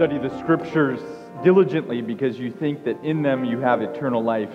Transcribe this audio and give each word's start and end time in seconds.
study 0.00 0.16
the 0.16 0.38
scriptures 0.38 0.98
diligently 1.44 2.00
because 2.00 2.38
you 2.38 2.50
think 2.50 2.84
that 2.84 2.98
in 3.04 3.20
them 3.20 3.44
you 3.44 3.58
have 3.58 3.82
eternal 3.82 4.24
life. 4.24 4.48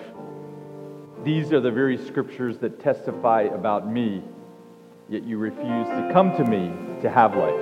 These 1.23 1.53
are 1.53 1.59
the 1.59 1.69
very 1.69 2.03
scriptures 2.03 2.57
that 2.61 2.79
testify 2.79 3.41
about 3.41 3.87
me, 3.87 4.23
yet 5.07 5.21
you 5.21 5.37
refuse 5.37 5.87
to 5.87 6.09
come 6.11 6.35
to 6.37 6.43
me 6.43 6.71
to 7.03 7.11
have 7.11 7.37
life. 7.37 7.53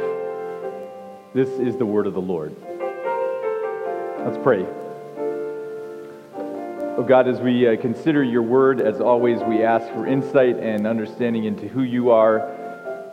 This 1.34 1.50
is 1.60 1.76
the 1.76 1.86
word 1.86 2.08
of 2.08 2.14
the 2.14 2.22
Lord. 2.22 2.56
Let's 4.26 4.42
pray. 4.42 4.66
Oh 6.96 7.06
God, 7.06 7.28
as 7.28 7.42
we 7.42 7.68
uh, 7.68 7.76
consider 7.76 8.24
your 8.24 8.44
word, 8.44 8.80
as 8.80 9.02
always, 9.02 9.42
we 9.42 9.62
ask 9.62 9.86
for 9.88 10.08
insight 10.08 10.56
and 10.56 10.88
understanding 10.88 11.44
into 11.44 11.68
who 11.68 11.82
you 11.82 12.12
are 12.12 12.48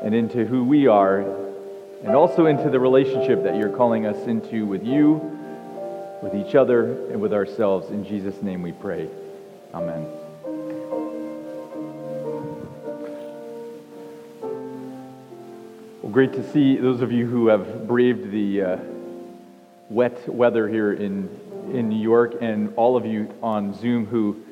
and 0.01 0.15
into 0.15 0.47
who 0.47 0.63
we 0.63 0.87
are, 0.87 1.50
and 2.03 2.15
also 2.15 2.47
into 2.47 2.71
the 2.71 2.81
relationship 2.81 3.43
that 3.45 3.57
you're 3.57 3.77
calling 3.77 4.07
us 4.07 4.27
into 4.27 4.65
with 4.65 4.85
you, 4.85 5.15
with 6.23 6.35
each 6.35 6.55
other, 6.55 6.93
and 7.11 7.21
with 7.21 7.33
ourselves. 7.33 7.91
In 7.91 8.05
Jesus' 8.05 8.41
name 8.43 8.63
we 8.63 8.73
pray. 8.73 9.09
Amen. 9.75 10.07
Well, 16.03 16.13
great 16.13 16.33
to 16.33 16.53
see 16.53 16.77
those 16.77 17.03
of 17.03 17.13
you 17.13 17.27
who 17.27 17.49
have 17.49 17.87
braved 17.87 18.31
the 18.31 18.63
uh, 18.63 18.79
wet 19.91 20.27
weather 20.29 20.69
here 20.69 20.93
in, 20.93 21.29
in 21.73 21.91
New 21.91 22.01
York, 22.01 22.37
and 22.41 22.73
all 22.77 22.97
of 22.97 23.05
you 23.05 23.33
on 23.43 23.75
Zoom 23.79 24.07
who 24.07 24.43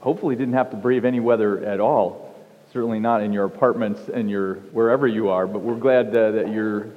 hopefully 0.00 0.34
didn't 0.34 0.54
have 0.54 0.70
to 0.70 0.76
brave 0.76 1.04
any 1.04 1.20
weather 1.20 1.64
at 1.64 1.78
all. 1.78 2.25
Certainly 2.72 3.00
not 3.00 3.22
in 3.22 3.32
your 3.32 3.44
apartments 3.44 4.08
and 4.12 4.28
your 4.30 4.54
wherever 4.72 5.06
you 5.06 5.28
are, 5.28 5.46
but 5.46 5.60
we're 5.60 5.76
glad 5.76 6.08
uh, 6.08 6.32
that 6.32 6.52
you're 6.52 6.88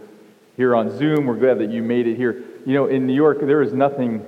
here 0.58 0.75
on 0.75 0.98
Zoom. 0.98 1.25
We're 1.25 1.36
glad 1.36 1.59
that 1.59 1.70
you 1.70 1.81
made 1.81 2.08
it 2.08 2.16
here. 2.16 2.44
You 2.66 2.73
know, 2.73 2.88
in 2.88 3.08
New 3.08 3.14
York, 3.14 3.39
there 3.39 3.62
is 3.62 3.72
nothing 3.73 4.25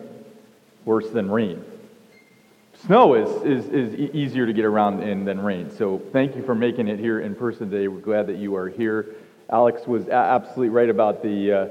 worse 0.86 1.09
than 1.09 1.30
rain. 1.30 1.64
Snow 2.86 3.14
is, 3.14 3.30
is, 3.44 3.66
is 3.69 3.94
easier 4.16 4.45
to 4.45 4.53
get 4.53 4.66
around 4.66 5.03
in 5.03 5.25
than 5.25 5.42
rain. 5.42 5.69
So 5.69 6.02
thank 6.12 6.36
you 6.36 6.44
for 6.44 6.56
making 6.56 6.88
it 6.88 7.00
here 7.00 7.19
in 7.19 7.36
person 7.36 7.69
today. 7.69 7.88
We're 7.88 8.00
glad 8.00 8.28
that 8.28 8.38
you 8.38 8.56
are 8.56 8.69
here. 8.69 9.16
Alex 9.50 9.86
was 9.86 10.08
absolutely 10.08 10.69
right 10.69 10.89
about 10.89 11.22
the, 11.22 11.52
uh, 11.52 11.67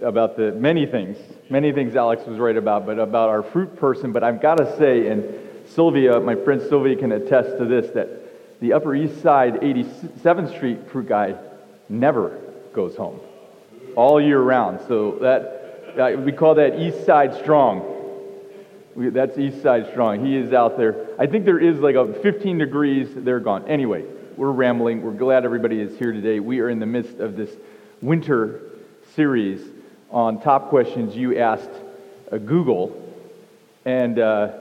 about 0.00 0.36
the 0.36 0.52
many 0.52 0.86
things. 0.86 1.18
Many 1.50 1.72
things 1.72 1.96
Alex 1.96 2.24
was 2.24 2.38
right 2.38 2.56
about, 2.56 2.86
but 2.86 2.98
about 2.98 3.28
our 3.28 3.42
fruit 3.42 3.76
person. 3.76 4.12
But 4.12 4.22
I've 4.22 4.40
got 4.40 4.58
to 4.58 4.76
say, 4.78 5.08
and 5.08 5.24
Sylvia, 5.66 6.20
my 6.20 6.34
friend 6.34 6.62
Sylvia 6.62 6.96
can 6.96 7.12
attest 7.12 7.58
to 7.58 7.64
this, 7.64 7.90
that 7.90 8.25
the 8.60 8.72
Upper 8.72 8.94
East 8.94 9.22
Side 9.22 9.54
87th 9.54 10.56
Street 10.56 10.90
fruit 10.90 11.08
guy 11.08 11.36
never 11.88 12.38
goes 12.72 12.96
home 12.96 13.20
all 13.96 14.20
year 14.20 14.40
round. 14.40 14.80
So 14.86 15.18
that, 15.20 16.24
we 16.24 16.32
call 16.32 16.54
that 16.54 16.78
East 16.78 17.04
Side 17.04 17.34
Strong. 17.34 17.92
We, 18.94 19.08
that's 19.10 19.36
East 19.38 19.62
Side 19.62 19.88
Strong. 19.90 20.24
He 20.24 20.36
is 20.36 20.52
out 20.52 20.76
there. 20.76 21.08
I 21.18 21.26
think 21.26 21.44
there 21.44 21.58
is 21.58 21.78
like 21.78 21.96
a 21.96 22.14
15 22.22 22.58
degrees. 22.58 23.08
They're 23.14 23.40
gone. 23.40 23.66
Anyway, 23.66 24.04
we're 24.36 24.52
rambling. 24.52 25.02
We're 25.02 25.12
glad 25.12 25.44
everybody 25.44 25.80
is 25.80 25.98
here 25.98 26.12
today. 26.12 26.40
We 26.40 26.60
are 26.60 26.68
in 26.68 26.78
the 26.78 26.86
midst 26.86 27.18
of 27.18 27.36
this 27.36 27.50
winter 28.00 28.60
series 29.14 29.60
on 30.10 30.40
top 30.40 30.68
questions 30.68 31.16
you 31.16 31.38
asked 31.38 31.70
uh, 32.30 32.38
Google. 32.38 33.02
And 33.84 34.18
uh, 34.18 34.52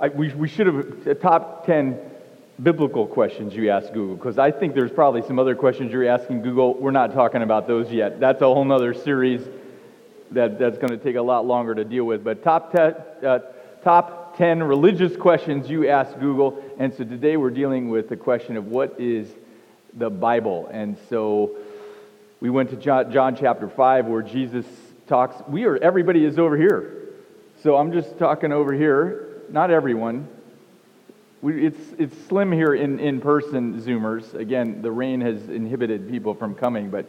I, 0.00 0.08
we, 0.08 0.32
we 0.32 0.48
should 0.48 0.66
have 0.66 1.06
uh, 1.06 1.14
top 1.14 1.66
10 1.66 2.09
biblical 2.62 3.06
questions 3.06 3.54
you 3.54 3.70
ask 3.70 3.92
Google, 3.92 4.16
because 4.16 4.38
I 4.38 4.50
think 4.50 4.74
there's 4.74 4.90
probably 4.90 5.22
some 5.22 5.38
other 5.38 5.54
questions 5.54 5.92
you're 5.92 6.06
asking 6.06 6.42
Google. 6.42 6.74
We're 6.74 6.90
not 6.90 7.12
talking 7.14 7.42
about 7.42 7.66
those 7.66 7.90
yet. 7.90 8.20
That's 8.20 8.42
a 8.42 8.46
whole 8.46 8.64
nother 8.64 8.92
series 8.92 9.46
that, 10.32 10.58
that's 10.58 10.78
going 10.78 10.90
to 10.90 10.98
take 10.98 11.16
a 11.16 11.22
lot 11.22 11.46
longer 11.46 11.74
to 11.74 11.84
deal 11.84 12.04
with. 12.04 12.22
But 12.22 12.42
top 12.42 12.72
10, 12.72 12.94
uh, 13.24 13.38
top 13.82 14.36
10 14.36 14.62
religious 14.62 15.16
questions 15.16 15.68
you 15.70 15.88
ask 15.88 16.18
Google. 16.18 16.62
And 16.78 16.92
so 16.92 17.04
today 17.04 17.36
we're 17.36 17.50
dealing 17.50 17.88
with 17.88 18.08
the 18.08 18.16
question 18.16 18.56
of 18.56 18.66
what 18.66 18.94
is 18.98 19.28
the 19.94 20.10
Bible. 20.10 20.68
And 20.70 20.96
so 21.08 21.56
we 22.40 22.50
went 22.50 22.70
to 22.70 22.76
John, 22.76 23.10
John 23.12 23.36
chapter 23.36 23.68
5 23.68 24.06
where 24.06 24.22
Jesus 24.22 24.66
talks. 25.06 25.36
We 25.48 25.64
are, 25.64 25.76
everybody 25.76 26.24
is 26.24 26.38
over 26.38 26.56
here. 26.56 27.08
So 27.62 27.76
I'm 27.76 27.92
just 27.92 28.18
talking 28.18 28.52
over 28.52 28.72
here. 28.72 29.42
Not 29.50 29.70
everyone. 29.70 30.28
We, 31.42 31.66
it's, 31.66 31.80
it's 31.98 32.26
slim 32.26 32.52
here 32.52 32.74
in, 32.74 33.00
in 33.00 33.18
person 33.18 33.80
Zoomers. 33.80 34.34
Again, 34.34 34.82
the 34.82 34.90
rain 34.90 35.22
has 35.22 35.48
inhibited 35.48 36.10
people 36.10 36.34
from 36.34 36.54
coming, 36.54 36.90
but 36.90 37.06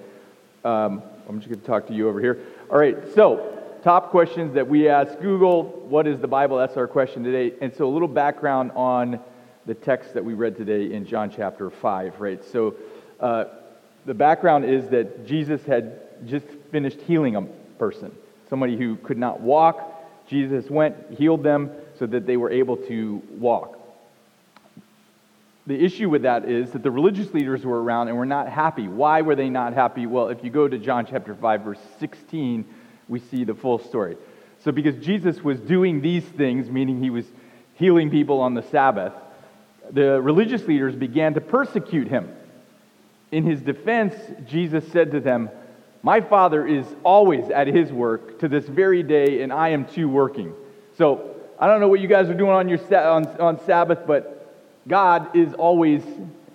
um, 0.64 1.04
I'm 1.28 1.40
just 1.40 1.50
going 1.50 1.60
to 1.60 1.68
talk 1.68 1.88
to 1.88 1.94
you 1.94 2.08
over 2.08 2.22
here. 2.22 2.40
All 2.70 2.78
right, 2.78 2.98
so 3.14 3.62
top 3.84 4.10
questions 4.10 4.54
that 4.54 4.66
we 4.66 4.88
ask 4.88 5.20
Google. 5.20 5.64
What 5.64 6.08
is 6.08 6.20
the 6.20 6.30
Bible? 6.30 6.58
That's 6.58 6.78
our 6.78 6.88
question 6.88 7.26
today. 7.26 7.58
And 7.60 7.74
so 7.74 7.86
a 7.86 7.92
little 7.92 8.08
background 8.08 8.72
on 8.74 9.20
the 9.66 9.74
text 9.74 10.14
that 10.14 10.24
we 10.24 10.34
read 10.34 10.56
today 10.56 10.94
in 10.94 11.06
John 11.06 11.30
chapter 11.30 11.70
5, 11.70 12.22
right? 12.22 12.42
So 12.42 12.76
uh, 13.20 13.46
the 14.06 14.14
background 14.14 14.64
is 14.64 14.88
that 14.92 15.26
Jesus 15.28 15.66
had 15.66 16.26
just 16.26 16.46
finished 16.72 17.02
healing 17.02 17.36
a 17.36 17.42
person, 17.78 18.16
somebody 18.50 18.78
who 18.78 18.96
could 18.98 19.18
not 19.18 19.42
walk. 19.42 20.26
Jesus 20.26 20.70
went, 20.70 20.96
healed 21.18 21.44
them 21.44 21.70
so 22.00 22.06
that 22.06 22.26
they 22.26 22.38
were 22.38 22.50
able 22.50 22.78
to 22.78 23.22
walk. 23.32 23.81
The 25.72 25.86
issue 25.86 26.10
with 26.10 26.24
that 26.24 26.50
is 26.50 26.72
that 26.72 26.84
the 26.84 26.92
religious 26.92 27.34
leaders 27.34 27.64
were 27.64 27.82
around 27.82 28.10
and 28.10 28.18
were 28.18 28.26
not 28.26 28.50
happy. 28.50 28.90
Why 28.90 29.22
were 29.22 29.36
they 29.36 29.48
not 29.48 29.74
happy? 29.74 30.06
Well, 30.06 30.28
if 30.28 30.44
you 30.44 30.50
go 30.50 30.68
to 30.68 30.78
John 30.78 31.06
chapter 31.10 31.34
5, 31.34 31.62
verse 31.62 31.80
16, 31.98 32.66
we 33.08 33.20
see 33.22 33.46
the 33.46 33.54
full 33.54 33.80
story. 33.80 34.18
So, 34.66 34.74
because 34.74 34.98
Jesus 34.98 35.42
was 35.42 35.62
doing 35.62 36.02
these 36.02 36.26
things, 36.26 36.70
meaning 36.70 37.02
he 37.02 37.10
was 37.10 37.24
healing 37.76 38.10
people 38.10 38.42
on 38.42 38.54
the 38.54 38.64
Sabbath, 38.64 39.14
the 39.90 40.22
religious 40.22 40.68
leaders 40.68 40.94
began 40.94 41.36
to 41.36 41.42
persecute 41.42 42.10
him. 42.10 42.30
In 43.32 43.46
his 43.46 43.62
defense, 43.62 44.14
Jesus 44.46 44.86
said 44.92 45.12
to 45.12 45.22
them, 45.22 45.50
My 46.04 46.20
Father 46.20 46.68
is 46.68 46.86
always 47.06 47.50
at 47.50 47.68
his 47.68 47.94
work 47.94 48.40
to 48.40 48.50
this 48.50 48.66
very 48.68 49.04
day, 49.04 49.42
and 49.42 49.54
I 49.54 49.70
am 49.70 49.86
too 49.86 50.10
working. 50.10 50.54
So, 50.98 51.34
I 51.58 51.68
don't 51.68 51.80
know 51.80 51.88
what 51.88 52.02
you 52.02 52.10
guys 52.10 52.30
are 52.30 52.34
doing 52.34 52.52
on, 52.52 52.68
your, 52.68 52.80
on, 52.94 53.26
on 53.40 53.64
Sabbath, 53.64 54.00
but 54.06 54.41
God 54.88 55.36
is 55.36 55.54
always 55.54 56.04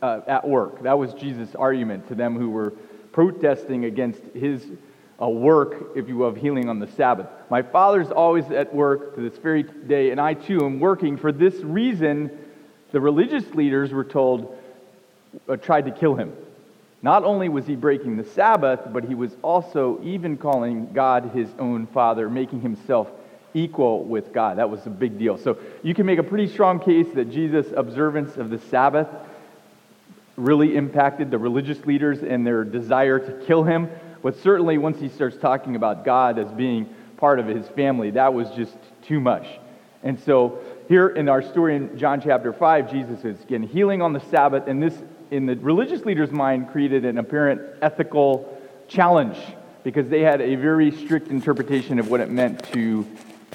uh, 0.03 0.21
at 0.27 0.47
work. 0.47 0.83
That 0.83 0.99
was 0.99 1.15
Jesus' 1.15 1.55
argument 1.55 2.09
to 2.09 2.15
them 2.15 2.37
who 2.37 2.51
were 2.51 2.73
protesting 3.13 3.85
against 3.85 4.23
his 4.35 4.67
uh, 5.21 5.29
work, 5.29 5.93
if 5.97 6.09
you 6.09 6.17
will, 6.17 6.29
of 6.29 6.37
healing 6.37 6.69
on 6.69 6.79
the 6.79 6.87
Sabbath. 6.89 7.29
My 7.51 7.63
Father's 7.63 8.11
always 8.11 8.51
at 8.51 8.75
work 8.75 9.15
to 9.15 9.29
this 9.29 9.39
very 9.39 9.63
day, 9.63 10.11
and 10.11 10.21
I 10.21 10.35
too 10.35 10.65
am 10.65 10.81
working. 10.81 11.17
For 11.17 11.33
this 11.33 11.55
reason, 11.57 12.31
the 12.93 13.01
religious 13.01 13.47
leaders 13.55 13.93
were 13.93 14.05
told, 14.05 14.59
uh, 15.49 15.57
tried 15.57 15.87
to 15.87 15.91
kill 15.91 16.15
him. 16.15 16.33
Not 17.03 17.25
only 17.25 17.49
was 17.49 17.67
he 17.67 17.77
breaking 17.77 18.17
the 18.17 18.25
Sabbath, 18.25 18.81
but 18.93 19.05
he 19.05 19.15
was 19.15 19.37
also 19.43 20.01
even 20.03 20.37
calling 20.37 20.93
God 20.93 21.31
his 21.33 21.49
own 21.59 21.87
Father, 21.87 22.29
making 22.29 22.61
himself 22.61 23.11
equal 23.57 24.05
with 24.05 24.33
God. 24.33 24.59
That 24.59 24.71
was 24.71 24.87
a 24.87 24.91
big 24.91 25.19
deal. 25.19 25.39
So 25.39 25.59
you 25.83 25.95
can 25.95 26.07
make 26.07 26.19
a 26.19 26.23
pretty 26.23 26.47
strong 26.47 26.79
case 26.79 27.07
that 27.15 27.31
Jesus' 27.31 27.73
observance 27.75 28.37
of 28.37 28.51
the 28.51 28.59
Sabbath 28.59 29.09
really 30.37 30.77
impacted 30.77 31.31
the 31.31 31.39
religious 31.39 31.85
leaders 31.87 32.23
and 32.23 32.47
their 32.47 32.63
desire 32.63 33.19
to 33.19 33.47
kill 33.47 33.65
him. 33.65 33.89
But 34.23 34.37
certainly, 34.37 34.77
once 34.77 35.01
he 35.01 35.09
starts 35.09 35.37
talking 35.37 35.75
about 35.75 36.05
God 36.05 36.39
as 36.39 36.51
being 36.53 36.95
part 37.17 37.39
of 37.39 37.47
his 37.47 37.67
family, 37.69 38.11
that 38.11 38.35
was 38.35 38.51
just 38.51 38.77
too 39.03 39.21
much. 39.21 39.47
And 40.03 40.21
so, 40.21 40.61
here 40.89 41.09
in 41.09 41.29
our 41.29 41.43
story 41.43 41.77
in 41.77 41.97
John 41.99 42.21
chapter 42.21 42.53
5, 42.53 42.91
Jesus 42.93 43.25
is 43.25 43.43
again 43.43 43.63
healing 43.63 44.03
on 44.03 44.13
the 44.13 44.21
Sabbath, 44.21 44.69
and 44.69 44.83
this, 44.83 44.95
in 45.31 45.47
the 45.47 45.57
religious 45.57 46.05
leaders' 46.05 46.31
mind, 46.31 46.71
created 46.71 47.05
an 47.05 47.19
apparent 47.19 47.63
ethical 47.81 48.61
challenge 48.87 49.39
because 49.83 50.09
they 50.09 50.21
had 50.21 50.41
a 50.41 50.57
very 50.57 50.91
strict 50.91 51.29
interpretation 51.29 51.99
of 51.99 52.11
what 52.11 52.21
it 52.21 52.29
meant 52.29 52.63
to 52.73 53.07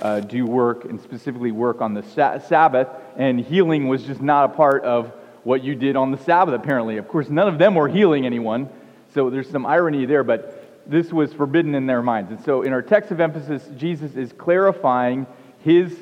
uh, 0.01 0.19
do 0.19 0.45
work 0.45 0.85
and 0.85 0.99
specifically 1.01 1.51
work 1.51 1.81
on 1.81 1.93
the 1.93 2.03
sa- 2.03 2.39
Sabbath, 2.39 2.88
and 3.17 3.39
healing 3.39 3.88
was 3.88 4.03
just 4.03 4.21
not 4.21 4.45
a 4.45 4.53
part 4.53 4.83
of 4.83 5.11
what 5.43 5.63
you 5.63 5.75
did 5.75 5.95
on 5.95 6.11
the 6.11 6.17
Sabbath, 6.17 6.53
apparently. 6.53 6.97
Of 6.97 7.07
course, 7.07 7.29
none 7.29 7.47
of 7.47 7.57
them 7.57 7.75
were 7.75 7.88
healing 7.88 8.25
anyone, 8.25 8.69
so 9.13 9.29
there's 9.29 9.49
some 9.49 9.65
irony 9.65 10.05
there, 10.05 10.23
but 10.23 10.61
this 10.88 11.11
was 11.11 11.33
forbidden 11.33 11.75
in 11.75 11.85
their 11.85 12.01
minds. 12.01 12.31
And 12.31 12.43
so, 12.43 12.61
in 12.61 12.73
our 12.73 12.81
text 12.81 13.11
of 13.11 13.19
emphasis, 13.19 13.67
Jesus 13.77 14.15
is 14.15 14.33
clarifying 14.33 15.27
his 15.63 15.95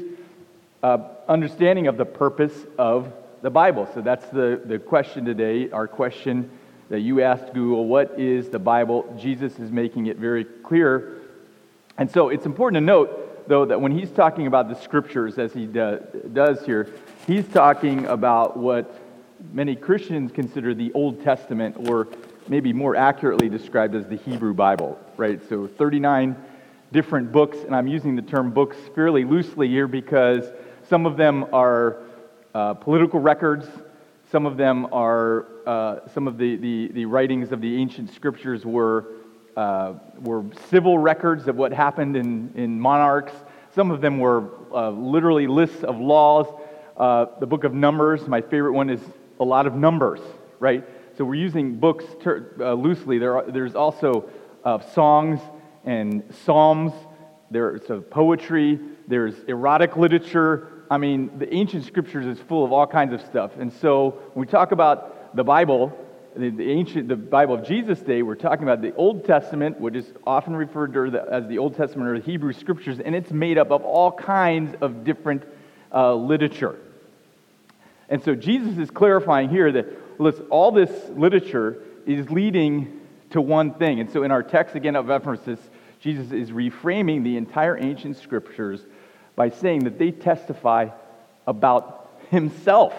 uh, 0.81 1.00
understanding 1.27 1.88
of 1.88 1.97
the 1.97 2.06
purpose 2.06 2.53
of 2.77 3.12
the 3.41 3.50
Bible. 3.50 3.88
So, 3.94 4.01
that's 4.01 4.27
the, 4.27 4.62
the 4.63 4.80
question 4.80 5.25
today, 5.25 5.69
our 5.71 5.88
question 5.88 6.50
that 6.89 7.01
you 7.01 7.21
asked 7.21 7.53
Google 7.53 7.86
what 7.88 8.19
is 8.19 8.50
the 8.50 8.59
Bible? 8.59 9.13
Jesus 9.19 9.59
is 9.59 9.71
making 9.71 10.07
it 10.07 10.18
very 10.18 10.44
clear. 10.44 11.18
And 11.97 12.09
so, 12.09 12.30
it's 12.30 12.45
important 12.45 12.77
to 12.77 12.86
note 12.86 13.19
though, 13.50 13.66
that 13.66 13.81
when 13.81 13.92
he's 13.92 14.12
talking 14.12 14.48
about 14.48 14.69
the 14.69 14.75
scriptures, 14.75 15.40
as 15.40 15.51
he 15.51 15.66
do, 15.66 16.00
does 16.31 16.63
here, 16.66 16.94
he's 17.25 17.48
talking 17.48 18.06
about 18.06 18.56
what 18.56 19.01
many 19.51 19.75
Christians 19.75 20.31
consider 20.31 20.75
the 20.75 20.94
Old 20.94 21.24
Testament, 21.24 21.75
or 21.90 22.07
maybe 22.48 22.72
more 22.72 22.96
accurately 22.96 23.50
described 23.50 23.96
as 23.96 24.07
the 24.07 24.18
Hebrew 24.18 24.54
Bible, 24.54 25.00
right? 25.18 25.42
So 25.50 25.66
39 25.66 26.36
different 26.92 27.31
books, 27.31 27.57
and 27.66 27.75
I'm 27.75 27.88
using 27.88 28.16
the 28.16 28.22
term 28.22 28.51
books 28.51 28.78
fairly 28.94 29.25
loosely 29.25 29.68
here 29.68 29.88
because 29.88 30.46
some 30.88 31.07
of 31.07 31.18
them 31.18 31.48
are 31.51 31.98
uh, 32.54 32.75
political 32.75 33.19
records, 33.19 33.68
some 34.31 34.46
of 34.46 34.57
them 34.57 34.88
are, 34.94 35.48
uh, 35.66 36.07
some 36.13 36.28
of 36.28 36.38
the, 36.38 36.56
the, 36.57 36.90
the, 36.94 37.06
writings 37.06 37.51
of 37.51 37.62
the 37.62 37.78
ancient 37.78 38.13
scriptures 38.13 38.63
were, 38.63 39.06
uh, 39.56 39.94
were 40.19 40.44
civil 40.69 40.98
records 40.98 41.48
of 41.48 41.56
what 41.56 41.72
happened 41.72 42.16
in, 42.16 42.51
in 42.56 42.80
monarchs. 42.80 43.34
Some 43.75 43.92
of 43.92 44.01
them 44.01 44.19
were 44.19 44.50
uh, 44.74 44.90
literally 44.90 45.48
lists 45.48 45.84
of 45.84 46.00
laws. 46.00 46.48
Uh, 46.98 47.25
the 47.40 47.48
book 47.48 47.63
of 47.63 47.74
Numbers, 47.74 48.28
my 48.28 48.42
favorite 48.42 48.74
one, 48.74 48.90
is 48.90 49.01
a 49.40 49.44
lot 49.46 49.68
of 49.68 49.75
numbers, 49.75 50.19
right? 50.60 50.84
So 51.18 51.25
we're 51.25 51.36
using 51.36 51.75
books 51.78 52.06
ter- 52.22 52.54
uh, 52.60 52.74
loosely. 52.74 53.19
There 53.19 53.38
are, 53.38 53.51
there's 53.51 53.75
also 53.75 54.30
songs 54.94 55.40
and 55.86 56.24
psalms, 56.44 56.92
there's 57.50 57.81
poetry, 58.10 58.80
there's 59.07 59.40
erotic 59.48 59.98
literature, 59.98 60.80
I 60.92 60.98
mean, 60.98 61.38
the 61.38 61.54
ancient 61.54 61.86
scriptures 61.86 62.25
is 62.25 62.40
full 62.48 62.66
of 62.66 62.72
all 62.72 62.88
kinds 62.88 63.13
of 63.13 63.22
stuff. 63.22 63.51
And 63.60 63.72
so 63.72 64.22
when 64.34 64.48
we 64.48 64.51
talk 64.51 64.72
about 64.72 65.36
the 65.36 65.44
Bible, 65.44 65.96
the, 66.35 66.49
the 66.49 66.71
ancient, 66.71 67.07
the 67.07 67.15
Bible 67.15 67.55
of 67.55 67.65
Jesus' 67.65 67.99
day, 67.99 68.21
we're 68.21 68.35
talking 68.35 68.63
about 68.63 68.81
the 68.81 68.93
Old 68.95 69.25
Testament, 69.25 69.79
which 69.79 69.95
is 69.95 70.11
often 70.25 70.55
referred 70.55 70.93
to 70.93 71.25
as 71.31 71.47
the 71.47 71.57
Old 71.57 71.75
Testament 71.75 72.09
or 72.09 72.19
the 72.19 72.25
Hebrew 72.25 72.53
scriptures, 72.53 72.99
and 72.99 73.15
it's 73.15 73.31
made 73.31 73.57
up 73.57 73.71
of 73.71 73.83
all 73.83 74.11
kinds 74.11 74.75
of 74.81 75.03
different 75.03 75.43
uh, 75.93 76.13
literature. 76.13 76.77
And 78.09 78.23
so 78.23 78.35
Jesus 78.35 78.77
is 78.77 78.89
clarifying 78.89 79.49
here 79.49 79.71
that 79.71 80.19
listen, 80.19 80.45
all 80.49 80.71
this 80.71 80.91
literature 81.09 81.81
is 82.05 82.29
leading 82.29 83.01
to 83.31 83.41
one 83.41 83.73
thing. 83.75 83.99
And 83.99 84.09
so 84.11 84.23
in 84.23 84.31
our 84.31 84.43
text 84.43 84.75
again 84.75 84.95
of 84.95 85.09
emphasis, 85.09 85.59
Jesus 85.99 86.31
is 86.31 86.51
reframing 86.51 87.23
the 87.23 87.37
entire 87.37 87.77
ancient 87.77 88.17
scriptures 88.17 88.81
by 89.35 89.49
saying 89.49 89.83
that 89.83 89.99
they 89.99 90.11
testify 90.11 90.89
about 91.45 92.09
himself. 92.29 92.93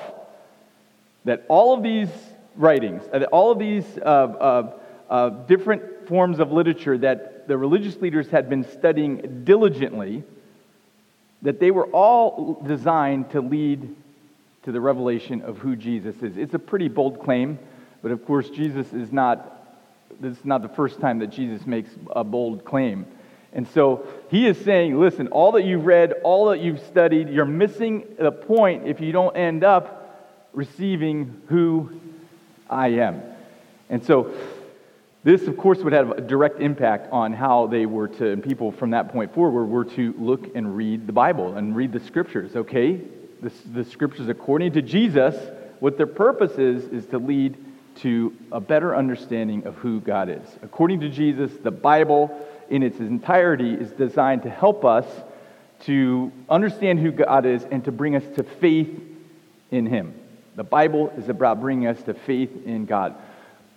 That 1.24 1.44
all 1.48 1.74
of 1.74 1.82
these 1.82 2.08
writings, 2.56 3.02
all 3.32 3.50
of 3.50 3.58
these 3.58 3.84
uh, 3.98 4.02
uh, 4.04 4.72
uh, 5.08 5.28
different 5.46 6.08
forms 6.08 6.38
of 6.38 6.52
literature 6.52 6.98
that 6.98 7.48
the 7.48 7.56
religious 7.56 7.96
leaders 7.96 8.28
had 8.28 8.48
been 8.48 8.64
studying 8.64 9.42
diligently, 9.44 10.22
that 11.42 11.58
they 11.58 11.70
were 11.70 11.86
all 11.86 12.62
designed 12.66 13.30
to 13.30 13.40
lead 13.40 13.94
to 14.62 14.72
the 14.72 14.80
revelation 14.80 15.42
of 15.42 15.58
who 15.58 15.74
Jesus 15.74 16.16
is. 16.22 16.36
It's 16.36 16.54
a 16.54 16.58
pretty 16.58 16.88
bold 16.88 17.22
claim, 17.22 17.58
but 18.02 18.12
of 18.12 18.24
course, 18.26 18.50
Jesus 18.50 18.92
is 18.92 19.10
not, 19.10 19.66
this 20.20 20.38
is 20.38 20.44
not 20.44 20.62
the 20.62 20.68
first 20.68 21.00
time 21.00 21.18
that 21.20 21.28
Jesus 21.28 21.66
makes 21.66 21.90
a 22.14 22.22
bold 22.22 22.64
claim. 22.64 23.06
And 23.52 23.66
so 23.66 24.06
he 24.30 24.46
is 24.46 24.58
saying, 24.58 24.98
listen, 25.00 25.28
all 25.28 25.52
that 25.52 25.64
you've 25.64 25.86
read, 25.86 26.12
all 26.22 26.50
that 26.50 26.60
you've 26.60 26.80
studied, 26.80 27.30
you're 27.30 27.44
missing 27.44 28.04
the 28.18 28.30
point 28.30 28.86
if 28.86 29.00
you 29.00 29.10
don't 29.12 29.36
end 29.36 29.64
up 29.64 29.96
receiving 30.52 31.42
who 31.48 32.00
I 32.70 32.88
am. 32.88 33.22
And 33.88 34.04
so 34.04 34.32
this, 35.22 35.46
of 35.46 35.56
course, 35.58 35.78
would 35.80 35.92
have 35.92 36.12
a 36.12 36.20
direct 36.20 36.60
impact 36.60 37.12
on 37.12 37.34
how 37.34 37.66
they 37.66 37.84
were 37.84 38.08
to, 38.08 38.30
and 38.30 38.42
people 38.42 38.72
from 38.72 38.90
that 38.90 39.12
point 39.12 39.34
forward 39.34 39.66
were 39.66 39.84
to 39.84 40.14
look 40.18 40.54
and 40.54 40.74
read 40.74 41.06
the 41.06 41.12
Bible 41.12 41.56
and 41.56 41.76
read 41.76 41.92
the 41.92 42.00
scriptures, 42.00 42.56
okay? 42.56 43.00
The, 43.42 43.52
the 43.72 43.84
scriptures, 43.84 44.28
according 44.28 44.72
to 44.72 44.82
Jesus, 44.82 45.34
what 45.80 45.98
their 45.98 46.06
purpose 46.06 46.52
is, 46.52 46.84
is 46.86 47.06
to 47.06 47.18
lead 47.18 47.56
to 47.96 48.34
a 48.52 48.60
better 48.60 48.96
understanding 48.96 49.66
of 49.66 49.74
who 49.76 50.00
God 50.00 50.30
is. 50.30 50.58
According 50.62 51.00
to 51.00 51.08
Jesus, 51.08 51.52
the 51.62 51.70
Bible 51.70 52.30
in 52.70 52.82
its 52.82 52.98
entirety 52.98 53.74
is 53.74 53.90
designed 53.92 54.42
to 54.44 54.50
help 54.50 54.84
us 54.84 55.06
to 55.80 56.32
understand 56.48 56.98
who 56.98 57.10
God 57.10 57.44
is 57.44 57.64
and 57.64 57.84
to 57.84 57.92
bring 57.92 58.16
us 58.16 58.24
to 58.36 58.42
faith 58.42 58.88
in 59.70 59.86
Him. 59.86 60.14
The 60.60 60.64
Bible 60.64 61.10
is 61.16 61.30
about 61.30 61.58
bringing 61.58 61.86
us 61.86 62.02
to 62.02 62.12
faith 62.12 62.66
in 62.66 62.84
God. 62.84 63.14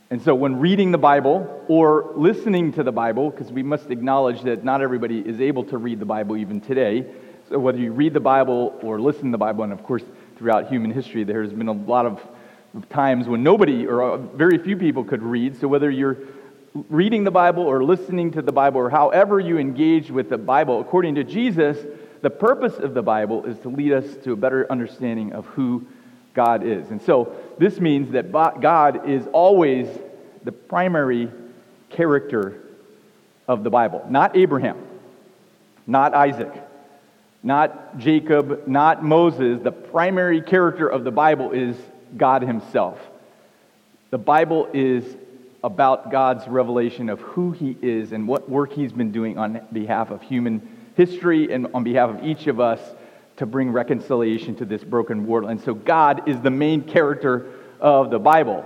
And 0.09 0.21
so, 0.21 0.35
when 0.35 0.59
reading 0.59 0.91
the 0.91 0.97
Bible 0.97 1.63
or 1.69 2.11
listening 2.17 2.73
to 2.73 2.83
the 2.83 2.91
Bible, 2.91 3.29
because 3.29 3.53
we 3.53 3.63
must 3.63 3.89
acknowledge 3.89 4.41
that 4.41 4.65
not 4.65 4.81
everybody 4.81 5.19
is 5.19 5.39
able 5.39 5.63
to 5.63 5.77
read 5.77 6.01
the 6.01 6.05
Bible 6.05 6.35
even 6.35 6.59
today, 6.59 7.05
so 7.47 7.57
whether 7.57 7.77
you 7.77 7.93
read 7.93 8.13
the 8.13 8.19
Bible 8.19 8.77
or 8.81 8.99
listen 8.99 9.27
to 9.27 9.31
the 9.31 9.37
Bible, 9.37 9.63
and 9.63 9.71
of 9.71 9.81
course, 9.81 10.03
throughout 10.35 10.67
human 10.67 10.91
history, 10.91 11.23
there 11.23 11.41
has 11.41 11.53
been 11.53 11.69
a 11.69 11.71
lot 11.71 12.05
of 12.05 12.19
times 12.89 13.29
when 13.29 13.43
nobody 13.43 13.87
or 13.87 14.03
uh, 14.03 14.17
very 14.17 14.57
few 14.57 14.75
people 14.75 15.05
could 15.05 15.23
read. 15.23 15.57
So, 15.57 15.69
whether 15.69 15.89
you're 15.89 16.17
reading 16.89 17.23
the 17.23 17.31
Bible 17.31 17.63
or 17.63 17.81
listening 17.81 18.29
to 18.31 18.41
the 18.41 18.51
Bible 18.51 18.81
or 18.81 18.89
however 18.89 19.39
you 19.39 19.57
engage 19.57 20.11
with 20.11 20.27
the 20.27 20.37
Bible, 20.37 20.81
according 20.81 21.15
to 21.15 21.23
Jesus, 21.23 21.77
the 22.21 22.29
purpose 22.29 22.77
of 22.77 22.93
the 22.93 23.03
Bible 23.03 23.45
is 23.45 23.57
to 23.59 23.69
lead 23.69 23.93
us 23.93 24.17
to 24.25 24.33
a 24.33 24.35
better 24.35 24.69
understanding 24.69 25.31
of 25.31 25.45
who 25.45 25.87
God 26.33 26.65
is. 26.65 26.89
And 26.89 27.01
so 27.01 27.35
this 27.57 27.79
means 27.79 28.11
that 28.11 28.31
God 28.31 29.07
is 29.09 29.27
always 29.33 29.87
the 30.43 30.51
primary 30.51 31.31
character 31.89 32.61
of 33.47 33.63
the 33.63 33.69
Bible, 33.69 34.05
not 34.09 34.35
Abraham, 34.35 34.77
not 35.85 36.13
Isaac, 36.13 36.51
not 37.43 37.97
Jacob, 37.97 38.67
not 38.67 39.03
Moses. 39.03 39.61
The 39.61 39.71
primary 39.71 40.41
character 40.41 40.87
of 40.87 41.03
the 41.03 41.11
Bible 41.11 41.51
is 41.51 41.75
God 42.15 42.41
Himself. 42.41 42.99
The 44.11 44.17
Bible 44.17 44.69
is 44.73 45.15
about 45.63 46.11
God's 46.11 46.47
revelation 46.47 47.09
of 47.09 47.19
who 47.21 47.51
He 47.51 47.77
is 47.81 48.11
and 48.11 48.27
what 48.27 48.49
work 48.49 48.71
He's 48.71 48.93
been 48.93 49.11
doing 49.11 49.37
on 49.37 49.61
behalf 49.71 50.09
of 50.09 50.21
human 50.21 50.67
history 50.95 51.51
and 51.51 51.67
on 51.73 51.83
behalf 51.83 52.09
of 52.09 52.23
each 52.23 52.47
of 52.47 52.59
us 52.59 52.79
to 53.37 53.45
bring 53.45 53.71
reconciliation 53.71 54.55
to 54.55 54.65
this 54.65 54.83
broken 54.83 55.25
world. 55.25 55.49
And 55.49 55.59
so 55.59 55.73
God 55.73 56.27
is 56.27 56.39
the 56.41 56.51
main 56.51 56.83
character 56.83 57.47
of 57.79 58.11
the 58.11 58.19
Bible. 58.19 58.65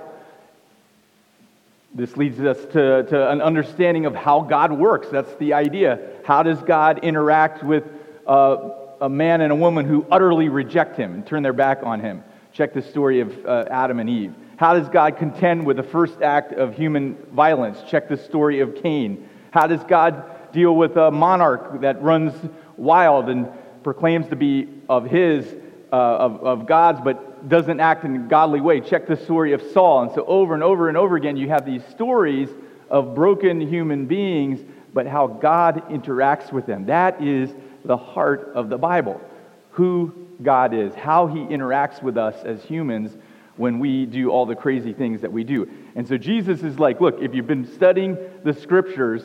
This 1.93 2.17
leads 2.17 2.39
us 2.39 2.57
to, 2.73 3.03
to 3.03 3.31
an 3.31 3.41
understanding 3.41 4.05
of 4.05 4.15
how 4.15 4.41
God 4.41 4.71
works. 4.71 5.07
That's 5.09 5.33
the 5.35 5.53
idea. 5.53 5.99
How 6.25 6.43
does 6.43 6.61
God 6.61 6.99
interact 7.03 7.63
with 7.63 7.83
uh, 8.27 8.69
a 9.01 9.09
man 9.09 9.41
and 9.41 9.51
a 9.51 9.55
woman 9.55 9.85
who 9.85 10.05
utterly 10.11 10.49
reject 10.49 10.97
Him 10.97 11.13
and 11.13 11.25
turn 11.25 11.43
their 11.43 11.53
back 11.53 11.79
on 11.83 12.01
Him? 12.01 12.23
Check 12.51 12.73
the 12.73 12.81
story 12.81 13.21
of 13.21 13.45
uh, 13.45 13.65
Adam 13.69 13.99
and 13.99 14.09
Eve. 14.09 14.35
How 14.57 14.73
does 14.73 14.89
God 14.89 15.17
contend 15.17 15.65
with 15.65 15.77
the 15.77 15.83
first 15.83 16.21
act 16.21 16.51
of 16.51 16.75
human 16.75 17.15
violence? 17.31 17.79
Check 17.89 18.09
the 18.09 18.17
story 18.17 18.59
of 18.59 18.75
Cain. 18.75 19.29
How 19.51 19.67
does 19.67 19.83
God 19.83 20.51
deal 20.51 20.75
with 20.75 20.97
a 20.97 21.11
monarch 21.11 21.81
that 21.81 22.01
runs 22.01 22.33
wild 22.75 23.29
and 23.29 23.47
proclaims 23.87 24.27
to 24.27 24.35
be 24.35 24.67
of 24.89 25.05
his, 25.05 25.45
uh, 25.93 25.95
of, 25.95 26.43
of 26.43 26.67
God's, 26.67 26.99
but 26.99 27.47
doesn't 27.47 27.79
act 27.79 28.03
in 28.03 28.15
a 28.17 28.19
godly 28.19 28.59
way? 28.59 28.81
Check 28.81 29.07
the 29.07 29.15
story 29.15 29.53
of 29.53 29.61
Saul. 29.71 30.01
And 30.01 30.11
so, 30.11 30.25
over 30.25 30.53
and 30.53 30.61
over 30.61 30.89
and 30.89 30.97
over 30.97 31.15
again, 31.15 31.37
you 31.37 31.47
have 31.47 31.65
these 31.65 31.85
stories 31.85 32.49
of 32.89 33.15
broken 33.15 33.61
human 33.61 34.05
beings, 34.05 34.59
but 34.93 35.07
how 35.07 35.27
God 35.27 35.87
interacts 35.89 36.51
with 36.51 36.65
them. 36.65 36.87
That 36.87 37.23
is 37.23 37.49
the 37.85 37.95
heart 37.95 38.51
of 38.55 38.67
the 38.67 38.77
Bible. 38.77 39.21
Who 39.69 40.27
God 40.43 40.73
is, 40.73 40.93
how 40.93 41.27
he 41.27 41.39
interacts 41.39 42.03
with 42.03 42.17
us 42.17 42.43
as 42.43 42.61
humans 42.65 43.15
when 43.55 43.79
we 43.79 44.05
do 44.05 44.31
all 44.31 44.45
the 44.45 44.53
crazy 44.53 44.91
things 44.91 45.21
that 45.21 45.31
we 45.31 45.45
do. 45.45 45.65
And 45.95 46.05
so 46.05 46.17
Jesus 46.17 46.61
is 46.61 46.77
like, 46.77 46.99
look, 46.99 47.21
if 47.21 47.33
you've 47.33 47.47
been 47.47 47.65
studying 47.65 48.17
the 48.43 48.51
scriptures 48.51 49.23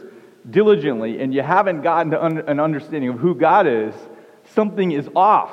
diligently 0.49 1.21
and 1.21 1.35
you 1.35 1.43
haven't 1.43 1.83
gotten 1.83 2.13
to 2.13 2.25
un- 2.25 2.45
an 2.47 2.61
understanding 2.61 3.11
of 3.11 3.19
who 3.19 3.35
God 3.35 3.67
is, 3.67 3.93
something 4.51 4.93
is 4.93 5.09
off. 5.15 5.53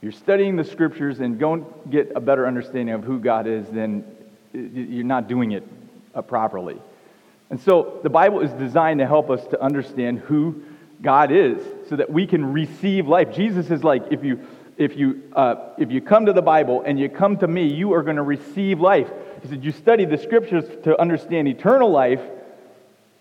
You're 0.00 0.12
studying 0.12 0.56
the 0.56 0.64
scriptures 0.64 1.20
and 1.20 1.38
don't 1.38 1.90
get 1.90 2.12
a 2.16 2.20
better 2.20 2.46
understanding 2.46 2.94
of 2.94 3.04
who 3.04 3.20
God 3.20 3.46
is, 3.46 3.68
then 3.68 4.04
you're 4.52 5.04
not 5.04 5.28
doing 5.28 5.52
it 5.52 5.66
uh, 6.14 6.22
properly. 6.22 6.80
And 7.50 7.60
so 7.60 8.00
the 8.02 8.10
Bible 8.10 8.40
is 8.40 8.50
designed 8.52 8.98
to 9.00 9.06
help 9.06 9.30
us 9.30 9.46
to 9.48 9.62
understand 9.62 10.18
who 10.20 10.62
God 11.00 11.30
is 11.30 11.62
so 11.88 11.96
that 11.96 12.10
we 12.10 12.26
can 12.26 12.52
receive 12.52 13.06
life. 13.06 13.32
Jesus 13.32 13.70
is 13.70 13.84
like, 13.84 14.04
if 14.10 14.24
you 14.24 14.40
if 14.78 14.96
you, 14.96 15.22
uh, 15.34 15.74
if 15.78 15.90
you 15.90 16.00
come 16.00 16.26
to 16.26 16.32
the 16.32 16.42
Bible 16.42 16.82
and 16.84 16.98
you 16.98 17.08
come 17.08 17.36
to 17.38 17.46
me, 17.46 17.66
you 17.66 17.92
are 17.92 18.02
going 18.02 18.16
to 18.16 18.22
receive 18.22 18.80
life. 18.80 19.10
He 19.42 19.48
said, 19.48 19.64
You 19.64 19.72
study 19.72 20.04
the 20.04 20.18
scriptures 20.18 20.64
to 20.84 20.98
understand 21.00 21.48
eternal 21.48 21.90
life, 21.90 22.20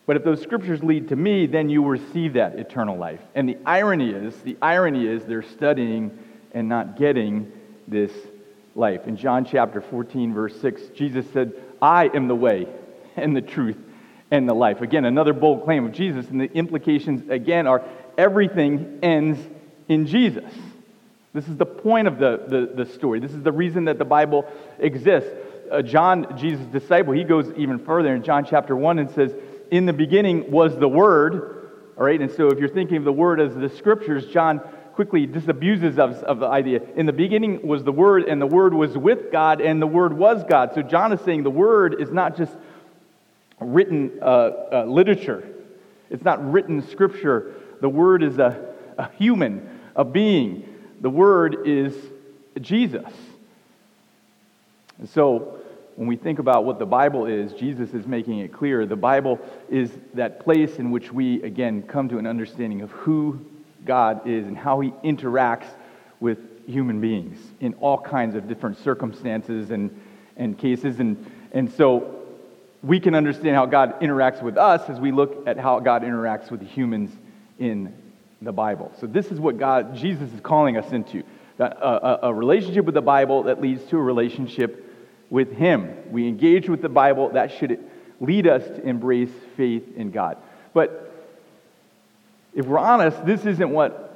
but 0.05 0.15
if 0.15 0.24
those 0.24 0.41
scriptures 0.41 0.84
lead 0.84 1.10
to 1.10 1.15
me, 1.15 1.46
then 1.46 1.70
you 1.70 1.86
receive 1.86 2.34
that 2.34 2.58
eternal 2.58 2.98
life. 2.98 3.22
And 3.36 3.48
the 3.48 3.58
irony 3.65 4.12
is, 4.12 4.36
the 4.41 4.58
irony 4.62 5.08
is 5.08 5.24
they're 5.25 5.43
studying 5.43 6.17
and 6.53 6.67
not 6.67 6.98
getting 6.98 7.51
this 7.88 8.12
life. 8.75 9.08
In 9.08 9.15
John 9.15 9.46
chapter 9.46 9.81
14, 9.81 10.34
verse 10.34 10.60
6, 10.60 10.89
Jesus 10.96 11.25
said, 11.31 11.53
I 11.81 12.10
am 12.13 12.27
the 12.27 12.36
way 12.36 12.67
and 13.15 13.36
the 13.36 13.41
truth 13.41 13.77
and 14.31 14.48
the 14.48 14.53
life. 14.53 14.81
Again, 14.81 15.05
another 15.05 15.34
bold 15.34 15.65
claim 15.65 15.86
of 15.86 15.91
Jesus, 15.91 16.29
and 16.29 16.39
the 16.39 16.51
implications 16.53 17.29
again 17.29 17.67
are 17.67 17.84
everything 18.17 19.00
ends 19.03 19.39
in 19.88 20.08
Jesus. 20.08 20.53
This 21.34 21.48
is 21.48 21.58
the 21.58 21.65
point 21.65 22.08
of 22.08 22.17
the, 22.17 22.43
the, 22.48 22.84
the 22.84 22.91
story. 22.91 23.20
This 23.20 23.31
is 23.31 23.43
the 23.43 23.51
reason 23.51 23.86
that 23.86 23.98
the 23.98 24.05
Bible 24.05 24.46
exists. 24.79 25.29
Uh, 25.72 25.81
John, 25.81 26.38
Jesus' 26.38 26.65
disciple, 26.65 27.13
he 27.13 27.24
goes 27.24 27.51
even 27.55 27.79
further 27.79 28.13
in 28.13 28.24
John 28.24 28.46
chapter 28.46 28.75
1 28.75 29.00
and 29.00 29.10
says, 29.12 29.34
in 29.71 29.85
the 29.85 29.93
beginning 29.93 30.51
was 30.51 30.77
the 30.77 30.87
Word, 30.87 31.71
all 31.97 32.03
right? 32.03 32.21
And 32.21 32.29
so 32.29 32.49
if 32.49 32.59
you're 32.59 32.69
thinking 32.69 32.97
of 32.97 33.05
the 33.05 33.13
Word 33.13 33.39
as 33.39 33.55
the 33.55 33.69
Scriptures, 33.69 34.27
John 34.27 34.59
quickly 34.93 35.25
disabuses 35.25 35.97
of, 35.97 36.21
of 36.23 36.39
the 36.39 36.47
idea. 36.47 36.81
In 36.95 37.05
the 37.05 37.13
beginning 37.13 37.65
was 37.65 37.83
the 37.83 37.93
Word, 37.93 38.25
and 38.25 38.41
the 38.41 38.47
Word 38.47 38.73
was 38.73 38.97
with 38.97 39.31
God, 39.31 39.61
and 39.61 39.81
the 39.81 39.87
Word 39.87 40.13
was 40.13 40.43
God. 40.43 40.73
So 40.75 40.81
John 40.81 41.13
is 41.13 41.21
saying 41.21 41.43
the 41.43 41.49
Word 41.49 42.01
is 42.01 42.11
not 42.11 42.37
just 42.37 42.55
written 43.59 44.19
uh, 44.21 44.25
uh, 44.25 44.85
literature, 44.87 45.47
it's 46.09 46.25
not 46.25 46.51
written 46.51 46.85
Scripture. 46.89 47.53
The 47.79 47.89
Word 47.89 48.21
is 48.21 48.37
a, 48.37 48.75
a 48.97 49.09
human, 49.13 49.79
a 49.95 50.03
being. 50.03 50.67
The 50.99 51.09
Word 51.09 51.65
is 51.65 51.95
Jesus. 52.59 53.11
And 54.99 55.09
so 55.09 55.61
when 55.95 56.07
we 56.07 56.15
think 56.15 56.39
about 56.39 56.65
what 56.65 56.79
the 56.79 56.86
Bible 56.86 57.25
is, 57.25 57.53
Jesus 57.53 57.93
is 57.93 58.07
making 58.07 58.39
it 58.39 58.53
clear. 58.53 58.86
The 58.86 58.95
Bible 58.95 59.39
is 59.69 59.91
that 60.13 60.39
place 60.39 60.77
in 60.77 60.91
which 60.91 61.12
we, 61.12 61.41
again, 61.43 61.83
come 61.83 62.10
to 62.10 62.17
an 62.17 62.25
understanding 62.25 62.81
of 62.81 62.91
who 62.91 63.39
God 63.86 64.27
is 64.27 64.48
and 64.48 64.57
how 64.57 64.79
he 64.79 64.91
interacts 65.03 65.67
with 66.19 66.38
human 66.67 67.01
beings 67.01 67.39
in 67.60 67.74
all 67.75 67.98
kinds 67.98 68.36
of 68.36 68.48
different 68.48 68.77
circumstances 68.77 69.71
and, 69.71 70.00
and 70.38 70.57
cases. 70.57 71.00
And, 71.00 71.29
and 71.51 71.71
so 71.71 72.15
we 72.83 73.00
can 73.00 73.15
understand 73.15 73.55
how 73.55 73.65
God 73.65 74.00
interacts 74.01 74.41
with 74.41 74.57
us 74.57 74.89
as 74.89 75.00
we 75.00 75.12
look 75.12 75.48
at 75.48 75.57
how 75.57 75.79
God 75.79 76.03
interacts 76.03 76.51
with 76.51 76.62
humans 76.62 77.12
in 77.60 77.93
the 78.41 78.51
Bible. 78.51 78.91
So 79.00 79.07
this 79.07 79.31
is 79.31 79.39
what 79.39 79.57
God, 79.57 79.95
Jesus 79.95 80.31
is 80.33 80.39
calling 80.41 80.77
us 80.77 80.91
into. 80.91 81.24
A, 81.60 81.63
a, 81.63 82.19
a 82.24 82.33
relationship 82.33 82.86
with 82.86 82.95
the 82.95 83.01
Bible 83.01 83.43
that 83.43 83.62
leads 83.62 83.83
to 83.86 83.98
a 83.98 84.01
relationship 84.01 84.90
with 85.31 85.51
Him. 85.53 86.11
We 86.11 86.27
engage 86.27 86.69
with 86.69 86.83
the 86.83 86.89
Bible, 86.89 87.29
that 87.29 87.51
should 87.51 87.79
lead 88.19 88.45
us 88.45 88.63
to 88.67 88.88
embrace 88.88 89.31
faith 89.57 89.97
in 89.97 90.11
God. 90.11 90.38
But 90.73 91.11
if 92.53 92.67
we're 92.67 92.77
honest, 92.77 93.25
this 93.25 93.45
isn't 93.47 93.69
what 93.71 94.09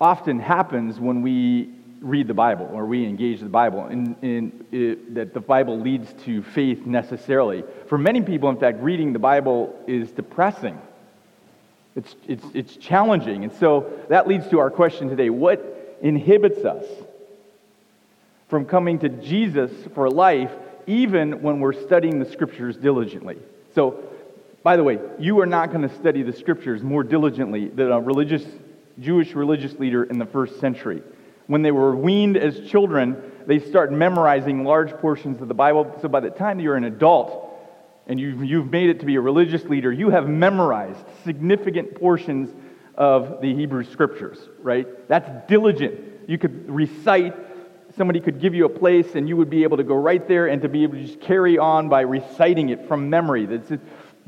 often 0.00 0.40
happens 0.40 0.98
when 0.98 1.22
we 1.22 1.70
read 2.00 2.26
the 2.26 2.34
Bible 2.34 2.68
or 2.72 2.86
we 2.86 3.04
engage 3.04 3.38
the 3.38 3.46
Bible, 3.46 3.86
in 3.86 4.66
it, 4.72 5.14
that 5.14 5.34
the 5.34 5.40
Bible 5.40 5.78
leads 5.78 6.12
to 6.24 6.42
faith 6.42 6.84
necessarily. 6.86 7.62
For 7.86 7.96
many 7.96 8.22
people, 8.22 8.48
in 8.50 8.56
fact, 8.56 8.82
reading 8.82 9.12
the 9.12 9.20
Bible 9.20 9.78
is 9.86 10.10
depressing. 10.10 10.80
It's, 11.94 12.16
it's, 12.26 12.44
it's 12.54 12.76
challenging. 12.76 13.44
And 13.44 13.52
so 13.52 13.92
that 14.08 14.26
leads 14.26 14.48
to 14.48 14.58
our 14.58 14.70
question 14.70 15.08
today 15.08 15.30
what 15.30 15.98
inhibits 16.00 16.64
us 16.64 16.84
from 18.48 18.64
coming 18.64 18.98
to 18.98 19.08
Jesus 19.08 19.70
for 19.94 20.10
life 20.10 20.50
even 20.86 21.42
when 21.42 21.60
we're 21.60 21.72
studying 21.72 22.18
the 22.18 22.30
scriptures 22.30 22.76
diligently. 22.76 23.38
So, 23.74 24.04
by 24.62 24.76
the 24.76 24.84
way, 24.84 24.98
you 25.18 25.40
are 25.40 25.46
not 25.46 25.72
going 25.72 25.88
to 25.88 25.94
study 25.96 26.22
the 26.22 26.32
scriptures 26.32 26.82
more 26.82 27.02
diligently 27.02 27.68
than 27.68 27.90
a 27.90 28.00
religious 28.00 28.44
Jewish 29.00 29.34
religious 29.34 29.72
leader 29.78 30.04
in 30.04 30.18
the 30.18 30.26
first 30.26 30.60
century. 30.60 31.02
When 31.46 31.62
they 31.62 31.70
were 31.72 31.96
weaned 31.96 32.36
as 32.36 32.60
children, 32.68 33.20
they 33.46 33.58
start 33.58 33.92
memorizing 33.92 34.64
large 34.64 34.92
portions 34.98 35.40
of 35.40 35.48
the 35.48 35.54
Bible. 35.54 35.98
So 36.00 36.08
by 36.08 36.20
the 36.20 36.30
time 36.30 36.60
you're 36.60 36.76
an 36.76 36.84
adult 36.84 37.48
and 38.06 38.20
you've, 38.20 38.44
you've 38.44 38.70
made 38.70 38.90
it 38.90 39.00
to 39.00 39.06
be 39.06 39.16
a 39.16 39.20
religious 39.20 39.64
leader, 39.64 39.92
you 39.92 40.10
have 40.10 40.28
memorized 40.28 41.04
significant 41.24 41.94
portions 41.94 42.54
of 42.94 43.40
the 43.40 43.54
Hebrew 43.54 43.84
scriptures, 43.84 44.38
right? 44.60 44.86
That's 45.08 45.48
diligent. 45.48 46.28
You 46.28 46.38
could 46.38 46.70
recite 46.70 47.34
somebody 47.96 48.20
could 48.20 48.40
give 48.40 48.54
you 48.54 48.64
a 48.64 48.68
place 48.68 49.14
and 49.14 49.28
you 49.28 49.36
would 49.36 49.50
be 49.50 49.62
able 49.62 49.76
to 49.76 49.84
go 49.84 49.94
right 49.94 50.26
there 50.26 50.46
and 50.46 50.62
to 50.62 50.68
be 50.68 50.82
able 50.82 50.94
to 50.94 51.04
just 51.04 51.20
carry 51.20 51.58
on 51.58 51.88
by 51.88 52.02
reciting 52.02 52.70
it 52.70 52.88
from 52.88 53.10
memory. 53.10 53.46
That's 53.46 53.72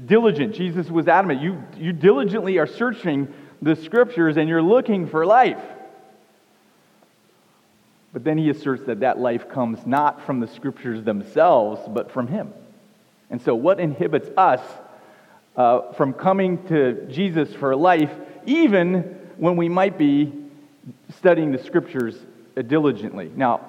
diligent. 0.04 0.54
Jesus 0.54 0.90
was 0.90 1.08
adamant. 1.08 1.40
You, 1.40 1.62
you 1.76 1.92
diligently 1.92 2.58
are 2.58 2.66
searching 2.66 3.32
the 3.62 3.76
scriptures 3.76 4.36
and 4.36 4.48
you're 4.48 4.62
looking 4.62 5.06
for 5.06 5.24
life. 5.24 5.62
But 8.12 8.22
then 8.22 8.38
he 8.38 8.48
asserts 8.50 8.84
that 8.86 9.00
that 9.00 9.18
life 9.18 9.48
comes 9.48 9.84
not 9.86 10.24
from 10.24 10.40
the 10.40 10.46
scriptures 10.46 11.02
themselves, 11.02 11.80
but 11.88 12.12
from 12.12 12.28
him. 12.28 12.52
And 13.28 13.42
so, 13.42 13.56
what 13.56 13.80
inhibits 13.80 14.28
us 14.36 14.60
uh, 15.56 15.92
from 15.94 16.12
coming 16.12 16.64
to 16.68 17.06
Jesus 17.10 17.52
for 17.54 17.74
life, 17.74 18.12
even 18.46 19.18
when 19.36 19.56
we 19.56 19.68
might 19.68 19.98
be 19.98 20.32
studying 21.16 21.50
the 21.50 21.58
scriptures 21.58 22.16
Uh, 22.56 22.62
diligently. 22.62 23.32
Now, 23.34 23.68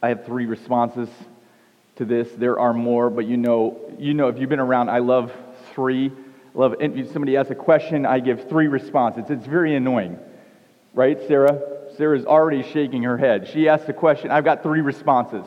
I 0.00 0.10
have 0.10 0.24
three 0.24 0.46
responses 0.46 1.08
to 1.96 2.04
this. 2.04 2.28
There 2.36 2.60
are 2.60 2.72
more, 2.72 3.10
but 3.10 3.26
you 3.26 3.36
know, 3.36 3.76
you 3.98 4.14
know, 4.14 4.28
if 4.28 4.38
you've 4.38 4.48
been 4.48 4.60
around, 4.60 4.88
I 4.88 4.98
love 5.00 5.32
three. 5.74 6.06
I 6.08 6.58
love 6.58 6.76
if 6.78 7.12
somebody 7.12 7.36
asks 7.36 7.50
a 7.50 7.56
question, 7.56 8.06
I 8.06 8.20
give 8.20 8.48
three 8.48 8.68
responses. 8.68 9.24
It's 9.28 9.46
very 9.46 9.74
annoying, 9.74 10.16
right, 10.94 11.18
Sarah? 11.26 11.60
Sarah's 11.96 12.24
already 12.24 12.62
shaking 12.62 13.02
her 13.02 13.18
head. 13.18 13.48
She 13.48 13.68
asks 13.68 13.88
a 13.88 13.92
question, 13.92 14.30
I've 14.30 14.44
got 14.44 14.62
three 14.62 14.80
responses. 14.80 15.46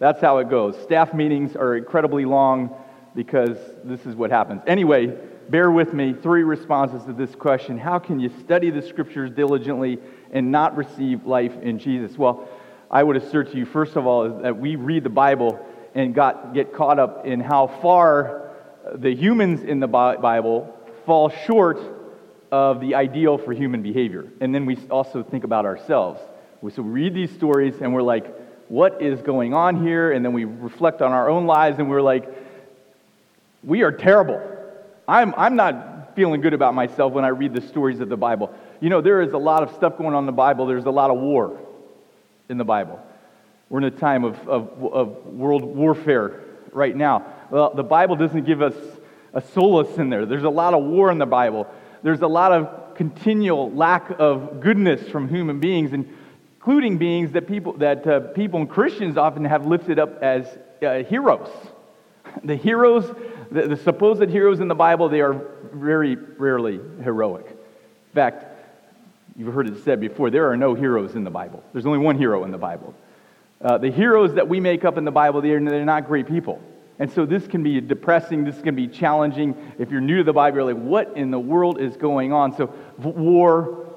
That's 0.00 0.20
how 0.20 0.38
it 0.38 0.50
goes. 0.50 0.76
Staff 0.82 1.14
meetings 1.14 1.54
are 1.54 1.76
incredibly 1.76 2.24
long 2.24 2.74
because 3.14 3.56
this 3.84 4.04
is 4.04 4.16
what 4.16 4.32
happens. 4.32 4.62
Anyway, 4.66 5.16
bear 5.50 5.70
with 5.70 5.92
me. 5.92 6.12
Three 6.12 6.42
responses 6.42 7.04
to 7.04 7.12
this 7.12 7.34
question 7.34 7.78
How 7.78 7.98
can 7.98 8.20
you 8.20 8.30
study 8.40 8.70
the 8.70 8.82
scriptures 8.82 9.30
diligently 9.30 9.98
and 10.32 10.50
not 10.50 10.76
receive 10.76 11.26
life 11.26 11.52
in 11.62 11.78
Jesus? 11.78 12.16
Well, 12.18 12.48
I 12.90 13.02
would 13.02 13.16
assert 13.16 13.52
to 13.52 13.58
you, 13.58 13.66
first 13.66 13.96
of 13.96 14.06
all, 14.06 14.24
is 14.24 14.42
that 14.42 14.56
we 14.56 14.76
read 14.76 15.04
the 15.04 15.10
Bible 15.10 15.64
and 15.94 16.14
got, 16.14 16.54
get 16.54 16.72
caught 16.72 16.98
up 16.98 17.26
in 17.26 17.40
how 17.40 17.66
far 17.66 18.50
the 18.94 19.14
humans 19.14 19.62
in 19.62 19.80
the 19.80 19.86
Bible 19.86 20.78
fall 21.06 21.30
short 21.30 21.78
of 22.52 22.80
the 22.80 22.94
ideal 22.94 23.38
for 23.38 23.52
human 23.52 23.82
behavior. 23.82 24.26
And 24.40 24.54
then 24.54 24.66
we 24.66 24.76
also 24.90 25.22
think 25.22 25.44
about 25.44 25.66
ourselves. 25.66 26.20
So 26.74 26.82
we 26.82 26.90
read 26.90 27.14
these 27.14 27.30
stories 27.32 27.74
and 27.80 27.92
we're 27.92 28.02
like, 28.02 28.26
what 28.68 29.02
is 29.02 29.20
going 29.20 29.54
on 29.54 29.84
here? 29.84 30.12
And 30.12 30.24
then 30.24 30.32
we 30.32 30.44
reflect 30.44 31.02
on 31.02 31.12
our 31.12 31.28
own 31.28 31.46
lives 31.46 31.78
and 31.78 31.90
we're 31.90 32.00
like, 32.00 32.26
we 33.62 33.82
are 33.82 33.92
terrible. 33.92 34.40
I'm, 35.06 35.34
I'm 35.36 35.56
not 35.56 36.14
feeling 36.14 36.40
good 36.40 36.54
about 36.54 36.74
myself 36.74 37.12
when 37.12 37.24
I 37.24 37.28
read 37.28 37.54
the 37.54 37.60
stories 37.60 38.00
of 38.00 38.08
the 38.08 38.16
Bible. 38.16 38.54
You 38.80 38.88
know, 38.88 39.00
there 39.00 39.20
is 39.20 39.32
a 39.32 39.38
lot 39.38 39.62
of 39.62 39.74
stuff 39.74 39.98
going 39.98 40.14
on 40.14 40.22
in 40.22 40.26
the 40.26 40.32
Bible. 40.32 40.66
There's 40.66 40.84
a 40.84 40.90
lot 40.90 41.10
of 41.10 41.18
war 41.18 41.58
in 42.48 42.58
the 42.58 42.64
Bible. 42.64 43.00
We're 43.68 43.78
in 43.78 43.84
a 43.84 43.90
time 43.90 44.24
of, 44.24 44.48
of, 44.48 44.84
of 44.84 45.26
world 45.26 45.64
warfare 45.64 46.40
right 46.72 46.94
now. 46.94 47.26
Well, 47.50 47.74
the 47.74 47.82
Bible 47.82 48.16
doesn't 48.16 48.44
give 48.44 48.62
us 48.62 48.74
a 49.32 49.40
solace 49.40 49.96
in 49.98 50.10
there. 50.10 50.26
There's 50.26 50.44
a 50.44 50.50
lot 50.50 50.74
of 50.74 50.84
war 50.84 51.10
in 51.10 51.18
the 51.18 51.26
Bible. 51.26 51.66
There's 52.02 52.20
a 52.20 52.26
lot 52.26 52.52
of 52.52 52.94
continual 52.94 53.72
lack 53.72 54.10
of 54.18 54.60
goodness 54.60 55.08
from 55.08 55.28
human 55.28 55.58
beings, 55.58 55.92
including 55.92 56.98
beings 56.98 57.32
that 57.32 57.48
people, 57.48 57.72
that, 57.74 58.06
uh, 58.06 58.20
people 58.20 58.60
and 58.60 58.70
Christians 58.70 59.16
often 59.16 59.44
have 59.44 59.66
lifted 59.66 59.98
up 59.98 60.22
as 60.22 60.46
uh, 60.82 61.02
heroes. 61.04 61.48
The 62.42 62.56
heroes, 62.56 63.14
the, 63.50 63.68
the 63.68 63.76
supposed 63.76 64.28
heroes 64.28 64.60
in 64.60 64.68
the 64.68 64.74
Bible, 64.74 65.08
they 65.08 65.20
are 65.20 65.34
very 65.72 66.16
rarely 66.16 66.80
heroic. 67.02 67.46
In 67.48 68.14
fact, 68.14 68.54
You've 69.36 69.52
heard 69.52 69.68
it 69.68 69.82
said 69.82 70.00
before 70.00 70.30
there 70.30 70.48
are 70.50 70.56
no 70.56 70.74
heroes 70.74 71.14
in 71.16 71.24
the 71.24 71.30
Bible. 71.30 71.62
There's 71.72 71.86
only 71.86 71.98
one 71.98 72.16
hero 72.16 72.44
in 72.44 72.52
the 72.52 72.58
Bible. 72.58 72.94
Uh, 73.60 73.78
the 73.78 73.90
heroes 73.90 74.34
that 74.34 74.48
we 74.48 74.60
make 74.60 74.84
up 74.84 74.96
in 74.96 75.04
the 75.04 75.10
Bible, 75.10 75.40
they're, 75.40 75.62
they're 75.62 75.84
not 75.84 76.06
great 76.06 76.28
people. 76.28 76.62
And 77.00 77.10
so 77.10 77.26
this 77.26 77.46
can 77.48 77.64
be 77.64 77.80
depressing, 77.80 78.44
this 78.44 78.60
can 78.60 78.76
be 78.76 78.86
challenging. 78.86 79.56
If 79.78 79.90
you're 79.90 80.00
new 80.00 80.18
to 80.18 80.24
the 80.24 80.32
Bible, 80.32 80.58
you're 80.58 80.74
like, 80.74 80.82
what 80.82 81.16
in 81.16 81.32
the 81.32 81.38
world 81.38 81.80
is 81.80 81.96
going 81.96 82.32
on? 82.32 82.56
So, 82.56 82.72
war, 82.98 83.88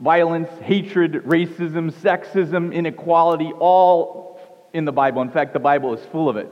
violence, 0.00 0.50
hatred, 0.60 1.12
racism, 1.24 1.90
sexism, 1.90 2.74
inequality, 2.74 3.52
all 3.58 4.38
in 4.74 4.84
the 4.84 4.92
Bible. 4.92 5.22
In 5.22 5.30
fact, 5.30 5.54
the 5.54 5.60
Bible 5.60 5.94
is 5.94 6.04
full 6.06 6.28
of 6.28 6.36
it. 6.36 6.50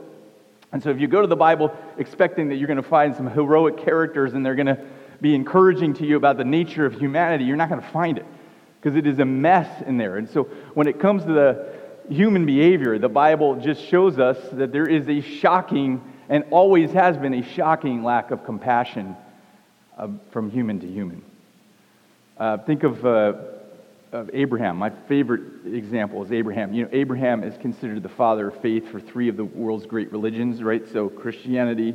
And 0.72 0.82
so, 0.82 0.90
if 0.90 1.00
you 1.00 1.08
go 1.08 1.20
to 1.20 1.26
the 1.26 1.36
Bible 1.36 1.76
expecting 1.98 2.48
that 2.48 2.56
you're 2.56 2.68
going 2.68 2.76
to 2.76 2.88
find 2.88 3.14
some 3.14 3.28
heroic 3.28 3.78
characters 3.78 4.34
and 4.34 4.46
they're 4.46 4.54
going 4.54 4.66
to 4.66 4.78
be 5.20 5.34
encouraging 5.34 5.94
to 5.94 6.06
you 6.06 6.16
about 6.16 6.36
the 6.36 6.44
nature 6.44 6.86
of 6.86 6.94
humanity, 6.94 7.44
you're 7.44 7.56
not 7.56 7.68
going 7.68 7.80
to 7.80 7.88
find 7.88 8.18
it 8.18 8.26
because 8.80 8.96
it 8.96 9.06
is 9.06 9.18
a 9.18 9.24
mess 9.24 9.82
in 9.86 9.98
there. 9.98 10.16
And 10.16 10.28
so 10.28 10.44
when 10.74 10.86
it 10.86 10.98
comes 10.98 11.24
to 11.24 11.32
the 11.32 11.72
human 12.08 12.46
behavior, 12.46 12.98
the 12.98 13.08
Bible 13.08 13.56
just 13.56 13.84
shows 13.84 14.18
us 14.18 14.38
that 14.52 14.72
there 14.72 14.86
is 14.86 15.08
a 15.08 15.20
shocking 15.20 16.02
and 16.28 16.44
always 16.50 16.92
has 16.92 17.16
been 17.16 17.34
a 17.34 17.42
shocking 17.42 18.02
lack 18.02 18.30
of 18.30 18.44
compassion 18.44 19.16
uh, 19.98 20.08
from 20.30 20.50
human 20.50 20.80
to 20.80 20.86
human. 20.86 21.22
Uh, 22.38 22.56
think 22.58 22.84
of, 22.84 23.04
uh, 23.04 23.34
of 24.12 24.30
Abraham. 24.32 24.76
My 24.76 24.90
favorite 24.90 25.66
example 25.66 26.22
is 26.24 26.32
Abraham. 26.32 26.74
You 26.74 26.84
know, 26.84 26.90
Abraham 26.92 27.44
is 27.44 27.56
considered 27.58 28.02
the 28.02 28.08
father 28.08 28.48
of 28.48 28.60
faith 28.60 28.88
for 28.88 29.00
three 29.00 29.28
of 29.28 29.36
the 29.36 29.44
world's 29.44 29.86
great 29.86 30.10
religions, 30.12 30.62
right? 30.62 30.86
So 30.92 31.08
Christianity, 31.08 31.94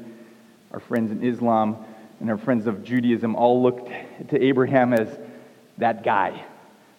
our 0.72 0.79
friends 0.79 1.12
in 1.12 1.24
Islam, 1.24 1.77
and 2.22 2.29
our 2.29 2.38
friends 2.38 2.67
of 2.67 2.84
Judaism 2.84 3.36
all 3.36 3.62
looked 3.62 3.89
to 4.29 4.41
Abraham 4.41 4.93
as 4.93 5.10
that 5.77 6.03
guy, 6.03 6.45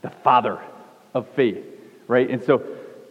the 0.02 0.11
father 0.11 0.61
of 1.14 1.26
faith, 1.30 1.64
right? 2.06 2.28
And 2.28 2.42
so 2.44 2.62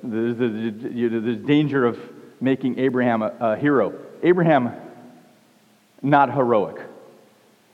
there's, 0.04 0.38
there's 0.38 1.38
danger 1.38 1.86
of 1.86 2.00
making 2.40 2.78
Abraham 2.78 3.24
a, 3.24 3.34
a 3.40 3.58
hero. 3.58 3.94
Abraham, 4.22 4.72
not 6.04 6.32
heroic. 6.32 6.78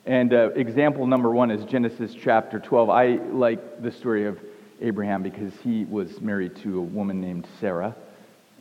And 0.05 0.33
uh, 0.33 0.49
example 0.55 1.05
number 1.05 1.29
one 1.29 1.51
is 1.51 1.63
Genesis 1.65 2.15
chapter 2.15 2.59
12. 2.59 2.89
I 2.89 3.07
like 3.31 3.83
the 3.83 3.91
story 3.91 4.25
of 4.25 4.39
Abraham 4.81 5.21
because 5.21 5.53
he 5.63 5.85
was 5.85 6.19
married 6.21 6.55
to 6.57 6.79
a 6.79 6.81
woman 6.81 7.21
named 7.21 7.47
Sarah. 7.59 7.95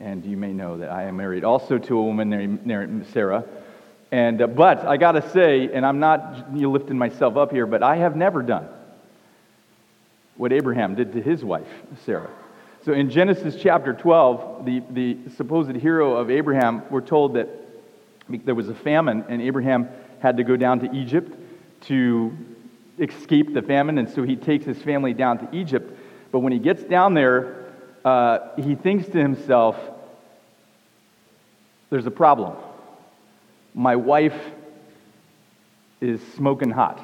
And 0.01 0.25
you 0.25 0.37
may 0.37 0.53
know 0.53 0.77
that 0.77 0.91
I 0.91 1.05
am 1.05 1.17
married 1.17 1.45
also 1.45 1.79
to 1.79 1.99
a 1.99 2.03
woman 2.03 2.29
named 2.31 3.07
Sarah. 3.13 3.45
And, 4.13 4.43
uh, 4.43 4.49
but 4.49 4.85
I 4.85 4.99
got 4.99 5.13
to 5.13 5.31
say, 5.31 5.71
and 5.73 5.87
I'm 5.87 5.99
not 5.99 6.53
lifting 6.55 6.99
myself 6.99 7.37
up 7.37 7.53
here, 7.53 7.67
but 7.67 7.83
I 7.83 7.97
have 7.97 8.17
never 8.17 8.43
done 8.43 8.69
what 10.37 10.53
Abraham 10.53 10.95
did 10.95 11.13
to 11.15 11.23
his 11.23 11.43
wife, 11.43 11.69
Sarah. 12.05 12.31
So 12.85 12.93
in 12.93 13.11
Genesis 13.11 13.57
chapter 13.61 13.95
12, 13.95 14.65
the, 14.65 14.83
the 14.91 15.19
supposed 15.37 15.75
hero 15.77 16.17
of 16.17 16.31
Abraham, 16.31 16.83
we're 16.91 17.01
told 17.01 17.35
that 17.35 17.49
there 18.29 18.55
was 18.55 18.69
a 18.69 18.75
famine, 18.75 19.25
and 19.29 19.41
Abraham 19.43 19.89
had 20.21 20.37
to 20.37 20.45
go 20.45 20.57
down 20.57 20.81
to 20.81 20.93
Egypt 20.95 21.37
to 21.83 22.37
escape 22.99 23.55
the 23.55 23.63
famine, 23.63 23.99
and 23.99 24.09
so 24.09 24.23
he 24.23 24.37
takes 24.37 24.65
his 24.65 24.81
family 24.83 25.15
down 25.15 25.39
to 25.39 25.57
Egypt. 25.57 25.99
But 26.31 26.41
when 26.41 26.53
he 26.53 26.59
gets 26.59 26.83
down 26.83 27.15
there, 27.15 27.67
uh, 28.05 28.39
he 28.57 28.75
thinks 28.75 29.07
to 29.09 29.19
himself, 29.19 29.77
there's 31.89 32.07
a 32.07 32.11
problem. 32.11 32.57
My 33.75 33.97
wife 33.97 34.39
is 36.01 36.21
smoking 36.35 36.71
hot. 36.71 37.01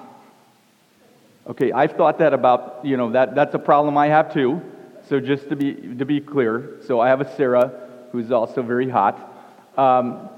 Okay, 1.49 1.73
I've 1.73 1.93
thought 1.93 2.19
that 2.19 2.35
about, 2.35 2.81
you 2.85 2.97
know, 2.97 3.13
that, 3.13 3.35
that's 3.35 3.55
a 3.55 3.59
problem 3.59 3.97
I 3.97 4.09
have 4.09 4.33
too. 4.33 4.61
So 5.09 5.21
just 5.21 5.49
to 5.49 5.57
be, 5.57 5.75
to 5.75 6.05
be 6.05 6.21
clear, 6.21 6.79
so 6.87 7.01
I 7.01 7.09
have 7.09 7.21
a 7.21 7.37
Sarah 7.37 7.73
who's 8.11 8.33
also 8.33 8.63
very 8.63 8.89
hot. 8.89 9.33
Um, 9.77 10.29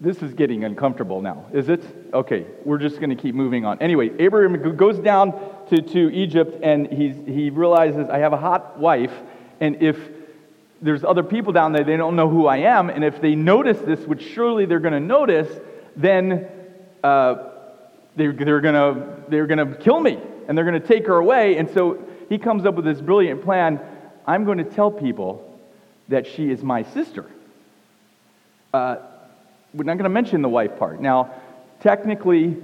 this 0.00 0.22
is 0.22 0.32
getting 0.32 0.64
uncomfortable 0.64 1.20
now, 1.20 1.44
is 1.52 1.68
it? 1.68 1.82
Okay, 2.14 2.46
we're 2.64 2.78
just 2.78 2.96
going 2.96 3.10
to 3.10 3.16
keep 3.16 3.34
moving 3.34 3.66
on. 3.66 3.80
Anyway, 3.82 4.10
Abraham 4.18 4.76
goes 4.76 4.98
down 4.98 5.32
to, 5.68 5.82
to 5.82 6.10
Egypt 6.10 6.58
and 6.62 6.86
he's, 6.90 7.16
he 7.26 7.50
realizes, 7.50 8.08
I 8.08 8.18
have 8.18 8.32
a 8.32 8.38
hot 8.38 8.78
wife, 8.78 9.12
and 9.60 9.82
if 9.82 9.98
there's 10.80 11.04
other 11.04 11.22
people 11.22 11.52
down 11.52 11.72
there, 11.72 11.84
they 11.84 11.98
don't 11.98 12.16
know 12.16 12.30
who 12.30 12.46
I 12.46 12.58
am, 12.58 12.88
and 12.88 13.04
if 13.04 13.20
they 13.20 13.34
notice 13.34 13.78
this, 13.80 14.00
which 14.00 14.22
surely 14.22 14.64
they're 14.64 14.80
going 14.80 14.94
to 14.94 15.00
notice, 15.00 15.48
then 15.96 16.48
uh, 17.04 17.50
they're, 18.16 18.32
they're 18.32 18.60
going 18.62 19.24
they're 19.28 19.46
gonna 19.46 19.74
kill 19.76 20.00
me, 20.00 20.18
and 20.48 20.56
they're 20.56 20.64
going 20.64 20.80
to 20.80 20.86
take 20.86 21.06
her 21.06 21.16
away. 21.16 21.58
And 21.58 21.68
so 21.70 22.02
he 22.30 22.38
comes 22.38 22.64
up 22.64 22.74
with 22.74 22.86
this 22.86 23.00
brilliant 23.00 23.42
plan 23.44 23.80
I'm 24.26 24.44
going 24.44 24.58
to 24.58 24.64
tell 24.64 24.90
people 24.90 25.58
that 26.08 26.26
she 26.26 26.50
is 26.50 26.62
my 26.62 26.84
sister. 26.84 27.26
Uh, 28.72 28.96
we're 29.74 29.84
not 29.84 29.94
going 29.94 30.04
to 30.04 30.10
mention 30.10 30.42
the 30.42 30.48
wife 30.48 30.78
part. 30.78 31.00
Now, 31.00 31.32
technically, 31.80 32.56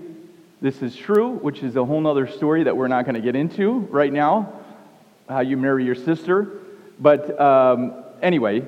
this 0.61 0.83
is 0.83 0.97
true, 0.97 1.33
which 1.33 1.63
is 1.63 1.77
a 1.77 1.85
whole 1.85 2.07
other 2.07 2.27
story 2.27 2.65
that 2.65 2.77
we're 2.77 2.89
not 2.89 3.05
going 3.05 3.15
to 3.15 3.21
get 3.21 3.37
into 3.37 3.81
right 3.91 4.13
now, 4.13 4.53
how 5.29 5.41
you 5.41 5.57
marry 5.57 5.85
your 5.85 5.95
sister. 5.95 6.61
But 6.99 7.39
um, 7.41 8.05
anyway, 8.23 8.65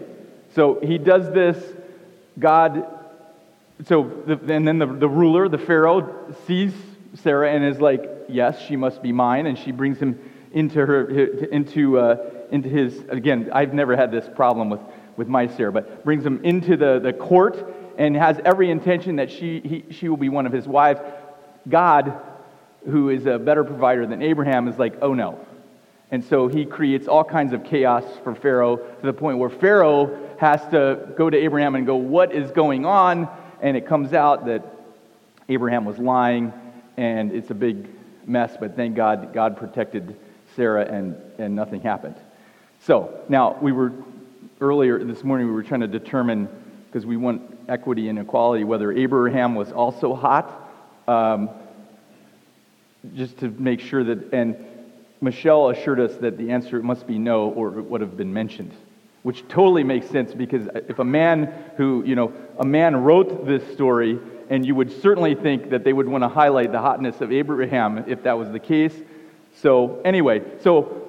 so 0.55 0.79
he 0.81 0.99
does 0.99 1.33
this. 1.33 1.63
God, 2.39 2.87
so, 3.87 4.05
the, 4.27 4.35
and 4.55 4.67
then 4.67 4.79
the, 4.79 4.87
the 4.87 5.09
ruler, 5.09 5.49
the 5.49 5.59
Pharaoh, 5.59 6.35
sees 6.47 6.73
Sarah 7.15 7.53
and 7.53 7.65
is 7.65 7.81
like, 7.81 8.05
yes, 8.29 8.61
she 8.61 8.77
must 8.77 9.03
be 9.03 9.13
mine. 9.13 9.47
And 9.47 9.59
she 9.59 9.73
brings 9.73 9.99
him 9.99 10.19
into 10.53 10.85
her 10.85 11.09
into 11.51 11.99
uh, 11.99 12.31
into 12.51 12.69
his 12.69 13.05
again 13.09 13.51
i've 13.53 13.75
never 13.75 13.97
had 13.97 14.11
this 14.11 14.29
problem 14.35 14.71
with 14.71 14.81
with 15.17 15.29
my 15.29 15.47
sarah 15.47 15.73
but 15.73 16.05
brings 16.05 16.25
him 16.25 16.43
into 16.45 16.77
the, 16.77 16.99
the 16.99 17.13
court 17.13 17.75
and 17.99 18.17
has 18.17 18.41
every 18.45 18.71
intention 18.71 19.17
that 19.17 19.31
she 19.31 19.61
he, 19.61 19.85
she 19.93 20.09
will 20.09 20.17
be 20.17 20.31
one 20.31 20.47
of 20.47 20.53
his 20.53 20.67
wives. 20.67 21.01
God 21.69 22.19
who 22.87 23.11
is 23.11 23.27
a 23.27 23.39
better 23.39 23.65
provider 23.65 24.07
than 24.07 24.23
abraham 24.23 24.69
is 24.69 24.79
like 24.79 24.95
oh 25.03 25.13
no. 25.13 25.45
And 26.11 26.25
so 26.25 26.49
he 26.49 26.65
creates 26.65 27.07
all 27.07 27.25
kinds 27.25 27.53
of 27.53 27.65
chaos 27.65 28.05
for 28.25 28.35
pharaoh 28.35 28.77
to 28.77 29.07
the 29.07 29.13
point 29.13 29.37
where 29.39 29.51
pharaoh 29.51 30.19
has 30.39 30.63
to 30.71 31.13
go 31.19 31.29
to 31.29 31.37
abraham 31.37 31.75
and 31.75 31.85
go 31.85 31.97
what 31.97 32.33
is 32.33 32.51
going 32.53 32.87
on? 32.87 33.29
And 33.61 33.77
it 33.77 33.87
comes 33.87 34.15
out 34.15 34.47
that 34.47 34.65
abraham 35.51 35.85
was 35.85 35.99
lying 35.99 36.53
and 36.97 37.33
it's 37.33 37.51
a 37.51 37.55
big 37.55 37.89
mess 38.27 38.57
but 38.59 38.77
thank 38.77 38.95
god 38.95 39.35
god 39.35 39.57
protected 39.57 40.17
Sarah, 40.59 40.85
and, 40.85 41.17
and 41.39 41.55
nothing 41.55 41.81
happened. 41.81 42.17
So 42.81 43.21
now 43.29 43.57
we 43.61 43.71
were 43.71 43.93
earlier 44.61 45.03
this 45.05 45.23
morning 45.23 45.47
we 45.47 45.53
were 45.53 45.63
trying 45.63 45.83
to 45.83 45.87
determine 45.87 46.49
because 46.87 47.07
we 47.07 47.17
want 47.17 47.58
equity 47.69 48.09
and 48.09 48.19
equality 48.19 48.65
whether 48.65 48.93
Abraham 48.93 49.55
was 49.55 49.73
also 49.73 50.15
hot, 50.15 50.71
um, 51.07 51.51
just 53.15 53.39
to 53.39 53.49
make 53.51 53.81
sure 53.81 54.05
that 54.05 54.33
and 54.33 54.57
Michelle 55.21 55.71
assured 55.71 56.01
us 56.01 56.15
that 56.17 56.39
the 56.39 56.51
answer 56.51 56.83
must 56.83 57.07
be 57.07 57.19
no 57.19 57.49
or 57.51 57.79
it 57.79 57.83
would 57.83 58.01
have 58.01 58.17
been 58.17 58.33
mentioned, 58.33 58.73
which 59.23 59.47
totally 59.49 59.85
makes 59.85 60.09
sense 60.09 60.33
because 60.33 60.69
if 60.89 60.99
a 60.99 61.05
man 61.05 61.53
who 61.77 62.03
you 62.07 62.15
know 62.15 62.33
a 62.59 62.65
man 62.65 62.97
wrote 62.97 63.47
this 63.47 63.63
story 63.73 64.19
and 64.51 64.65
you 64.65 64.75
would 64.75 65.03
certainly 65.03 65.35
think 65.35 65.71
that 65.71 65.85
they 65.85 65.93
would 65.93 66.09
want 66.09 66.25
to 66.25 66.29
highlight 66.29 66.73
the 66.73 66.81
hotness 66.81 67.21
of 67.21 67.33
Abraham 67.33 68.05
if 68.07 68.23
that 68.23 68.39
was 68.39 68.51
the 68.51 68.59
case. 68.59 68.95
So, 69.55 70.01
anyway, 70.05 70.43
so, 70.61 71.08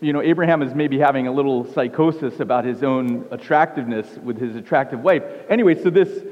you 0.00 0.12
know, 0.12 0.22
Abraham 0.22 0.62
is 0.62 0.74
maybe 0.74 0.98
having 0.98 1.26
a 1.26 1.32
little 1.32 1.70
psychosis 1.72 2.40
about 2.40 2.64
his 2.64 2.82
own 2.82 3.26
attractiveness 3.30 4.06
with 4.22 4.38
his 4.38 4.56
attractive 4.56 5.00
wife. 5.00 5.22
Anyway, 5.48 5.80
so 5.80 5.90
this, 5.90 6.24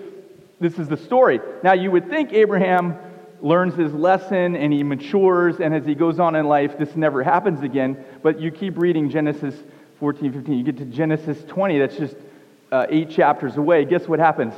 this 0.59 0.79
is 0.79 0.89
the 0.89 0.97
story. 0.97 1.41
Now, 1.63 1.75
you 1.75 1.91
would 1.91 2.09
think 2.09 2.33
Abraham 2.33 2.97
learns 3.43 3.75
his 3.75 3.93
lesson 3.93 4.57
and 4.57 4.73
he 4.73 4.83
matures, 4.83 5.61
and 5.61 5.75
as 5.75 5.85
he 5.85 5.95
goes 5.95 6.19
on 6.19 6.35
in 6.35 6.47
life, 6.47 6.79
this 6.79 6.97
never 6.97 7.23
happens 7.23 7.63
again. 7.63 8.03
But 8.23 8.41
you 8.41 8.51
keep 8.51 8.79
reading 8.79 9.11
Genesis 9.11 9.55
14, 10.01 10.33
15. 10.33 10.55
You 10.55 10.65
get 10.65 10.79
to 10.79 10.87
Genesis 10.87 11.45
20, 11.45 11.79
that's 11.79 11.97
just 11.97 12.17
uh, 12.73 12.87
eight 12.89 13.11
chapters 13.11 13.57
away. 13.57 13.85
Guess 13.85 14.09
what 14.09 14.19
happens? 14.19 14.55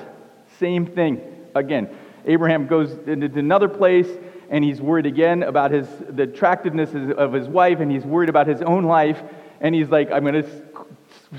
Same 0.59 0.87
thing 0.87 1.21
again. 1.55 1.89
Abraham 2.27 2.67
goes 2.67 2.93
into 3.07 3.27
another 3.39 3.69
place 3.69 4.09
and 4.51 4.65
he's 4.65 4.81
worried 4.81 5.07
again 5.07 5.45
about 5.45 5.71
his, 5.71 5.87
the 6.09 6.25
attractiveness 6.25 6.91
of 6.93 7.33
his 7.33 7.49
wife, 7.49 7.79
and 7.79 7.91
he's 7.91 8.05
worried 8.05 8.29
about 8.29 8.49
his 8.49 8.61
own 8.61 8.85
life. 8.85 9.23
And 9.61 9.75
he's 9.75 9.89
like, 9.89 10.11
I'm 10.11 10.25
going 10.25 10.43
to, 10.43 10.49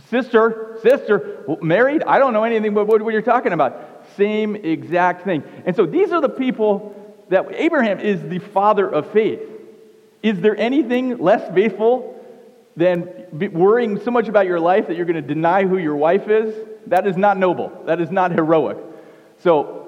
sister, 0.10 0.80
sister, 0.82 1.43
married? 1.62 2.04
I 2.04 2.19
don't 2.19 2.32
know 2.34 2.45
anything 2.45 2.71
about 2.71 2.88
what 2.88 3.12
you're 3.12 3.21
talking 3.21 3.52
about. 3.52 4.06
Same 4.15 4.56
exact 4.56 5.26
thing. 5.26 5.43
And 5.65 5.76
so 5.76 5.86
these 5.86 6.12
are 6.13 6.21
the 6.21 6.30
people 6.30 6.95
that 7.30 7.47
Abraham 7.54 8.00
is 8.00 8.21
the 8.21 8.39
father 8.39 8.88
of 8.88 9.12
faith. 9.12 9.41
Is 10.24 10.39
there 10.39 10.56
anything 10.56 11.17
less 11.17 11.54
faithful 11.54 12.17
than 12.78 13.28
worrying 13.52 14.00
so 14.00 14.12
much 14.12 14.30
about 14.30 14.45
your 14.45 14.60
life 14.60 14.88
that 14.88 14.95
you're 14.95 15.06
going 15.06 15.21
to 15.21 15.21
deny 15.21 15.65
who 15.65 15.78
your 15.78 15.95
wife 15.97 16.30
is? 16.30 16.56
That 16.88 17.08
is 17.08 17.17
not 17.17 17.38
noble. 17.38 17.84
That 17.86 18.00
is 18.00 18.10
not 18.10 18.32
heroic. 18.32 18.78
So 19.39 19.81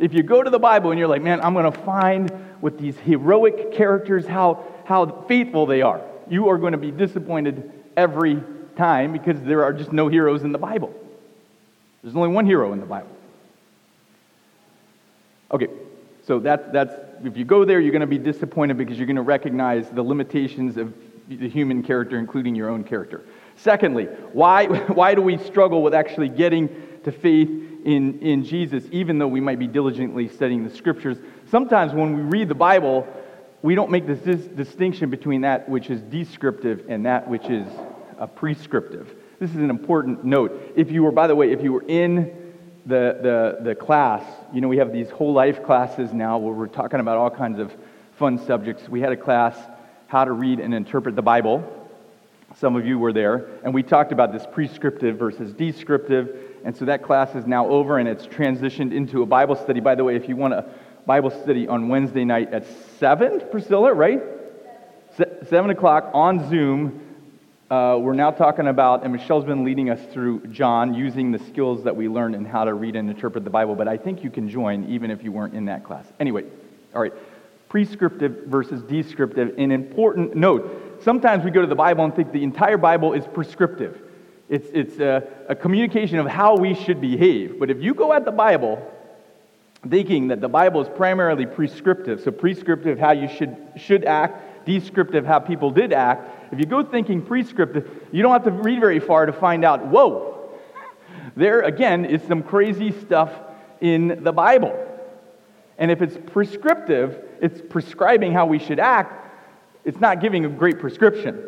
if 0.00 0.14
you 0.14 0.22
go 0.22 0.42
to 0.42 0.48
the 0.48 0.58
Bible 0.58 0.90
and 0.90 0.98
you're 0.98 1.08
like, 1.08 1.22
man, 1.22 1.40
I'm 1.42 1.52
going 1.52 1.70
to 1.70 1.78
find 1.82 2.32
with 2.62 2.78
these 2.78 2.96
heroic 2.98 3.72
characters 3.72 4.26
how, 4.26 4.64
how 4.86 5.24
faithful 5.28 5.66
they 5.66 5.82
are, 5.82 6.00
you 6.28 6.48
are 6.48 6.56
going 6.56 6.72
to 6.72 6.78
be 6.78 6.90
disappointed 6.90 7.70
every 7.96 8.42
time 8.76 9.12
because 9.12 9.40
there 9.42 9.62
are 9.62 9.74
just 9.74 9.92
no 9.92 10.08
heroes 10.08 10.42
in 10.42 10.52
the 10.52 10.58
Bible. 10.58 10.94
There's 12.02 12.16
only 12.16 12.30
one 12.30 12.46
hero 12.46 12.72
in 12.72 12.80
the 12.80 12.86
Bible. 12.86 13.14
Okay, 15.52 15.68
so 16.26 16.38
that's, 16.38 16.66
that's 16.72 16.94
if 17.22 17.36
you 17.36 17.44
go 17.44 17.66
there, 17.66 17.78
you're 17.78 17.92
going 17.92 18.00
to 18.00 18.06
be 18.06 18.18
disappointed 18.18 18.78
because 18.78 18.96
you're 18.96 19.06
going 19.06 19.16
to 19.16 19.22
recognize 19.22 19.90
the 19.90 20.02
limitations 20.02 20.78
of 20.78 20.94
the 21.28 21.48
human 21.48 21.82
character, 21.82 22.18
including 22.18 22.54
your 22.54 22.70
own 22.70 22.84
character. 22.84 23.22
Secondly, 23.56 24.04
why, 24.32 24.66
why 24.88 25.14
do 25.14 25.20
we 25.20 25.36
struggle 25.36 25.82
with 25.82 25.92
actually 25.92 26.30
getting 26.30 26.70
to 27.04 27.12
faith 27.12 27.69
in, 27.84 28.18
in 28.20 28.44
Jesus, 28.44 28.84
even 28.92 29.18
though 29.18 29.28
we 29.28 29.40
might 29.40 29.58
be 29.58 29.66
diligently 29.66 30.28
studying 30.28 30.64
the 30.64 30.74
scriptures. 30.74 31.18
Sometimes 31.50 31.92
when 31.92 32.14
we 32.14 32.22
read 32.22 32.48
the 32.48 32.54
Bible, 32.54 33.06
we 33.62 33.74
don't 33.74 33.90
make 33.90 34.06
this 34.06 34.20
dis- 34.20 34.46
distinction 34.46 35.10
between 35.10 35.42
that 35.42 35.68
which 35.68 35.90
is 35.90 36.00
descriptive 36.02 36.84
and 36.88 37.06
that 37.06 37.28
which 37.28 37.46
is 37.46 37.66
uh, 38.18 38.26
prescriptive. 38.26 39.14
This 39.38 39.50
is 39.50 39.56
an 39.56 39.70
important 39.70 40.24
note. 40.24 40.72
If 40.76 40.90
you 40.90 41.02
were, 41.02 41.12
by 41.12 41.26
the 41.26 41.34
way, 41.34 41.52
if 41.52 41.62
you 41.62 41.72
were 41.72 41.84
in 41.86 42.54
the, 42.86 43.18
the, 43.22 43.64
the 43.64 43.74
class, 43.74 44.22
you 44.52 44.60
know, 44.60 44.68
we 44.68 44.78
have 44.78 44.92
these 44.92 45.10
whole 45.10 45.32
life 45.32 45.64
classes 45.64 46.12
now 46.12 46.38
where 46.38 46.52
we're 46.52 46.66
talking 46.66 47.00
about 47.00 47.16
all 47.16 47.30
kinds 47.30 47.58
of 47.58 47.74
fun 48.18 48.38
subjects. 48.46 48.88
We 48.88 49.00
had 49.00 49.12
a 49.12 49.16
class, 49.16 49.56
How 50.06 50.24
to 50.24 50.32
Read 50.32 50.60
and 50.60 50.74
Interpret 50.74 51.16
the 51.16 51.22
Bible. 51.22 51.76
Some 52.56 52.76
of 52.76 52.84
you 52.84 52.98
were 52.98 53.12
there, 53.12 53.48
and 53.62 53.72
we 53.72 53.82
talked 53.82 54.10
about 54.10 54.32
this 54.32 54.44
prescriptive 54.50 55.16
versus 55.16 55.52
descriptive 55.52 56.49
and 56.64 56.76
so 56.76 56.84
that 56.84 57.02
class 57.02 57.34
is 57.34 57.46
now 57.46 57.68
over 57.68 57.98
and 57.98 58.08
it's 58.08 58.26
transitioned 58.26 58.92
into 58.92 59.22
a 59.22 59.26
Bible 59.26 59.56
study. 59.56 59.80
By 59.80 59.94
the 59.94 60.04
way, 60.04 60.16
if 60.16 60.28
you 60.28 60.36
want 60.36 60.54
a 60.54 60.66
Bible 61.06 61.30
study 61.30 61.66
on 61.66 61.88
Wednesday 61.88 62.24
night 62.24 62.52
at 62.52 62.64
7, 62.98 63.42
Priscilla, 63.50 63.92
right? 63.92 64.20
7 65.48 65.70
o'clock 65.70 66.10
on 66.14 66.48
Zoom. 66.48 67.06
Uh, 67.70 67.96
we're 68.00 68.14
now 68.14 68.30
talking 68.30 68.66
about, 68.66 69.04
and 69.04 69.12
Michelle's 69.12 69.44
been 69.44 69.64
leading 69.64 69.90
us 69.90 70.00
through 70.12 70.46
John 70.48 70.92
using 70.92 71.30
the 71.30 71.38
skills 71.38 71.84
that 71.84 71.94
we 71.94 72.08
learned 72.08 72.34
in 72.34 72.44
how 72.44 72.64
to 72.64 72.74
read 72.74 72.96
and 72.96 73.08
interpret 73.08 73.44
the 73.44 73.50
Bible, 73.50 73.76
but 73.76 73.86
I 73.86 73.96
think 73.96 74.24
you 74.24 74.30
can 74.30 74.48
join 74.48 74.84
even 74.88 75.10
if 75.10 75.22
you 75.22 75.30
weren't 75.30 75.54
in 75.54 75.66
that 75.66 75.84
class. 75.84 76.04
Anyway, 76.18 76.44
all 76.94 77.00
right, 77.00 77.12
prescriptive 77.68 78.46
versus 78.46 78.82
descriptive. 78.82 79.56
An 79.56 79.70
important 79.70 80.34
note 80.34 81.00
sometimes 81.02 81.44
we 81.44 81.50
go 81.50 81.60
to 81.60 81.66
the 81.66 81.74
Bible 81.74 82.04
and 82.04 82.14
think 82.14 82.32
the 82.32 82.42
entire 82.42 82.76
Bible 82.76 83.12
is 83.12 83.24
prescriptive. 83.26 84.00
It's, 84.50 84.68
it's 84.74 84.98
a, 84.98 85.22
a 85.48 85.54
communication 85.54 86.18
of 86.18 86.26
how 86.26 86.56
we 86.56 86.74
should 86.74 87.00
behave. 87.00 87.60
But 87.60 87.70
if 87.70 87.80
you 87.80 87.94
go 87.94 88.12
at 88.12 88.24
the 88.24 88.32
Bible 88.32 88.84
thinking 89.88 90.28
that 90.28 90.40
the 90.40 90.48
Bible 90.48 90.82
is 90.82 90.88
primarily 90.88 91.46
prescriptive, 91.46 92.20
so 92.20 92.32
prescriptive 92.32 92.98
how 92.98 93.12
you 93.12 93.28
should, 93.28 93.56
should 93.76 94.04
act, 94.04 94.66
descriptive 94.66 95.24
how 95.24 95.38
people 95.38 95.70
did 95.70 95.92
act, 95.92 96.52
if 96.52 96.58
you 96.58 96.66
go 96.66 96.82
thinking 96.82 97.22
prescriptive, 97.22 97.88
you 98.10 98.22
don't 98.22 98.32
have 98.32 98.42
to 98.42 98.50
read 98.50 98.80
very 98.80 98.98
far 98.98 99.24
to 99.24 99.32
find 99.32 99.64
out, 99.64 99.86
whoa, 99.86 100.50
there 101.36 101.62
again 101.62 102.04
is 102.04 102.20
some 102.24 102.42
crazy 102.42 102.90
stuff 103.02 103.30
in 103.80 104.22
the 104.24 104.32
Bible. 104.32 104.76
And 105.78 105.92
if 105.92 106.02
it's 106.02 106.18
prescriptive, 106.32 107.24
it's 107.40 107.62
prescribing 107.70 108.32
how 108.32 108.46
we 108.46 108.58
should 108.58 108.80
act, 108.80 109.14
it's 109.84 110.00
not 110.00 110.20
giving 110.20 110.44
a 110.44 110.48
great 110.48 110.80
prescription. 110.80 111.40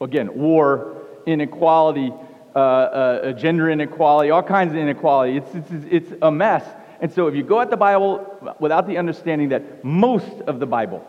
Again, 0.00 0.34
war, 0.34 1.03
inequality, 1.26 2.12
uh, 2.54 2.58
uh, 2.58 3.32
gender 3.32 3.70
inequality, 3.70 4.30
all 4.30 4.42
kinds 4.42 4.72
of 4.72 4.78
inequality. 4.78 5.38
It's, 5.38 5.54
it's, 5.54 5.86
it's 5.90 6.12
a 6.22 6.30
mess. 6.30 6.64
And 7.00 7.12
so 7.12 7.26
if 7.26 7.34
you 7.34 7.42
go 7.42 7.60
at 7.60 7.70
the 7.70 7.76
Bible 7.76 8.56
without 8.60 8.86
the 8.86 8.98
understanding 8.98 9.48
that 9.50 9.84
most 9.84 10.40
of 10.46 10.60
the 10.60 10.66
Bible 10.66 11.06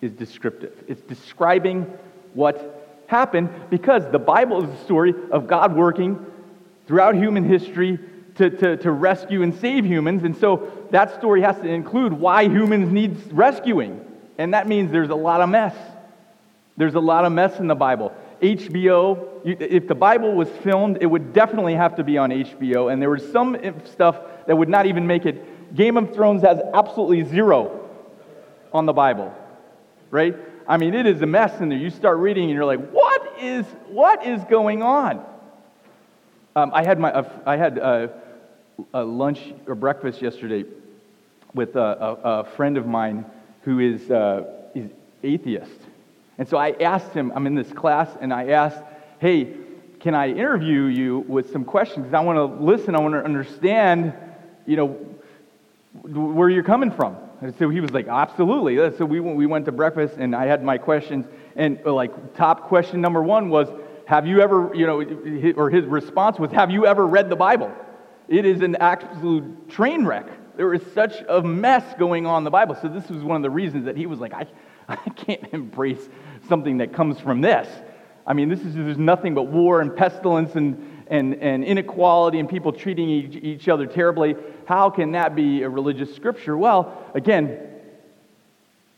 is 0.00 0.12
descriptive, 0.12 0.72
it's 0.88 1.02
describing 1.02 1.82
what 2.34 3.02
happened 3.06 3.50
because 3.70 4.10
the 4.10 4.18
Bible 4.18 4.64
is 4.64 4.70
a 4.70 4.84
story 4.84 5.14
of 5.30 5.46
God 5.46 5.74
working 5.74 6.24
throughout 6.86 7.14
human 7.14 7.44
history 7.44 7.98
to, 8.36 8.50
to, 8.50 8.76
to 8.78 8.90
rescue 8.90 9.42
and 9.42 9.54
save 9.54 9.84
humans. 9.84 10.24
And 10.24 10.36
so 10.36 10.72
that 10.90 11.14
story 11.16 11.42
has 11.42 11.56
to 11.56 11.68
include 11.68 12.12
why 12.12 12.44
humans 12.44 12.90
need 12.90 13.16
rescuing. 13.32 14.04
And 14.38 14.54
that 14.54 14.68
means 14.68 14.90
there's 14.92 15.10
a 15.10 15.14
lot 15.14 15.40
of 15.40 15.48
mess. 15.48 15.74
There's 16.76 16.94
a 16.94 17.00
lot 17.00 17.24
of 17.24 17.32
mess 17.32 17.58
in 17.58 17.66
the 17.66 17.74
Bible. 17.74 18.14
HBO, 18.40 19.40
if 19.44 19.88
the 19.88 19.94
Bible 19.94 20.34
was 20.34 20.48
filmed, 20.62 20.98
it 21.00 21.06
would 21.06 21.32
definitely 21.32 21.74
have 21.74 21.96
to 21.96 22.04
be 22.04 22.18
on 22.18 22.30
HBO. 22.30 22.92
And 22.92 23.02
there 23.02 23.10
was 23.10 23.26
some 23.32 23.56
stuff 23.84 24.20
that 24.46 24.56
would 24.56 24.68
not 24.68 24.86
even 24.86 25.06
make 25.06 25.26
it. 25.26 25.74
Game 25.74 25.96
of 25.96 26.14
Thrones 26.14 26.42
has 26.42 26.60
absolutely 26.72 27.24
zero 27.24 27.88
on 28.72 28.86
the 28.86 28.92
Bible, 28.92 29.34
right? 30.10 30.36
I 30.66 30.76
mean, 30.76 30.94
it 30.94 31.06
is 31.06 31.22
a 31.22 31.26
mess 31.26 31.60
in 31.60 31.68
there. 31.68 31.78
You 31.78 31.90
start 31.90 32.18
reading 32.18 32.44
and 32.44 32.52
you're 32.52 32.64
like, 32.64 32.90
what 32.90 33.38
is, 33.40 33.64
what 33.88 34.24
is 34.24 34.42
going 34.44 34.82
on? 34.82 35.24
Um, 36.54 36.70
I 36.74 36.84
had, 36.84 36.98
my, 36.98 37.12
uh, 37.12 37.28
I 37.46 37.56
had 37.56 37.78
uh, 37.78 38.08
a 38.94 39.04
lunch 39.04 39.40
or 39.66 39.74
breakfast 39.74 40.20
yesterday 40.20 40.64
with 41.54 41.76
a, 41.76 41.80
a, 41.80 42.12
a 42.22 42.44
friend 42.44 42.76
of 42.76 42.86
mine 42.86 43.24
who 43.62 43.80
is, 43.80 44.10
uh, 44.10 44.44
is 44.74 44.90
atheist. 45.22 45.77
And 46.38 46.48
so 46.48 46.56
I 46.56 46.70
asked 46.80 47.12
him, 47.12 47.32
I'm 47.34 47.46
in 47.46 47.54
this 47.54 47.72
class, 47.72 48.08
and 48.20 48.32
I 48.32 48.50
asked, 48.50 48.82
hey, 49.18 49.54
can 50.00 50.14
I 50.14 50.28
interview 50.28 50.84
you 50.84 51.24
with 51.26 51.52
some 51.52 51.64
questions? 51.64 52.04
Because 52.04 52.14
I 52.14 52.20
want 52.20 52.36
to 52.36 52.64
listen, 52.64 52.94
I 52.94 53.00
want 53.00 53.14
to 53.14 53.24
understand, 53.24 54.14
you 54.64 54.76
know, 54.76 54.88
where 56.02 56.48
you're 56.48 56.62
coming 56.62 56.92
from. 56.92 57.16
And 57.40 57.56
so 57.58 57.68
he 57.68 57.80
was 57.80 57.90
like, 57.92 58.06
absolutely. 58.08 58.76
So 58.96 59.04
we, 59.04 59.20
we 59.20 59.46
went 59.46 59.64
to 59.66 59.72
breakfast, 59.72 60.14
and 60.16 60.34
I 60.34 60.46
had 60.46 60.62
my 60.62 60.78
questions. 60.78 61.26
And 61.56 61.80
uh, 61.84 61.92
like, 61.92 62.36
top 62.36 62.68
question 62.68 63.00
number 63.00 63.22
one 63.22 63.48
was, 63.48 63.68
have 64.06 64.26
you 64.26 64.40
ever, 64.40 64.72
you 64.74 64.86
know, 64.86 65.02
or 65.56 65.70
his 65.70 65.84
response 65.84 66.38
was, 66.38 66.50
have 66.52 66.70
you 66.70 66.86
ever 66.86 67.06
read 67.06 67.28
the 67.28 67.36
Bible? 67.36 67.72
It 68.28 68.44
is 68.44 68.62
an 68.62 68.76
absolute 68.76 69.68
train 69.68 70.04
wreck. 70.04 70.26
There 70.56 70.72
is 70.74 70.82
such 70.94 71.14
a 71.28 71.42
mess 71.42 71.84
going 71.98 72.26
on 72.26 72.38
in 72.38 72.44
the 72.44 72.50
Bible. 72.50 72.76
So 72.80 72.88
this 72.88 73.08
was 73.08 73.22
one 73.22 73.36
of 73.36 73.42
the 73.42 73.50
reasons 73.50 73.84
that 73.84 73.96
he 73.96 74.06
was 74.06 74.18
like, 74.18 74.32
I, 74.32 74.46
I 75.06 75.10
can't 75.10 75.52
embrace 75.52 76.08
something 76.48 76.78
that 76.78 76.92
comes 76.92 77.20
from 77.20 77.40
this. 77.40 77.68
I 78.26 78.32
mean, 78.32 78.48
this 78.48 78.60
is 78.60 78.74
there's 78.74 78.98
nothing 78.98 79.34
but 79.34 79.44
war 79.44 79.80
and 79.80 79.94
pestilence 79.94 80.54
and, 80.54 81.04
and, 81.08 81.34
and 81.36 81.64
inequality 81.64 82.38
and 82.38 82.48
people 82.48 82.72
treating 82.72 83.08
each, 83.08 83.36
each 83.36 83.68
other 83.68 83.86
terribly. 83.86 84.36
How 84.66 84.90
can 84.90 85.12
that 85.12 85.34
be 85.34 85.62
a 85.62 85.68
religious 85.68 86.14
scripture? 86.14 86.56
Well, 86.56 87.10
again, 87.14 87.58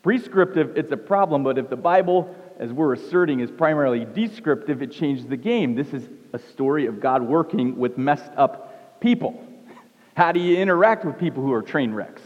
prescriptive, 0.02 0.76
it's 0.76 0.90
a 0.90 0.96
problem, 0.96 1.44
but 1.44 1.58
if 1.58 1.70
the 1.70 1.76
Bible, 1.76 2.34
as 2.58 2.72
we're 2.72 2.94
asserting, 2.94 3.40
is 3.40 3.50
primarily 3.50 4.04
descriptive, 4.04 4.82
it 4.82 4.90
changes 4.90 5.26
the 5.26 5.36
game. 5.36 5.74
This 5.74 5.92
is 5.92 6.08
a 6.32 6.38
story 6.38 6.86
of 6.86 7.00
God 7.00 7.22
working 7.22 7.76
with 7.76 7.98
messed 7.98 8.32
up 8.36 9.00
people. 9.00 9.44
How 10.14 10.32
do 10.32 10.40
you 10.40 10.56
interact 10.56 11.04
with 11.04 11.18
people 11.18 11.42
who 11.42 11.52
are 11.52 11.62
train 11.62 11.92
wrecks? 11.92 12.22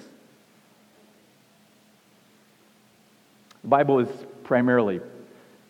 The 3.65 3.69
Bible 3.69 3.99
is 3.99 4.09
primarily 4.43 5.01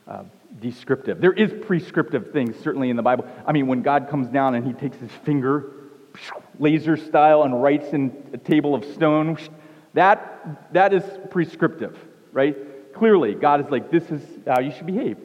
uh, 0.08 0.24
descriptive. 0.60 1.20
There 1.20 1.32
is 1.32 1.54
prescriptive 1.64 2.32
things, 2.32 2.56
certainly 2.58 2.90
in 2.90 2.96
the 2.96 3.02
Bible. 3.02 3.24
I 3.46 3.52
mean, 3.52 3.68
when 3.68 3.82
God 3.82 4.08
comes 4.10 4.26
down 4.26 4.56
and 4.56 4.66
he 4.66 4.72
takes 4.72 4.96
his 4.96 5.12
finger, 5.24 5.70
laser 6.58 6.96
style, 6.96 7.44
and 7.44 7.62
writes 7.62 7.92
in 7.92 8.12
a 8.32 8.36
table 8.36 8.74
of 8.74 8.84
stone, 8.84 9.38
that, 9.92 10.72
that 10.72 10.92
is 10.92 11.04
prescriptive, 11.30 11.96
right? 12.32 12.56
Clearly, 12.94 13.36
God 13.36 13.64
is 13.64 13.70
like, 13.70 13.92
this 13.92 14.10
is 14.10 14.22
how 14.44 14.58
you 14.58 14.72
should 14.72 14.86
behave. 14.86 15.16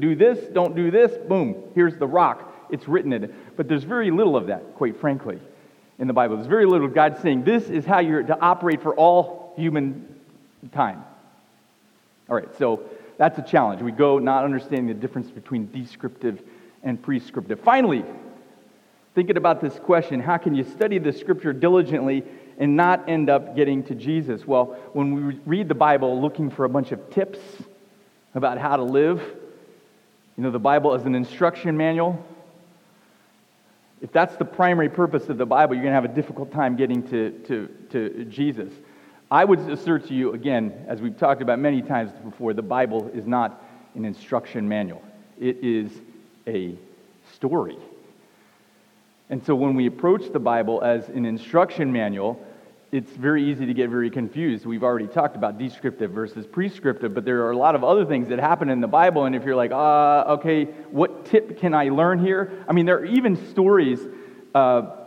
Do 0.00 0.16
this, 0.16 0.40
don't 0.52 0.74
do 0.74 0.90
this, 0.90 1.16
boom, 1.28 1.70
here's 1.76 1.96
the 1.98 2.06
rock. 2.08 2.52
It's 2.68 2.88
written 2.88 3.12
in 3.12 3.22
it. 3.22 3.56
But 3.56 3.68
there's 3.68 3.84
very 3.84 4.10
little 4.10 4.36
of 4.36 4.48
that, 4.48 4.74
quite 4.74 4.98
frankly, 5.00 5.38
in 6.00 6.08
the 6.08 6.12
Bible. 6.12 6.34
There's 6.34 6.48
very 6.48 6.66
little 6.66 6.88
God 6.88 7.20
saying, 7.22 7.44
this 7.44 7.70
is 7.70 7.84
how 7.84 8.00
you're 8.00 8.24
to 8.24 8.40
operate 8.40 8.82
for 8.82 8.92
all 8.96 9.54
human 9.56 10.18
time. 10.72 11.04
All 12.32 12.38
right, 12.38 12.56
so 12.56 12.80
that's 13.18 13.38
a 13.38 13.42
challenge. 13.42 13.82
We 13.82 13.92
go 13.92 14.18
not 14.18 14.42
understanding 14.42 14.86
the 14.86 14.94
difference 14.94 15.30
between 15.30 15.70
descriptive 15.70 16.40
and 16.82 17.00
prescriptive. 17.02 17.60
Finally, 17.60 18.06
thinking 19.14 19.36
about 19.36 19.60
this 19.60 19.78
question 19.78 20.18
how 20.18 20.38
can 20.38 20.54
you 20.54 20.64
study 20.64 20.96
the 20.96 21.12
scripture 21.12 21.52
diligently 21.52 22.24
and 22.56 22.74
not 22.74 23.06
end 23.06 23.28
up 23.28 23.54
getting 23.54 23.82
to 23.82 23.94
Jesus? 23.94 24.46
Well, 24.46 24.78
when 24.94 25.14
we 25.14 25.40
read 25.44 25.68
the 25.68 25.74
Bible 25.74 26.22
looking 26.22 26.48
for 26.48 26.64
a 26.64 26.70
bunch 26.70 26.90
of 26.90 27.10
tips 27.10 27.38
about 28.34 28.56
how 28.56 28.76
to 28.76 28.82
live, 28.82 29.20
you 30.38 30.42
know, 30.42 30.50
the 30.50 30.58
Bible 30.58 30.94
is 30.94 31.04
an 31.04 31.14
instruction 31.14 31.76
manual. 31.76 32.24
If 34.00 34.10
that's 34.10 34.36
the 34.36 34.46
primary 34.46 34.88
purpose 34.88 35.28
of 35.28 35.36
the 35.36 35.44
Bible, 35.44 35.74
you're 35.74 35.84
going 35.84 35.94
to 35.94 36.00
have 36.00 36.10
a 36.10 36.14
difficult 36.14 36.50
time 36.50 36.76
getting 36.76 37.06
to, 37.10 37.30
to, 37.46 37.68
to 37.90 38.24
Jesus. 38.24 38.72
I 39.32 39.46
would 39.46 39.60
assert 39.60 40.08
to 40.08 40.14
you, 40.14 40.34
again, 40.34 40.84
as 40.86 41.00
we've 41.00 41.16
talked 41.16 41.40
about 41.40 41.58
many 41.58 41.80
times 41.80 42.10
before, 42.22 42.52
the 42.52 42.60
Bible 42.60 43.10
is 43.14 43.26
not 43.26 43.64
an 43.94 44.04
instruction 44.04 44.68
manual, 44.68 45.02
it 45.40 45.56
is 45.62 45.90
a 46.46 46.74
story. 47.32 47.78
And 49.30 49.42
so 49.42 49.54
when 49.54 49.74
we 49.74 49.86
approach 49.86 50.30
the 50.30 50.38
Bible 50.38 50.82
as 50.82 51.08
an 51.08 51.24
instruction 51.24 51.90
manual, 51.90 52.46
it's 52.92 53.10
very 53.12 53.50
easy 53.50 53.64
to 53.64 53.72
get 53.72 53.88
very 53.88 54.10
confused. 54.10 54.66
We've 54.66 54.82
already 54.82 55.06
talked 55.06 55.34
about 55.34 55.56
descriptive 55.56 56.10
versus 56.10 56.46
prescriptive, 56.46 57.14
but 57.14 57.24
there 57.24 57.46
are 57.46 57.52
a 57.52 57.56
lot 57.56 57.74
of 57.74 57.84
other 57.84 58.04
things 58.04 58.28
that 58.28 58.38
happen 58.38 58.68
in 58.68 58.82
the 58.82 58.86
Bible. 58.86 59.24
And 59.24 59.34
if 59.34 59.46
you're 59.46 59.56
like, 59.56 59.72
uh, 59.72 60.34
okay, 60.34 60.66
what 60.90 61.24
tip 61.24 61.58
can 61.58 61.72
I 61.72 61.88
learn 61.88 62.22
here? 62.22 62.52
I 62.68 62.74
mean, 62.74 62.84
there 62.84 62.98
are 62.98 63.06
even 63.06 63.48
stories. 63.48 63.98
Uh, 64.54 65.01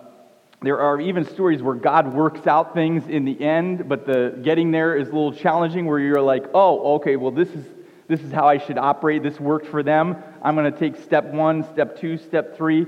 there 0.62 0.80
are 0.80 1.00
even 1.00 1.26
stories 1.26 1.62
where 1.62 1.76
God 1.76 2.14
works 2.14 2.48
out 2.48 2.74
things 2.74 3.08
in 3.08 3.26
the 3.26 3.40
end, 3.40 3.88
but 3.88 4.06
the 4.06 4.40
getting 4.42 4.72
there 4.72 4.96
is 4.96 5.10
a 5.10 5.12
little 5.12 5.34
challenging 5.34 5.86
where 5.86 6.00
you're 6.00 6.22
like, 6.22 6.46
oh, 6.54 6.96
okay, 6.96 7.18
well, 7.18 7.32
this 7.32 7.50
is, 7.50 7.66
this 8.08 8.22
is 8.22 8.32
how 8.32 8.48
I 8.48 8.58
should 8.58 8.78
operate. 8.78 9.22
This 9.22 9.40
worked 9.40 9.68
for 9.68 9.84
them. 9.84 10.16
I'm 10.42 10.56
going 10.56 10.72
to 10.72 10.78
take 10.78 10.96
step 10.96 11.26
one, 11.26 11.64
step 11.74 12.00
two, 12.00 12.18
step 12.18 12.58
three. 12.58 12.88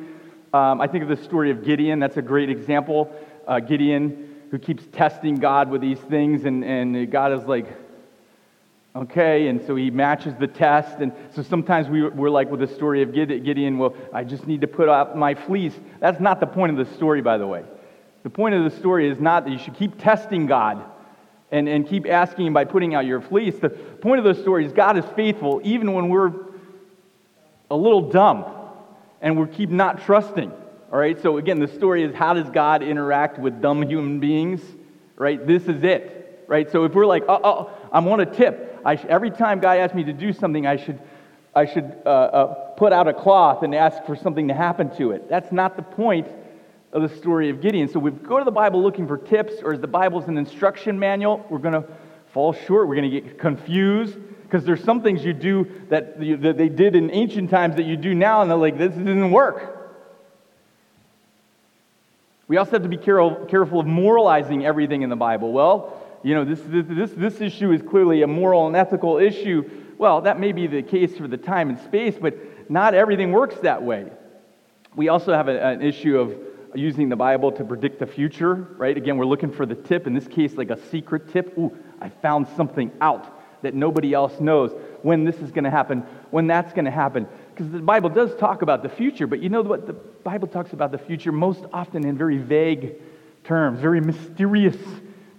Um, 0.53 0.81
I 0.81 0.87
think 0.87 1.03
of 1.03 1.09
the 1.09 1.23
story 1.23 1.51
of 1.51 1.63
Gideon. 1.63 1.99
That's 1.99 2.17
a 2.17 2.21
great 2.21 2.49
example. 2.49 3.13
Uh, 3.47 3.59
Gideon, 3.59 4.35
who 4.49 4.57
keeps 4.57 4.87
testing 4.87 5.35
God 5.35 5.69
with 5.69 5.81
these 5.81 5.99
things, 5.99 6.45
and, 6.45 6.63
and 6.63 7.11
God 7.11 7.33
is 7.33 7.43
like, 7.43 7.67
Okay, 8.97 9.47
and 9.47 9.61
so 9.67 9.75
he 9.75 9.91
matches 9.91 10.33
the 10.39 10.47
test. 10.47 10.97
And 11.01 11.11
so 11.29 11.43
sometimes 11.43 11.87
we, 11.87 12.09
we're 12.09 12.31
like 12.31 12.49
with 12.49 12.61
the 12.61 12.67
story 12.67 13.03
of 13.03 13.13
Gideon, 13.13 13.77
well, 13.77 13.93
I 14.11 14.23
just 14.23 14.47
need 14.47 14.61
to 14.61 14.67
put 14.67 14.89
out 14.89 15.15
my 15.15 15.35
fleece. 15.35 15.75
That's 15.99 16.19
not 16.19 16.39
the 16.39 16.47
point 16.47 16.71
of 16.71 16.83
the 16.83 16.95
story, 16.95 17.21
by 17.21 17.37
the 17.37 17.45
way. 17.45 17.63
The 18.23 18.31
point 18.31 18.55
of 18.55 18.63
the 18.63 18.75
story 18.75 19.07
is 19.07 19.19
not 19.19 19.45
that 19.45 19.51
you 19.51 19.59
should 19.59 19.75
keep 19.75 20.01
testing 20.01 20.47
God 20.47 20.83
and, 21.51 21.69
and 21.69 21.87
keep 21.87 22.07
asking 22.07 22.47
him 22.47 22.53
by 22.53 22.65
putting 22.65 22.95
out 22.95 23.05
your 23.05 23.21
fleece. 23.21 23.59
The 23.59 23.69
point 23.69 24.17
of 24.17 24.35
the 24.35 24.41
story 24.41 24.65
is 24.65 24.73
God 24.73 24.97
is 24.97 25.05
faithful 25.15 25.61
even 25.63 25.93
when 25.93 26.09
we're 26.09 26.33
a 27.69 27.75
little 27.75 28.09
dumb 28.09 28.45
and 29.21 29.39
we 29.39 29.45
keep 29.45 29.69
not 29.69 30.05
trusting. 30.05 30.51
All 30.51 30.97
right, 30.97 31.21
so 31.21 31.37
again, 31.37 31.59
the 31.59 31.67
story 31.67 32.01
is 32.01 32.15
how 32.15 32.33
does 32.33 32.49
God 32.49 32.81
interact 32.81 33.37
with 33.37 33.61
dumb 33.61 33.83
human 33.83 34.19
beings? 34.19 34.61
Right, 35.17 35.45
this 35.45 35.67
is 35.67 35.83
it. 35.83 36.45
Right, 36.47 36.71
so 36.71 36.85
if 36.85 36.93
we're 36.93 37.05
like, 37.05 37.25
oh, 37.29 37.39
oh 37.43 37.71
I 37.91 37.99
want 37.99 38.21
a 38.21 38.25
tip, 38.25 38.66
I 38.85 38.95
sh- 38.95 39.05
every 39.09 39.31
time 39.31 39.59
God 39.59 39.77
asks 39.77 39.95
me 39.95 40.03
to 40.05 40.13
do 40.13 40.33
something, 40.33 40.65
I 40.65 40.77
should, 40.77 40.99
I 41.55 41.65
should 41.65 41.95
uh, 42.05 42.09
uh, 42.09 42.45
put 42.75 42.93
out 42.93 43.07
a 43.07 43.13
cloth 43.13 43.63
and 43.63 43.73
ask 43.73 44.03
for 44.05 44.15
something 44.15 44.47
to 44.47 44.53
happen 44.53 44.95
to 44.97 45.11
it. 45.11 45.29
That's 45.29 45.51
not 45.51 45.75
the 45.75 45.83
point 45.83 46.27
of 46.93 47.01
the 47.01 47.09
story 47.17 47.49
of 47.49 47.61
Gideon. 47.61 47.87
So 47.87 47.99
we 47.99 48.11
go 48.11 48.39
to 48.39 48.45
the 48.45 48.51
Bible 48.51 48.81
looking 48.81 49.07
for 49.07 49.17
tips, 49.17 49.55
or 49.63 49.73
is 49.73 49.79
the 49.79 49.87
Bible's 49.87 50.27
an 50.27 50.37
instruction 50.37 50.97
manual? 50.97 51.45
We're 51.49 51.59
going 51.59 51.81
to 51.81 51.87
fall 52.33 52.53
short. 52.53 52.87
We're 52.87 52.95
going 52.95 53.11
to 53.11 53.21
get 53.21 53.39
confused 53.39 54.17
because 54.43 54.63
there's 54.63 54.83
some 54.83 55.01
things 55.01 55.25
you 55.25 55.33
do 55.33 55.69
that, 55.89 56.21
you, 56.21 56.37
that 56.37 56.57
they 56.57 56.69
did 56.69 56.95
in 56.95 57.11
ancient 57.11 57.49
times 57.49 57.75
that 57.75 57.85
you 57.85 57.97
do 57.97 58.15
now, 58.15 58.41
and 58.41 58.49
they're 58.49 58.57
like, 58.57 58.77
this 58.77 58.93
didn't 58.93 59.31
work. 59.31 59.73
We 62.47 62.55
also 62.55 62.71
have 62.71 62.83
to 62.83 62.89
be 62.89 62.97
careful, 62.97 63.45
careful 63.47 63.81
of 63.81 63.87
moralizing 63.87 64.65
everything 64.65 65.01
in 65.01 65.09
the 65.09 65.17
Bible. 65.17 65.51
Well, 65.51 66.01
you 66.23 66.33
know, 66.33 66.45
this, 66.45 66.59
this, 66.67 67.11
this 67.11 67.41
issue 67.41 67.71
is 67.71 67.81
clearly 67.81 68.21
a 68.21 68.27
moral 68.27 68.67
and 68.67 68.75
ethical 68.75 69.17
issue. 69.17 69.69
Well, 69.97 70.21
that 70.21 70.39
may 70.39 70.51
be 70.51 70.67
the 70.67 70.81
case 70.81 71.17
for 71.17 71.27
the 71.27 71.37
time 71.37 71.69
and 71.69 71.79
space, 71.79 72.15
but 72.19 72.69
not 72.69 72.93
everything 72.93 73.31
works 73.31 73.55
that 73.61 73.81
way. 73.83 74.11
We 74.95 75.09
also 75.09 75.33
have 75.33 75.47
a, 75.47 75.63
an 75.63 75.81
issue 75.81 76.17
of 76.17 76.35
using 76.75 77.09
the 77.09 77.15
Bible 77.15 77.51
to 77.53 77.63
predict 77.63 77.99
the 77.99 78.05
future, 78.05 78.53
right? 78.77 78.95
Again, 78.95 79.17
we're 79.17 79.25
looking 79.25 79.51
for 79.51 79.65
the 79.65 79.75
tip. 79.75 80.05
In 80.07 80.13
this 80.13 80.27
case, 80.27 80.55
like 80.55 80.69
a 80.69 80.79
secret 80.89 81.31
tip. 81.31 81.57
Ooh, 81.57 81.75
I 82.01 82.09
found 82.09 82.47
something 82.55 82.91
out 83.01 83.33
that 83.63 83.73
nobody 83.73 84.13
else 84.13 84.39
knows 84.39 84.71
when 85.01 85.23
this 85.23 85.37
is 85.37 85.51
going 85.51 85.63
to 85.63 85.71
happen, 85.71 86.01
when 86.29 86.47
that's 86.47 86.73
going 86.73 86.85
to 86.85 86.91
happen. 86.91 87.27
Because 87.53 87.71
the 87.71 87.79
Bible 87.79 88.09
does 88.09 88.35
talk 88.35 88.61
about 88.61 88.83
the 88.83 88.89
future, 88.89 89.25
but 89.25 89.39
you 89.39 89.49
know 89.49 89.61
what? 89.61 89.87
The 89.87 89.93
Bible 89.93 90.47
talks 90.47 90.73
about 90.73 90.91
the 90.91 90.97
future 90.97 91.31
most 91.31 91.65
often 91.73 92.05
in 92.05 92.17
very 92.17 92.37
vague 92.37 92.95
terms, 93.43 93.79
very 93.79 94.01
mysterious 94.01 94.77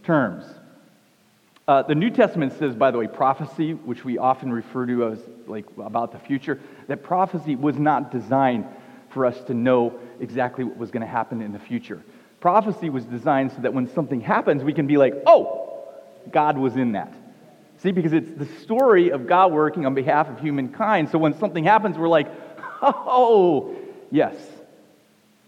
terms. 0.03 0.45
Uh, 1.69 1.83
the 1.83 1.95
New 1.95 2.09
Testament 2.09 2.55
says, 2.59 2.75
by 2.75 2.91
the 2.91 2.97
way, 2.97 3.07
prophecy, 3.07 3.75
which 3.75 4.03
we 4.03 4.17
often 4.17 4.51
refer 4.51 4.87
to 4.87 5.09
as 5.09 5.19
like 5.47 5.67
about 5.77 6.13
the 6.13 6.19
future, 6.19 6.59
that 6.87 7.03
prophecy 7.03 7.57
was 7.57 7.79
not 7.79 8.11
designed 8.11 8.65
for 9.11 9.27
us 9.27 9.39
to 9.43 9.53
know 9.53 9.99
exactly 10.19 10.65
what 10.65 10.79
was 10.79 10.91
going 10.91 11.03
to 11.03 11.07
happen 11.07 11.43
in 11.43 11.53
the 11.53 11.59
future. 11.59 12.03
Prophecy 12.41 12.89
was 12.89 13.05
designed 13.05 13.53
so 13.53 13.59
that 13.61 13.75
when 13.75 13.87
something 13.93 14.23
happens, 14.23 14.65
we 14.65 14.73
can 14.73 14.87
be 14.87 14.97
like, 14.97 15.13
oh, 15.27 15.85
God 16.31 16.57
was 16.57 16.77
in 16.77 16.93
that. 16.93 17.13
See, 17.77 17.93
because 17.93 18.15
it's 18.15 18.31
the 18.31 18.47
story 18.63 19.11
of 19.11 19.27
God 19.27 19.53
working 19.53 19.85
on 19.85 19.95
behalf 19.95 20.29
of 20.31 20.41
humankind. 20.41 21.11
So 21.11 21.19
when 21.19 21.39
something 21.39 21.65
happens, 21.65 21.99
we're 21.99 22.09
like, 22.09 22.29
oh, 22.81 23.77
yes, 24.11 24.35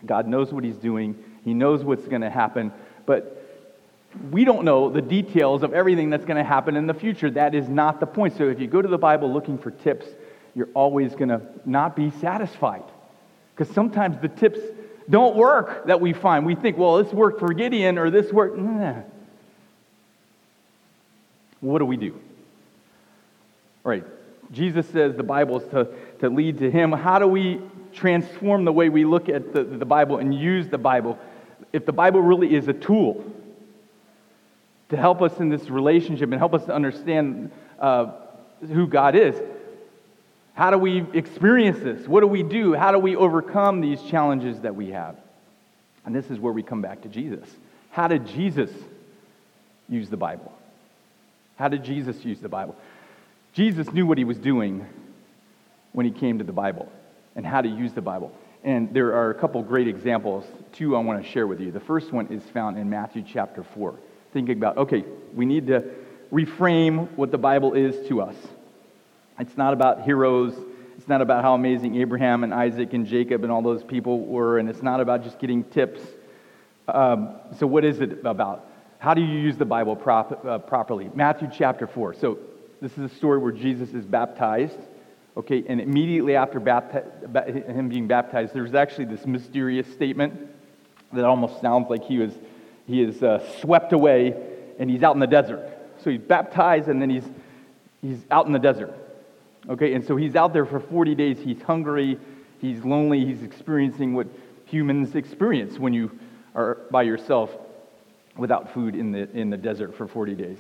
God 0.05 0.29
knows 0.29 0.53
what 0.53 0.65
He's 0.65 0.77
doing, 0.77 1.17
He 1.45 1.55
knows 1.55 1.83
what's 1.83 2.07
going 2.07 2.23
to 2.23 2.31
happen, 2.31 2.73
but 3.07 3.39
we 4.31 4.44
don't 4.44 4.64
know 4.64 4.90
the 4.90 5.03
details 5.03 5.62
of 5.62 5.73
everything 5.73 6.11
that's 6.11 6.25
going 6.25 6.37
to 6.37 6.44
happen 6.44 6.77
in 6.77 6.87
the 6.87 6.94
future. 6.94 7.31
That 7.31 7.55
is 7.55 7.68
not 7.68 8.01
the 8.01 8.07
point. 8.07 8.37
So 8.37 8.49
if 8.49 8.59
you 8.59 8.66
go 8.66 8.83
to 8.83 8.88
the 8.88 8.99
Bible 8.99 9.33
looking 9.33 9.57
for 9.57 9.70
tips, 9.70 10.07
you're 10.55 10.68
always 10.75 11.14
going 11.14 11.29
to 11.29 11.40
not 11.64 11.94
be 11.94 12.11
satisfied. 12.20 12.83
Because 13.55 13.73
sometimes 13.73 14.20
the 14.20 14.29
tips 14.29 14.59
don't 15.09 15.37
work 15.37 15.87
that 15.87 16.01
we 16.01 16.12
find. 16.12 16.44
We 16.44 16.55
think, 16.57 16.77
well, 16.77 17.03
this 17.03 17.12
worked 17.12 17.38
for 17.38 17.53
Gideon 17.53 17.99
or 17.99 18.11
this 18.11 18.33
worked. 18.33 18.59
Nah. 18.59 19.03
What 21.61 21.79
do 21.79 21.85
we 21.85 21.96
do? 21.96 22.18
Right. 23.85 24.05
Jesus 24.51 24.88
says 24.88 25.14
the 25.14 25.23
Bible 25.23 25.61
is 25.61 25.68
to, 25.68 25.88
to 26.20 26.29
lead 26.29 26.59
to 26.59 26.70
Him. 26.70 26.90
How 26.90 27.18
do 27.20 27.29
we 27.29 27.61
transform 27.92 28.64
the 28.64 28.73
way 28.73 28.88
we 28.88 29.05
look 29.05 29.29
at 29.29 29.53
the, 29.53 29.62
the 29.62 29.85
Bible 29.85 30.18
and 30.18 30.35
use 30.35 30.68
the 30.68 30.79
Bible? 30.79 31.18
If 31.73 31.87
the 31.87 31.92
Bible 31.92 32.20
really 32.20 32.55
is 32.55 32.66
a 32.66 32.73
tool 32.73 33.25
to 34.90 34.96
help 34.96 35.22
us 35.22 35.38
in 35.38 35.48
this 35.48 35.70
relationship 35.70 36.31
and 36.31 36.38
help 36.38 36.55
us 36.55 36.64
to 36.66 36.74
understand 36.74 37.50
uh, 37.79 38.12
who 38.61 38.87
God 38.87 39.14
is, 39.14 39.35
how 40.55 40.70
do 40.70 40.79
we 40.79 41.07
experience 41.14 41.79
this? 41.79 42.07
What 42.07 42.20
do 42.20 42.26
we 42.26 42.42
do? 42.42 42.74
How 42.74 42.92
do 42.92 42.98
we 42.98 43.16
overcome 43.16 43.81
these 43.81 44.03
challenges 44.03 44.61
that 44.61 44.74
we 44.74 44.90
have? 44.90 45.16
And 46.05 46.14
this 46.14 46.31
is 46.31 46.38
where 46.38 46.53
we 46.53 46.62
come 46.62 46.83
back 46.83 47.03
to 47.03 47.09
Jesus. 47.09 47.48
How 47.90 48.09
did 48.09 48.26
Jesus 48.26 48.70
use 49.88 50.11
the 50.11 50.16
Bible? 50.16 50.53
How 51.57 51.68
did 51.68 51.85
Jesus 51.85 52.24
use 52.24 52.40
the 52.40 52.48
Bible? 52.48 52.76
Jesus 53.53 53.92
knew 53.92 54.07
what 54.07 54.18
he 54.18 54.24
was 54.24 54.38
doing 54.38 54.87
when 55.92 56.07
he 56.07 56.12
came 56.12 56.38
to 56.38 56.44
the 56.44 56.53
Bible 56.53 56.90
and 57.37 57.46
how 57.46 57.61
to 57.61 57.68
use 57.68 57.92
the 57.92 58.03
Bible. 58.03 58.33
And 58.62 58.92
there 58.92 59.14
are 59.14 59.31
a 59.31 59.35
couple 59.35 59.62
great 59.62 59.88
examples. 59.88 60.44
Two 60.72 60.94
I 60.94 61.00
want 61.00 61.24
to 61.24 61.31
share 61.31 61.46
with 61.46 61.61
you. 61.61 61.72
The 61.72 61.81
first 61.81 62.12
one 62.12 62.26
is 62.26 62.42
found 62.53 62.76
in 62.76 62.90
Matthew 62.90 63.24
chapter 63.26 63.62
4. 63.62 63.94
Thinking 64.33 64.57
about, 64.57 64.77
okay, 64.79 65.05
we 65.35 65.45
need 65.45 65.66
to 65.69 65.85
reframe 66.33 67.11
what 67.16 67.31
the 67.31 67.38
Bible 67.38 67.75
is 67.75 68.07
to 68.09 68.21
us. 68.21 68.37
It's 69.38 69.57
not 69.57 69.73
about 69.73 70.03
heroes. 70.03 70.55
It's 70.97 71.09
not 71.09 71.23
about 71.23 71.43
how 71.43 71.55
amazing 71.55 71.97
Abraham 71.97 72.45
and 72.45 72.53
Isaac 72.53 72.93
and 72.93 73.07
Jacob 73.07 73.43
and 73.43 73.51
all 73.51 73.62
those 73.62 73.83
people 73.83 74.21
were. 74.27 74.59
And 74.59 74.69
it's 74.69 74.83
not 74.83 75.01
about 75.01 75.25
just 75.25 75.38
getting 75.38 75.64
tips. 75.64 76.03
Um, 76.88 77.37
so, 77.59 77.66
what 77.66 77.85
is 77.85 78.01
it 78.01 78.25
about? 78.25 78.66
How 78.99 79.14
do 79.14 79.23
you 79.23 79.38
use 79.38 79.57
the 79.57 79.64
Bible 79.64 79.97
prop, 79.97 80.45
uh, 80.45 80.59
properly? 80.59 81.11
Matthew 81.14 81.49
chapter 81.53 81.87
4. 81.87 82.14
So, 82.14 82.38
this 82.81 82.93
is 82.93 83.11
a 83.11 83.14
story 83.14 83.38
where 83.38 83.53
Jesus 83.53 83.95
is 83.95 84.05
baptized. 84.05 84.79
Okay, 85.37 85.64
and 85.69 85.81
immediately 85.81 86.37
after 86.37 86.61
bapti- 86.61 87.66
him 87.66 87.88
being 87.88 88.07
baptized, 88.07 88.53
there's 88.53 88.75
actually 88.75 89.05
this 89.07 89.27
mysterious 89.27 89.90
statement 89.90 90.51
that 91.12 91.25
almost 91.25 91.61
sounds 91.61 91.88
like 91.88 92.05
he 92.05 92.19
was 92.19 92.33
he 92.90 93.03
is 93.03 93.22
uh, 93.22 93.38
swept 93.61 93.92
away 93.92 94.35
and 94.79 94.90
he's 94.90 95.03
out 95.03 95.14
in 95.14 95.20
the 95.20 95.26
desert. 95.26 95.79
So 96.03 96.11
he's 96.11 96.20
baptized 96.20 96.88
and 96.88 97.00
then 97.00 97.11
he's 97.11 97.24
he's 98.03 98.24
out 98.31 98.46
in 98.46 98.53
the 98.53 98.59
desert. 98.59 98.94
Okay, 99.68 99.94
and 99.94 100.05
so 100.05 100.16
he's 100.16 100.37
out 100.37 100.53
there 100.53 100.64
for 100.64 100.81
40 100.81 101.14
days. 101.14 101.38
He's 101.38 101.61
hungry, 101.62 102.18
he's 102.61 102.83
lonely, 102.85 103.24
he's 103.24 103.42
experiencing 103.42 104.14
what 104.14 104.26
humans 104.64 105.14
experience 105.14 105.79
when 105.79 105.92
you 105.92 106.18
are 106.55 106.79
by 106.90 107.03
yourself 107.03 107.50
without 108.37 108.72
food 108.72 108.94
in 108.94 109.12
the, 109.12 109.31
in 109.37 109.50
the 109.50 109.57
desert 109.57 109.94
for 109.94 110.07
40 110.07 110.35
days. 110.35 110.59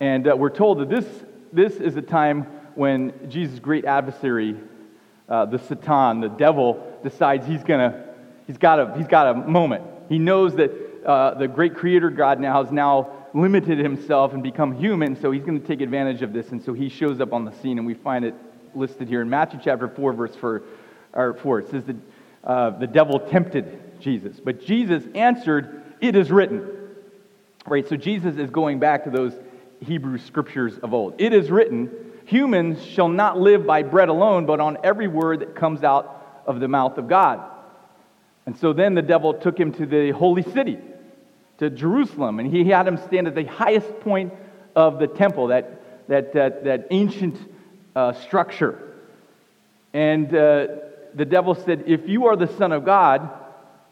And 0.00 0.28
uh, 0.28 0.36
we're 0.36 0.50
told 0.50 0.78
that 0.78 0.88
this, 0.88 1.06
this 1.52 1.76
is 1.76 1.96
a 1.96 2.02
time 2.02 2.42
when 2.74 3.28
Jesus' 3.30 3.58
great 3.58 3.84
adversary, 3.84 4.56
uh, 5.28 5.46
the 5.46 5.58
Satan, 5.58 6.20
the 6.20 6.28
devil, 6.28 6.98
decides 7.02 7.46
he's 7.46 7.64
gonna, 7.64 8.04
he's 8.46 8.58
got 8.58 8.78
a, 8.78 8.96
he's 8.96 9.08
got 9.08 9.28
a 9.28 9.34
moment. 9.34 9.84
He 10.08 10.18
knows 10.18 10.54
that 10.56 10.70
uh, 11.06 11.34
the 11.34 11.48
great 11.48 11.74
creator 11.74 12.10
God 12.10 12.40
now 12.40 12.62
has 12.62 12.72
now 12.72 13.12
limited 13.32 13.78
himself 13.78 14.32
and 14.32 14.42
become 14.42 14.74
human, 14.74 15.20
so 15.20 15.30
he's 15.30 15.44
going 15.44 15.60
to 15.60 15.66
take 15.66 15.80
advantage 15.80 16.22
of 16.22 16.32
this. 16.32 16.50
And 16.50 16.62
so 16.62 16.72
he 16.72 16.88
shows 16.88 17.20
up 17.20 17.32
on 17.32 17.44
the 17.44 17.52
scene, 17.52 17.78
and 17.78 17.86
we 17.86 17.94
find 17.94 18.24
it 18.24 18.34
listed 18.74 19.08
here 19.08 19.22
in 19.22 19.30
Matthew 19.30 19.60
chapter 19.62 19.88
4, 19.88 20.12
verse 20.12 20.34
4. 20.36 20.62
Or 21.14 21.34
4 21.34 21.60
it 21.60 21.70
says 21.70 21.84
that 21.84 21.96
uh, 22.44 22.70
the 22.70 22.86
devil 22.86 23.18
tempted 23.20 24.00
Jesus. 24.00 24.38
But 24.38 24.64
Jesus 24.64 25.02
answered, 25.14 25.82
It 26.00 26.14
is 26.14 26.30
written. 26.30 26.70
Right? 27.66 27.88
So 27.88 27.96
Jesus 27.96 28.36
is 28.36 28.50
going 28.50 28.78
back 28.78 29.04
to 29.04 29.10
those 29.10 29.32
Hebrew 29.80 30.18
scriptures 30.18 30.78
of 30.78 30.94
old. 30.94 31.14
It 31.18 31.32
is 31.32 31.50
written, 31.50 31.90
humans 32.26 32.84
shall 32.84 33.08
not 33.08 33.38
live 33.38 33.66
by 33.66 33.82
bread 33.82 34.08
alone, 34.08 34.46
but 34.46 34.60
on 34.60 34.78
every 34.84 35.08
word 35.08 35.40
that 35.40 35.54
comes 35.54 35.82
out 35.82 36.42
of 36.46 36.60
the 36.60 36.68
mouth 36.68 36.98
of 36.98 37.08
God. 37.08 37.40
And 38.46 38.56
so 38.56 38.72
then 38.72 38.94
the 38.94 39.02
devil 39.02 39.34
took 39.34 39.58
him 39.58 39.72
to 39.72 39.86
the 39.86 40.10
holy 40.10 40.42
city, 40.42 40.78
to 41.58 41.70
Jerusalem, 41.70 42.38
and 42.38 42.52
he 42.52 42.64
had 42.64 42.86
him 42.86 42.96
stand 42.98 43.26
at 43.26 43.34
the 43.34 43.44
highest 43.44 44.00
point 44.00 44.32
of 44.74 44.98
the 44.98 45.06
temple, 45.06 45.48
that, 45.48 46.08
that, 46.08 46.32
that, 46.34 46.64
that 46.64 46.86
ancient 46.90 47.36
uh, 47.94 48.12
structure. 48.12 48.94
And 49.94 50.28
uh, 50.28 50.66
the 51.14 51.24
devil 51.24 51.54
said, 51.54 51.84
If 51.86 52.08
you 52.08 52.26
are 52.26 52.36
the 52.36 52.48
Son 52.58 52.72
of 52.72 52.84
God, 52.84 53.30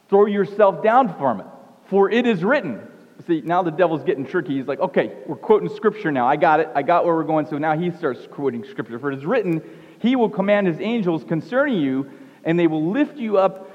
throw 0.08 0.26
yourself 0.26 0.82
down 0.82 1.16
from 1.16 1.40
it, 1.40 1.46
for 1.88 2.10
it 2.10 2.26
is 2.26 2.44
written. 2.44 2.86
See, 3.26 3.40
now 3.42 3.62
the 3.62 3.70
devil's 3.70 4.02
getting 4.04 4.26
tricky. 4.26 4.56
He's 4.56 4.66
like, 4.66 4.80
okay, 4.80 5.16
we're 5.26 5.36
quoting 5.36 5.68
scripture 5.74 6.10
now. 6.10 6.26
I 6.26 6.36
got 6.36 6.60
it. 6.60 6.68
I 6.74 6.82
got 6.82 7.06
where 7.06 7.14
we're 7.14 7.24
going. 7.24 7.46
So 7.46 7.56
now 7.56 7.78
he 7.78 7.90
starts 7.92 8.26
quoting 8.30 8.64
scripture. 8.64 8.98
For 8.98 9.12
it 9.12 9.18
is 9.18 9.24
written, 9.24 9.62
He 10.00 10.16
will 10.16 10.28
command 10.28 10.66
His 10.66 10.80
angels 10.80 11.24
concerning 11.24 11.80
you, 11.80 12.10
and 12.42 12.58
they 12.58 12.66
will 12.66 12.90
lift 12.90 13.16
you 13.16 13.38
up 13.38 13.70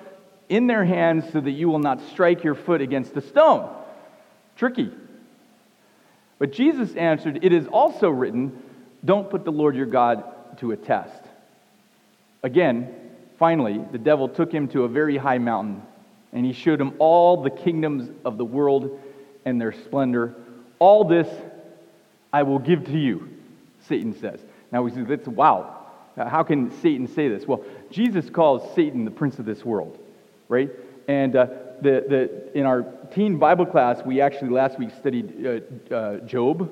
in 0.50 0.68
their 0.68 0.84
hands 0.84 1.32
so 1.32 1.40
that 1.40 1.52
you 1.52 1.70
will 1.70 1.80
not 1.80 2.02
strike 2.10 2.44
your 2.44 2.56
foot 2.56 2.82
against 2.82 3.16
a 3.16 3.22
stone. 3.22 3.74
Tricky. 4.60 4.92
But 6.38 6.52
Jesus 6.52 6.94
answered, 6.96 7.40
It 7.44 7.54
is 7.54 7.66
also 7.68 8.10
written, 8.10 8.62
Don't 9.06 9.30
put 9.30 9.46
the 9.46 9.54
Lord 9.54 9.74
your 9.74 9.86
God 9.86 10.58
to 10.58 10.74
a 10.74 10.78
test. 10.78 11.24
Again, 12.44 12.94
finally, 13.38 13.80
the 13.94 13.98
devil 13.98 14.28
took 14.28 14.52
him 14.52 14.68
to 14.70 14.84
a 14.84 14.90
very 14.90 15.16
high 15.16 15.38
mountain, 15.38 15.82
and 16.34 16.46
he 16.46 16.52
showed 16.52 16.82
him 16.82 16.94
all 17.00 17.42
the 17.42 17.50
kingdoms 17.50 18.12
of 18.26 18.38
the 18.38 18.44
world 18.44 19.00
and 19.46 19.62
their 19.62 19.72
splendor. 19.72 20.36
All 20.80 21.06
this 21.06 21.30
I 22.34 22.44
will 22.44 22.60
give 22.60 22.84
to 22.86 22.98
you, 22.98 23.30
Satan 23.88 24.14
says. 24.20 24.42
Now 24.74 24.82
we 24.82 24.92
say, 24.92 25.04
that's 25.04 25.28
wow. 25.28 25.78
How 26.18 26.44
can 26.44 26.78
Satan 26.82 27.08
say 27.08 27.30
this? 27.30 27.48
Well, 27.48 27.64
Jesus 27.92 28.30
calls 28.30 28.76
Satan 28.76 29.06
the 29.06 29.12
prince 29.12 29.40
of 29.40 29.46
this 29.46 29.64
world, 29.64 29.98
right? 30.50 30.70
And 31.10 31.36
uh, 31.36 31.48
the, 31.82 32.06
the, 32.08 32.56
in 32.56 32.68
our 32.68 32.84
teen 33.12 33.40
Bible 33.40 33.66
class, 33.66 34.00
we 34.06 34.22
actually 34.22 34.52
last 34.52 34.78
week 34.78 34.92
studied 35.00 35.44
uh, 35.92 35.96
uh, 35.96 36.18
Job. 36.20 36.72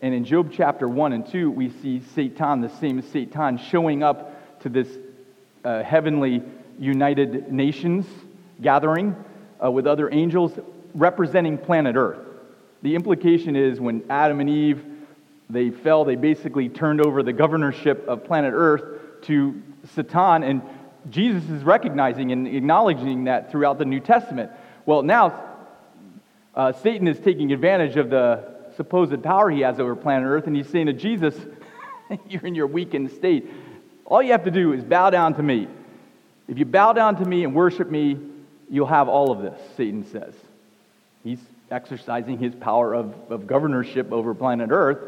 And 0.00 0.14
in 0.14 0.24
Job 0.24 0.52
chapter 0.52 0.88
1 0.88 1.12
and 1.12 1.26
2, 1.26 1.50
we 1.50 1.68
see 1.68 2.00
Satan, 2.14 2.60
the 2.60 2.68
same 2.68 3.02
Satan, 3.02 3.58
showing 3.58 4.04
up 4.04 4.60
to 4.60 4.68
this 4.68 4.86
uh, 5.64 5.82
heavenly 5.82 6.44
United 6.78 7.52
Nations 7.52 8.06
gathering 8.60 9.16
uh, 9.60 9.68
with 9.68 9.88
other 9.88 10.08
angels 10.14 10.52
representing 10.94 11.58
planet 11.58 11.96
Earth. 11.96 12.20
The 12.82 12.94
implication 12.94 13.56
is 13.56 13.80
when 13.80 14.04
Adam 14.08 14.38
and 14.38 14.48
Eve 14.48 14.84
they 15.50 15.70
fell, 15.70 16.04
they 16.04 16.14
basically 16.14 16.68
turned 16.68 17.04
over 17.04 17.24
the 17.24 17.32
governorship 17.32 18.06
of 18.06 18.22
planet 18.22 18.52
Earth 18.54 19.22
to 19.22 19.60
Satan, 19.92 20.44
and 20.44 20.62
Jesus 21.10 21.48
is 21.50 21.62
recognizing 21.64 22.32
and 22.32 22.46
acknowledging 22.46 23.24
that 23.24 23.50
throughout 23.50 23.78
the 23.78 23.84
New 23.84 24.00
Testament. 24.00 24.50
Well, 24.86 25.02
now 25.02 25.40
uh, 26.54 26.72
Satan 26.72 27.08
is 27.08 27.18
taking 27.18 27.52
advantage 27.52 27.96
of 27.96 28.10
the 28.10 28.52
supposed 28.76 29.22
power 29.22 29.50
he 29.50 29.60
has 29.60 29.80
over 29.80 29.96
planet 29.96 30.28
Earth, 30.28 30.46
and 30.46 30.56
he's 30.56 30.68
saying 30.68 30.86
to 30.86 30.92
Jesus, 30.92 31.34
You're 32.28 32.46
in 32.46 32.54
your 32.54 32.66
weakened 32.66 33.10
state. 33.12 33.48
All 34.04 34.22
you 34.22 34.32
have 34.32 34.44
to 34.44 34.50
do 34.50 34.72
is 34.72 34.84
bow 34.84 35.10
down 35.10 35.34
to 35.34 35.42
me. 35.42 35.68
If 36.48 36.58
you 36.58 36.64
bow 36.64 36.92
down 36.92 37.16
to 37.16 37.24
me 37.24 37.44
and 37.44 37.54
worship 37.54 37.90
me, 37.90 38.18
you'll 38.68 38.86
have 38.86 39.08
all 39.08 39.30
of 39.30 39.40
this, 39.42 39.58
Satan 39.76 40.04
says. 40.06 40.34
He's 41.24 41.38
exercising 41.70 42.38
his 42.38 42.54
power 42.54 42.94
of, 42.94 43.14
of 43.30 43.46
governorship 43.46 44.12
over 44.12 44.34
planet 44.34 44.70
Earth. 44.70 44.98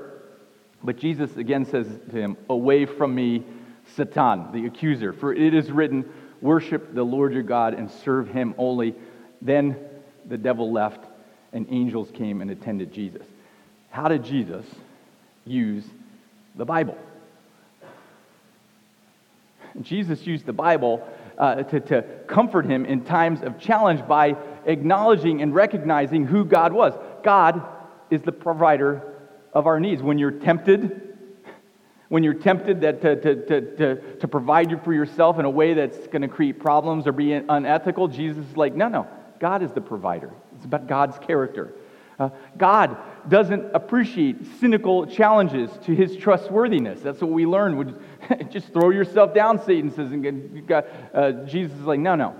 But 0.82 0.96
Jesus 0.96 1.36
again 1.36 1.64
says 1.64 1.86
to 2.10 2.16
him, 2.16 2.36
Away 2.48 2.86
from 2.86 3.14
me, 3.14 3.42
Satan, 3.96 4.52
the 4.52 4.66
accuser, 4.66 5.12
for 5.12 5.32
it 5.32 5.54
is 5.54 5.70
written, 5.70 6.04
Worship 6.40 6.94
the 6.94 7.02
Lord 7.02 7.32
your 7.32 7.42
God 7.42 7.74
and 7.74 7.90
serve 7.90 8.28
him 8.28 8.54
only. 8.58 8.94
Then 9.40 9.76
the 10.26 10.36
devil 10.36 10.72
left, 10.72 11.06
and 11.52 11.66
angels 11.70 12.10
came 12.12 12.40
and 12.40 12.50
attended 12.50 12.92
Jesus. 12.92 13.26
How 13.90 14.08
did 14.08 14.24
Jesus 14.24 14.66
use 15.46 15.84
the 16.54 16.64
Bible? 16.64 16.98
Jesus 19.82 20.26
used 20.26 20.46
the 20.46 20.52
Bible 20.52 21.06
uh, 21.38 21.62
to, 21.64 21.80
to 21.80 22.02
comfort 22.26 22.66
him 22.66 22.84
in 22.84 23.04
times 23.04 23.42
of 23.42 23.58
challenge 23.58 24.06
by 24.06 24.36
acknowledging 24.66 25.42
and 25.42 25.54
recognizing 25.54 26.26
who 26.26 26.44
God 26.44 26.72
was. 26.72 26.94
God 27.22 27.62
is 28.10 28.22
the 28.22 28.32
provider 28.32 29.02
of 29.52 29.66
our 29.66 29.80
needs. 29.80 30.02
When 30.02 30.18
you're 30.18 30.30
tempted, 30.30 31.13
when 32.08 32.22
you're 32.22 32.34
tempted 32.34 32.80
that 32.82 33.00
to, 33.02 33.16
to, 33.16 33.76
to, 33.76 34.16
to, 34.16 34.28
provide 34.28 34.82
for 34.84 34.92
yourself 34.92 35.38
in 35.38 35.44
a 35.44 35.50
way 35.50 35.74
that's 35.74 36.06
going 36.08 36.22
to 36.22 36.28
create 36.28 36.58
problems 36.58 37.06
or 37.06 37.12
be 37.12 37.32
unethical, 37.32 38.08
Jesus 38.08 38.46
is 38.46 38.56
like, 38.56 38.74
no, 38.74 38.88
no, 38.88 39.06
God 39.40 39.62
is 39.62 39.72
the 39.72 39.80
provider. 39.80 40.30
It's 40.56 40.64
about 40.64 40.86
God's 40.86 41.18
character. 41.18 41.74
Uh, 42.18 42.28
God 42.56 42.96
doesn't 43.28 43.74
appreciate 43.74 44.36
cynical 44.60 45.06
challenges 45.06 45.70
to 45.84 45.94
his 45.94 46.16
trustworthiness. 46.16 47.00
That's 47.00 47.20
what 47.20 47.30
we 47.30 47.46
learn. 47.46 47.76
Would 47.76 47.98
just 48.50 48.72
throw 48.72 48.90
yourself 48.90 49.34
down, 49.34 49.64
Satan 49.64 49.90
says. 49.90 50.12
And 50.12 50.66
God, 50.66 50.84
uh, 51.12 51.32
Jesus 51.44 51.76
is 51.76 51.84
like, 51.84 52.00
no, 52.00 52.14
no. 52.14 52.36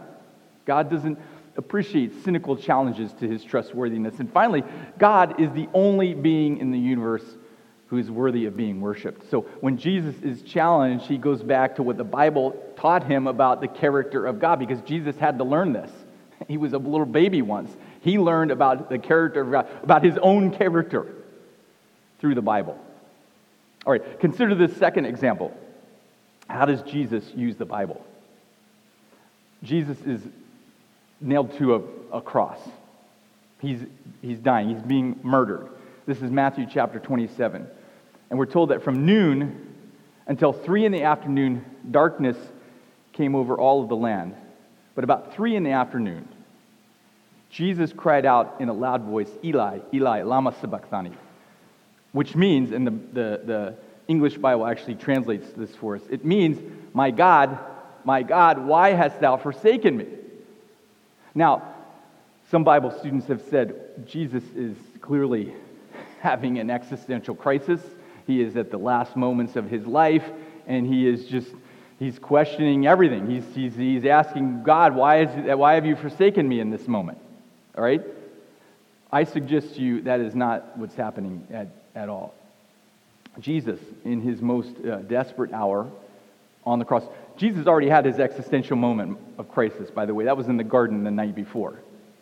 God 0.65 0.91
doesn't 0.91 1.19
appreciate 1.57 2.25
cynical 2.25 2.57
challenges 2.57 3.13
to 3.15 3.29
his 3.29 3.45
trustworthiness. 3.45 4.19
And 4.19 4.33
finally, 4.33 4.63
God 4.99 5.41
is 5.41 5.51
the 5.53 5.69
only 5.75 6.15
being 6.15 6.59
in 6.59 6.71
the 6.71 6.79
universe 6.79 7.25
who 7.95 8.01
is 8.01 8.11
worthy 8.11 8.47
of 8.47 8.57
being 8.57 8.81
worshiped. 8.81 9.31
So 9.31 9.43
when 9.61 9.79
Jesus 9.79 10.17
is 10.21 10.43
challenged, 10.43 11.07
he 11.07 11.17
goes 11.17 11.45
back 11.45 11.77
to 11.77 11.83
what 11.85 11.97
the 11.97 12.03
Bible 12.03 12.61
taught 12.77 13.05
him 13.05 13.29
about 13.29 13.61
the 13.61 13.69
character 13.69 14.27
of 14.27 14.41
God 14.41 14.59
because 14.59 14.81
Jesus 14.81 15.17
had 15.17 15.39
to 15.39 15.45
learn 15.45 15.73
this. 15.73 15.93
He 16.49 16.57
was 16.57 16.73
a 16.73 16.79
little 16.79 17.07
baby 17.07 17.41
once. 17.41 17.71
He 18.01 18.19
learned 18.19 18.51
about 18.51 18.91
the 18.91 18.99
character 18.99 19.43
of 19.43 19.51
God, 19.53 19.69
about 19.85 20.03
his 20.03 20.19
own 20.19 20.51
character 20.51 21.07
through 22.19 22.35
the 22.35 22.43
Bible. 22.43 22.77
All 23.87 23.93
right, 23.93 24.19
consider 24.19 24.57
this 24.57 24.77
second 24.77 25.05
example. 25.05 25.57
How 26.49 26.65
does 26.65 26.83
Jesus 26.83 27.25
use 27.37 27.55
the 27.55 27.65
Bible? 27.65 28.05
Jesus 29.63 29.99
is 30.01 30.21
nailed 31.21 31.57
to 31.59 31.77
a, 31.77 32.17
a 32.17 32.21
cross. 32.21 32.59
He's, 33.61 33.79
he's 34.21 34.41
dying, 34.41 34.71
he's 34.71 34.83
being 34.83 35.21
murdered. 35.23 35.69
This 36.07 36.21
is 36.21 36.31
Matthew 36.33 36.67
chapter 36.69 36.99
27. 36.99 37.69
And 38.31 38.39
we're 38.39 38.47
told 38.47 38.71
that 38.71 38.83
from 38.83 39.07
noon 39.07 39.75
until 40.27 40.53
3 40.53 40.87
in 40.87 40.93
the 40.93 41.03
afternoon, 41.03 41.65
darkness 41.91 42.37
came 43.13 43.35
over 43.35 43.57
all 43.57 43.83
of 43.83 43.89
the 43.89 43.97
land. 43.97 44.35
But 44.95 45.05
about 45.05 45.35
3 45.35 45.57
in 45.57 45.63
the 45.63 45.71
afternoon, 45.71 46.29
Jesus 47.51 47.93
cried 47.93 48.27
out 48.27 48.57
in 48.59 48.69
a 48.69 48.73
loud 48.73 49.03
voice, 49.03 49.31
Eli, 49.45 49.79
Eli, 49.93 50.23
lama 50.23 50.55
sabachthani, 50.61 51.13
which 52.13 52.35
means, 52.35 52.73
and 52.73 52.87
the, 52.87 52.91
the, 52.91 53.41
the 53.45 53.75
English 54.09 54.39
Bible 54.39 54.67
actually 54.67 54.97
translates 54.97 55.51
this 55.53 55.75
for 55.77 55.97
us, 55.97 56.03
it 56.11 56.25
means, 56.25 56.61
My 56.93 57.11
God, 57.11 57.59
my 58.05 58.23
God, 58.23 58.59
why 58.59 58.91
hast 58.91 59.21
thou 59.21 59.37
forsaken 59.37 59.97
me? 59.97 60.07
Now, 61.35 61.75
some 62.51 62.65
Bible 62.65 62.91
students 62.99 63.27
have 63.27 63.43
said 63.51 64.07
Jesus 64.07 64.45
is 64.55 64.77
clearly 65.01 65.55
having 66.21 66.59
an 66.59 66.71
existential 66.71 67.35
crisis. 67.35 67.81
He 68.27 68.41
is 68.41 68.57
at 68.57 68.71
the 68.71 68.79
last 68.79 69.17
moments 69.17 69.57
of 69.57 69.69
his 69.69 69.87
life, 69.87 70.25
and 70.67 70.87
he 70.87 71.07
is 71.07 71.27
just, 71.27 71.49
he's 71.99 72.19
questioning 72.19 72.87
everything. 72.87 73.29
He's, 73.29 73.45
he's, 73.55 73.75
he's 73.75 74.05
asking 74.05 74.63
God, 74.63 74.95
why, 74.95 75.23
is, 75.23 75.59
why 75.59 75.75
have 75.75 75.87
you 75.87 75.97
forsaken 75.97 76.49
me 76.49 76.61
in 76.61 76.71
this 76.71 76.89
moment? 76.89 77.19
All 77.77 77.85
right? 77.85 78.03
I 79.13 79.25
suggest 79.25 79.77
to 79.77 79.81
you 79.81 80.03
that 80.03 80.21
is 80.21 80.35
not 80.35 80.77
what's 80.77 80.95
happening 80.95 81.47
at, 81.53 81.69
at 81.95 82.09
all. 82.09 82.35
Jesus, 83.41 83.81
in 84.05 84.21
his 84.21 84.41
most 84.41 84.73
uh, 84.85 84.97
desperate 84.99 85.53
hour 85.53 85.91
on 86.65 86.79
the 86.79 86.85
cross, 86.85 87.05
Jesus 87.37 87.67
already 87.67 87.89
had 87.89 88.05
his 88.05 88.19
existential 88.19 88.77
moment 88.77 89.19
of 89.39 89.49
crisis, 89.49 89.91
by 89.91 90.07
the 90.07 90.15
way. 90.15 90.25
That 90.25 90.37
was 90.37 90.49
in 90.49 90.57
the 90.57 90.65
garden 90.65 91.05
the 91.05 91.11
night 91.11 91.35
before. 91.35 91.81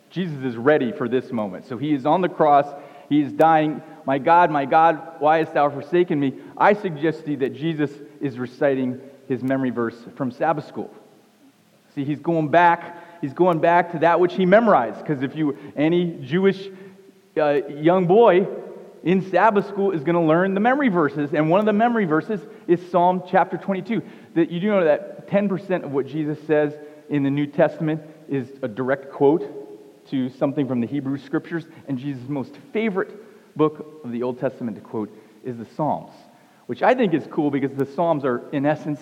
Jesus 0.09 0.43
is 0.43 0.55
ready 0.55 0.91
for 0.91 1.07
this 1.07 1.31
moment. 1.31 1.65
So 1.67 1.77
he 1.77 1.93
is 1.93 2.05
on 2.05 2.21
the 2.21 2.29
cross. 2.29 2.67
He 3.09 3.21
is 3.21 3.31
dying. 3.31 3.81
My 4.05 4.17
God, 4.17 4.51
my 4.51 4.65
God, 4.65 5.19
why 5.19 5.39
hast 5.39 5.53
thou 5.53 5.69
forsaken 5.69 6.19
me? 6.19 6.33
I 6.57 6.73
suggest 6.73 7.25
to 7.25 7.31
you 7.31 7.37
that 7.37 7.55
Jesus 7.55 7.91
is 8.19 8.37
reciting 8.37 8.99
his 9.27 9.41
memory 9.43 9.69
verse 9.69 9.95
from 10.15 10.31
Sabbath 10.31 10.67
school. 10.67 10.93
See, 11.95 12.03
he's 12.03 12.19
going 12.19 12.49
back 12.49 12.97
he's 13.23 13.33
going 13.33 13.59
back 13.59 13.93
to 13.93 13.99
that 13.99 14.19
which 14.19 14.33
he 14.33 14.45
memorized. 14.45 14.99
Because 14.99 15.23
if 15.23 15.33
you, 15.33 15.57
any 15.77 16.17
Jewish 16.21 16.69
uh, 17.37 17.61
young 17.69 18.05
boy 18.05 18.45
in 19.01 19.29
Sabbath 19.31 19.65
school 19.65 19.91
is 19.91 20.03
going 20.03 20.15
to 20.15 20.21
learn 20.21 20.53
the 20.53 20.59
memory 20.59 20.89
verses. 20.89 21.33
And 21.33 21.49
one 21.49 21.61
of 21.61 21.65
the 21.65 21.71
memory 21.71 22.03
verses 22.03 22.41
is 22.67 22.85
Psalm 22.91 23.23
chapter 23.31 23.57
22. 23.57 24.01
That 24.35 24.51
you 24.51 24.59
do 24.59 24.67
know 24.67 24.83
that 24.83 25.29
10% 25.29 25.85
of 25.85 25.93
what 25.93 26.05
Jesus 26.05 26.37
says 26.45 26.73
in 27.09 27.23
the 27.23 27.29
New 27.29 27.47
Testament 27.47 28.01
is 28.27 28.49
a 28.61 28.67
direct 28.67 29.09
quote 29.09 30.05
to 30.09 30.29
something 30.31 30.67
from 30.67 30.81
the 30.81 30.87
Hebrew 30.87 31.17
scriptures. 31.17 31.65
And 31.87 31.97
Jesus' 31.97 32.27
most 32.27 32.57
favorite 32.73 33.22
book 33.55 34.01
of 34.03 34.11
the 34.11 34.23
Old 34.23 34.39
Testament 34.39 34.77
to 34.77 34.81
quote 34.81 35.15
is 35.43 35.57
the 35.57 35.65
Psalms, 35.75 36.11
which 36.65 36.81
I 36.81 36.93
think 36.93 37.13
is 37.13 37.27
cool 37.31 37.51
because 37.51 37.75
the 37.75 37.85
Psalms 37.85 38.25
are, 38.25 38.41
in 38.51 38.65
essence, 38.65 38.99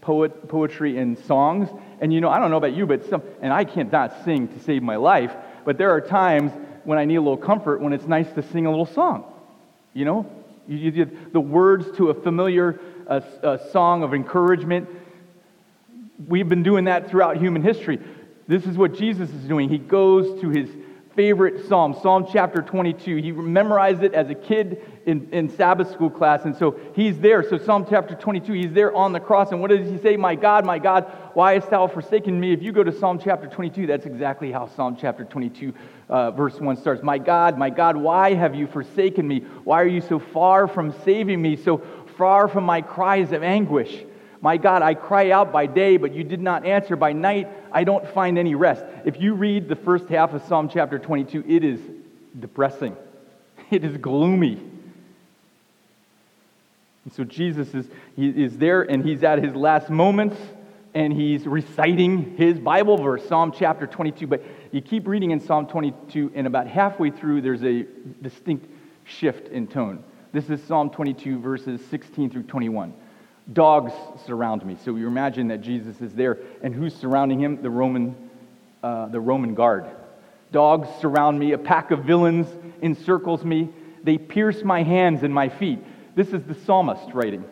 poet, 0.00 0.48
poetry 0.48 0.98
and 0.98 1.18
songs. 1.18 1.68
And 2.00 2.12
you 2.12 2.20
know, 2.20 2.28
I 2.28 2.38
don't 2.38 2.50
know 2.50 2.58
about 2.58 2.74
you, 2.74 2.86
but 2.86 3.08
some, 3.08 3.22
and 3.40 3.52
I 3.52 3.64
can't 3.64 3.90
not 3.90 4.24
sing 4.24 4.48
to 4.48 4.60
save 4.60 4.82
my 4.82 4.96
life, 4.96 5.34
but 5.64 5.78
there 5.78 5.90
are 5.90 6.00
times 6.00 6.52
when 6.84 6.98
I 6.98 7.04
need 7.06 7.16
a 7.16 7.20
little 7.20 7.38
comfort 7.38 7.80
when 7.80 7.92
it's 7.92 8.06
nice 8.06 8.30
to 8.32 8.42
sing 8.42 8.66
a 8.66 8.70
little 8.70 8.86
song. 8.86 9.24
You 9.94 10.04
know, 10.04 10.32
you, 10.68 10.90
you, 10.90 11.18
the 11.32 11.40
words 11.40 11.96
to 11.96 12.10
a 12.10 12.14
familiar 12.14 12.78
uh, 13.06 13.20
a 13.42 13.60
song 13.70 14.02
of 14.02 14.14
encouragement. 14.14 14.88
We've 16.26 16.48
been 16.48 16.62
doing 16.62 16.84
that 16.84 17.10
throughout 17.10 17.36
human 17.36 17.62
history. 17.62 17.98
This 18.46 18.66
is 18.66 18.76
what 18.76 18.94
Jesus 18.94 19.30
is 19.30 19.44
doing. 19.44 19.68
He 19.68 19.78
goes 19.78 20.40
to 20.40 20.50
his 20.50 20.70
favorite 21.14 21.66
psalm, 21.68 21.96
Psalm 22.02 22.26
chapter 22.30 22.60
22. 22.60 23.16
He 23.16 23.32
memorized 23.32 24.02
it 24.02 24.14
as 24.14 24.30
a 24.30 24.34
kid 24.34 24.82
in, 25.06 25.28
in 25.32 25.48
Sabbath 25.48 25.90
school 25.90 26.10
class, 26.10 26.44
and 26.44 26.56
so 26.56 26.78
he's 26.94 27.18
there. 27.18 27.42
So, 27.48 27.58
Psalm 27.58 27.86
chapter 27.88 28.14
22, 28.14 28.52
he's 28.52 28.72
there 28.72 28.94
on 28.94 29.12
the 29.12 29.20
cross, 29.20 29.52
and 29.52 29.60
what 29.60 29.70
does 29.70 29.88
he 29.88 29.98
say? 29.98 30.16
My 30.16 30.34
God, 30.34 30.64
my 30.64 30.78
God, 30.78 31.10
why 31.34 31.54
hast 31.54 31.70
thou 31.70 31.86
forsaken 31.86 32.38
me? 32.38 32.52
If 32.52 32.62
you 32.62 32.72
go 32.72 32.82
to 32.82 32.92
Psalm 32.92 33.18
chapter 33.22 33.46
22, 33.46 33.86
that's 33.86 34.06
exactly 34.06 34.50
how 34.50 34.66
Psalm 34.66 34.96
chapter 35.00 35.24
22, 35.24 35.72
uh, 36.08 36.30
verse 36.32 36.60
1 36.60 36.76
starts. 36.76 37.02
My 37.02 37.18
God, 37.18 37.58
my 37.58 37.70
God, 37.70 37.96
why 37.96 38.34
have 38.34 38.54
you 38.54 38.66
forsaken 38.66 39.26
me? 39.26 39.40
Why 39.64 39.82
are 39.82 39.88
you 39.88 40.00
so 40.00 40.18
far 40.18 40.66
from 40.66 40.92
saving 41.04 41.40
me, 41.40 41.56
so 41.56 41.82
far 42.16 42.48
from 42.48 42.64
my 42.64 42.80
cries 42.80 43.32
of 43.32 43.42
anguish? 43.42 44.04
My 44.44 44.58
God, 44.58 44.82
I 44.82 44.92
cry 44.92 45.30
out 45.30 45.52
by 45.52 45.64
day, 45.64 45.96
but 45.96 46.12
you 46.12 46.22
did 46.22 46.42
not 46.42 46.66
answer. 46.66 46.96
By 46.96 47.14
night, 47.14 47.48
I 47.72 47.82
don't 47.82 48.06
find 48.08 48.36
any 48.36 48.54
rest. 48.54 48.84
If 49.06 49.18
you 49.18 49.32
read 49.32 49.70
the 49.70 49.74
first 49.74 50.06
half 50.10 50.34
of 50.34 50.44
Psalm 50.44 50.68
chapter 50.68 50.98
22, 50.98 51.44
it 51.48 51.64
is 51.64 51.80
depressing, 52.38 52.94
it 53.70 53.82
is 53.84 53.96
gloomy. 53.96 54.60
And 57.04 57.12
so 57.14 57.24
Jesus 57.24 57.72
is, 57.72 57.88
he 58.16 58.28
is 58.28 58.58
there 58.58 58.82
and 58.82 59.02
he's 59.02 59.24
at 59.24 59.42
his 59.42 59.54
last 59.54 59.88
moments 59.88 60.36
and 60.92 61.10
he's 61.10 61.46
reciting 61.46 62.36
his 62.36 62.58
Bible 62.58 62.98
verse, 62.98 63.26
Psalm 63.26 63.50
chapter 63.50 63.86
22. 63.86 64.26
But 64.26 64.42
you 64.72 64.82
keep 64.82 65.08
reading 65.08 65.30
in 65.30 65.40
Psalm 65.40 65.66
22, 65.66 66.32
and 66.34 66.46
about 66.46 66.66
halfway 66.66 67.10
through, 67.10 67.40
there's 67.40 67.64
a 67.64 67.86
distinct 68.20 68.66
shift 69.04 69.48
in 69.48 69.68
tone. 69.68 70.04
This 70.32 70.50
is 70.50 70.62
Psalm 70.64 70.90
22, 70.90 71.38
verses 71.40 71.82
16 71.86 72.28
through 72.28 72.42
21. 72.42 72.92
Dogs 73.52 73.92
surround 74.26 74.64
me. 74.64 74.76
So 74.84 74.96
you 74.96 75.06
imagine 75.06 75.48
that 75.48 75.60
Jesus 75.60 76.00
is 76.00 76.14
there, 76.14 76.38
and 76.62 76.74
who's 76.74 76.94
surrounding 76.94 77.40
him? 77.40 77.60
The 77.60 77.70
Roman, 77.70 78.16
uh, 78.82 79.06
the 79.06 79.20
Roman 79.20 79.54
guard. 79.54 79.86
Dogs 80.50 80.88
surround 81.00 81.38
me. 81.38 81.52
A 81.52 81.58
pack 81.58 81.90
of 81.90 82.04
villains 82.04 82.46
encircles 82.80 83.44
me. 83.44 83.68
They 84.02 84.18
pierce 84.18 84.62
my 84.62 84.82
hands 84.82 85.22
and 85.22 85.34
my 85.34 85.48
feet. 85.48 85.80
This 86.14 86.28
is 86.28 86.42
the 86.44 86.54
psalmist 86.54 87.12
writing. 87.12 87.44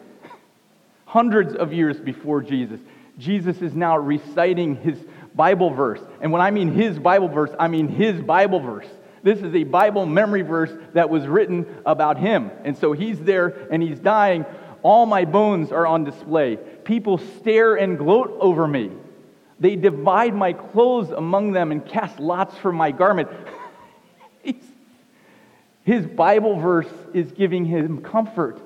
Hundreds 1.04 1.54
of 1.54 1.72
years 1.72 2.00
before 2.00 2.42
Jesus, 2.42 2.80
Jesus 3.18 3.60
is 3.60 3.74
now 3.74 3.98
reciting 3.98 4.76
his 4.76 4.98
Bible 5.34 5.70
verse. 5.70 6.00
And 6.20 6.32
when 6.32 6.40
I 6.40 6.50
mean 6.50 6.72
his 6.72 6.98
Bible 6.98 7.28
verse, 7.28 7.50
I 7.58 7.68
mean 7.68 7.88
his 7.88 8.20
Bible 8.20 8.60
verse. 8.60 8.86
This 9.22 9.40
is 9.40 9.54
a 9.54 9.64
Bible 9.64 10.06
memory 10.06 10.42
verse 10.42 10.72
that 10.94 11.08
was 11.08 11.26
written 11.26 11.66
about 11.86 12.18
him. 12.18 12.50
And 12.64 12.76
so 12.76 12.92
he's 12.92 13.20
there 13.20 13.68
and 13.70 13.82
he's 13.82 13.98
dying. 13.98 14.44
All 14.82 15.06
my 15.06 15.24
bones 15.24 15.70
are 15.70 15.86
on 15.86 16.04
display. 16.04 16.56
People 16.56 17.18
stare 17.18 17.76
and 17.76 17.96
gloat 17.98 18.36
over 18.40 18.66
me. 18.66 18.90
They 19.60 19.76
divide 19.76 20.34
my 20.34 20.52
clothes 20.52 21.10
among 21.10 21.52
them 21.52 21.70
and 21.70 21.86
cast 21.86 22.18
lots 22.18 22.56
for 22.58 22.72
my 22.72 22.90
garment. 22.90 23.28
His 25.84 26.06
Bible 26.06 26.58
verse 26.58 26.92
is 27.14 27.30
giving 27.32 27.64
him 27.64 28.02
comfort. 28.02 28.60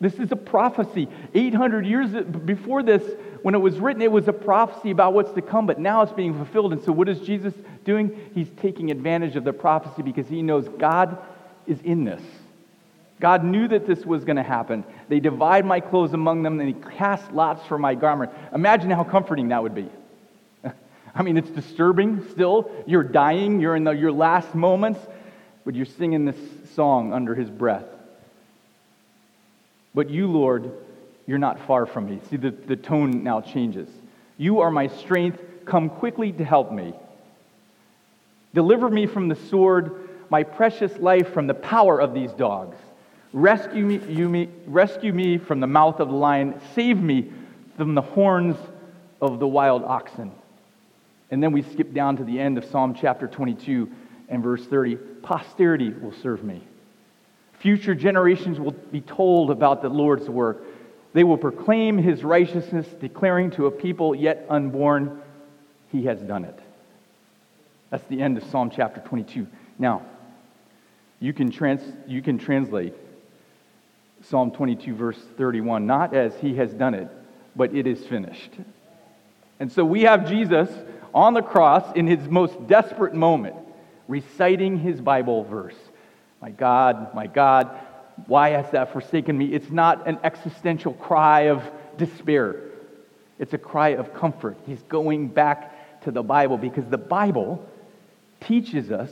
This 0.00 0.14
is 0.14 0.32
a 0.32 0.36
prophecy. 0.36 1.08
800 1.32 1.86
years 1.86 2.10
before 2.44 2.82
this, 2.82 3.02
when 3.42 3.54
it 3.54 3.58
was 3.58 3.78
written, 3.78 4.02
it 4.02 4.12
was 4.12 4.28
a 4.28 4.32
prophecy 4.32 4.90
about 4.90 5.14
what's 5.14 5.32
to 5.32 5.42
come, 5.42 5.66
but 5.66 5.78
now 5.78 6.02
it's 6.02 6.12
being 6.12 6.34
fulfilled. 6.34 6.72
And 6.72 6.82
so, 6.82 6.92
what 6.92 7.08
is 7.08 7.20
Jesus 7.20 7.54
doing? 7.84 8.30
He's 8.34 8.50
taking 8.60 8.90
advantage 8.90 9.36
of 9.36 9.44
the 9.44 9.52
prophecy 9.52 10.02
because 10.02 10.28
he 10.28 10.42
knows 10.42 10.68
God 10.78 11.16
is 11.66 11.80
in 11.82 12.04
this. 12.04 12.22
God 13.24 13.42
knew 13.42 13.66
that 13.68 13.86
this 13.86 14.04
was 14.04 14.22
going 14.22 14.36
to 14.36 14.42
happen. 14.42 14.84
They 15.08 15.18
divide 15.18 15.64
my 15.64 15.80
clothes 15.80 16.12
among 16.12 16.42
them, 16.42 16.60
and 16.60 16.68
he 16.68 16.74
cast 16.98 17.32
lots 17.32 17.66
for 17.66 17.78
my 17.78 17.94
garment. 17.94 18.30
Imagine 18.54 18.90
how 18.90 19.02
comforting 19.02 19.48
that 19.48 19.62
would 19.62 19.74
be. 19.74 19.88
I 21.14 21.22
mean, 21.22 21.38
it's 21.38 21.48
disturbing 21.48 22.28
still. 22.32 22.70
You're 22.86 23.02
dying, 23.02 23.60
you're 23.60 23.76
in 23.76 23.84
the, 23.84 23.92
your 23.92 24.12
last 24.12 24.54
moments, 24.54 25.00
but 25.64 25.74
you're 25.74 25.86
singing 25.86 26.26
this 26.26 26.36
song 26.74 27.14
under 27.14 27.34
his 27.34 27.48
breath. 27.48 27.86
But 29.94 30.10
you, 30.10 30.26
Lord, 30.26 30.70
you're 31.26 31.38
not 31.38 31.66
far 31.66 31.86
from 31.86 32.04
me. 32.04 32.20
See, 32.28 32.36
the, 32.36 32.50
the 32.50 32.76
tone 32.76 33.24
now 33.24 33.40
changes. 33.40 33.88
You 34.36 34.60
are 34.60 34.70
my 34.70 34.88
strength. 34.88 35.40
Come 35.64 35.88
quickly 35.88 36.30
to 36.32 36.44
help 36.44 36.70
me. 36.72 36.92
Deliver 38.52 38.90
me 38.90 39.06
from 39.06 39.28
the 39.28 39.36
sword, 39.48 40.10
my 40.28 40.42
precious 40.42 40.94
life 40.98 41.32
from 41.32 41.46
the 41.46 41.54
power 41.54 41.98
of 41.98 42.12
these 42.12 42.30
dogs. 42.32 42.76
Rescue 43.34 43.84
me, 43.84 44.00
you 44.08 44.28
me, 44.28 44.48
rescue 44.64 45.12
me 45.12 45.38
from 45.38 45.58
the 45.58 45.66
mouth 45.66 45.98
of 45.98 46.06
the 46.06 46.14
lion. 46.14 46.60
Save 46.76 46.98
me 46.98 47.32
from 47.76 47.96
the 47.96 48.00
horns 48.00 48.56
of 49.20 49.40
the 49.40 49.46
wild 49.46 49.82
oxen. 49.82 50.30
And 51.32 51.42
then 51.42 51.50
we 51.50 51.62
skip 51.62 51.92
down 51.92 52.16
to 52.18 52.24
the 52.24 52.38
end 52.38 52.58
of 52.58 52.64
Psalm 52.64 52.94
chapter 52.94 53.26
22 53.26 53.90
and 54.28 54.40
verse 54.40 54.64
30. 54.66 54.94
Posterity 55.22 55.90
will 55.90 56.14
serve 56.22 56.44
me. 56.44 56.62
Future 57.58 57.92
generations 57.96 58.60
will 58.60 58.70
be 58.70 59.00
told 59.00 59.50
about 59.50 59.82
the 59.82 59.88
Lord's 59.88 60.30
work. 60.30 60.62
They 61.12 61.24
will 61.24 61.38
proclaim 61.38 61.98
his 61.98 62.22
righteousness, 62.22 62.86
declaring 63.00 63.50
to 63.52 63.66
a 63.66 63.70
people 63.72 64.14
yet 64.14 64.46
unborn, 64.48 65.20
he 65.90 66.04
has 66.04 66.20
done 66.20 66.44
it. 66.44 66.58
That's 67.90 68.06
the 68.06 68.22
end 68.22 68.38
of 68.38 68.44
Psalm 68.44 68.70
chapter 68.70 69.00
22. 69.00 69.48
Now, 69.76 70.02
you 71.18 71.32
can, 71.32 71.50
trans, 71.50 71.82
you 72.06 72.22
can 72.22 72.38
translate 72.38 72.94
Psalm 74.28 74.50
22, 74.50 74.94
verse 74.94 75.18
31, 75.36 75.86
not 75.86 76.14
as 76.14 76.34
he 76.36 76.54
has 76.54 76.72
done 76.72 76.94
it, 76.94 77.08
but 77.54 77.74
it 77.74 77.86
is 77.86 78.04
finished. 78.06 78.50
And 79.60 79.70
so 79.70 79.84
we 79.84 80.02
have 80.02 80.28
Jesus 80.28 80.70
on 81.14 81.34
the 81.34 81.42
cross 81.42 81.84
in 81.94 82.06
his 82.06 82.28
most 82.28 82.66
desperate 82.66 83.14
moment, 83.14 83.54
reciting 84.08 84.78
his 84.78 85.00
Bible 85.00 85.44
verse. 85.44 85.76
My 86.40 86.50
God, 86.50 87.14
my 87.14 87.26
God, 87.26 87.70
why 88.26 88.50
hast 88.50 88.72
thou 88.72 88.84
forsaken 88.86 89.36
me? 89.36 89.46
It's 89.46 89.70
not 89.70 90.06
an 90.08 90.18
existential 90.24 90.94
cry 90.94 91.42
of 91.42 91.62
despair, 91.96 92.56
it's 93.38 93.52
a 93.52 93.58
cry 93.58 93.90
of 93.90 94.14
comfort. 94.14 94.56
He's 94.66 94.82
going 94.84 95.28
back 95.28 96.02
to 96.02 96.10
the 96.10 96.22
Bible 96.22 96.56
because 96.56 96.86
the 96.86 96.98
Bible 96.98 97.66
teaches 98.40 98.90
us 98.90 99.10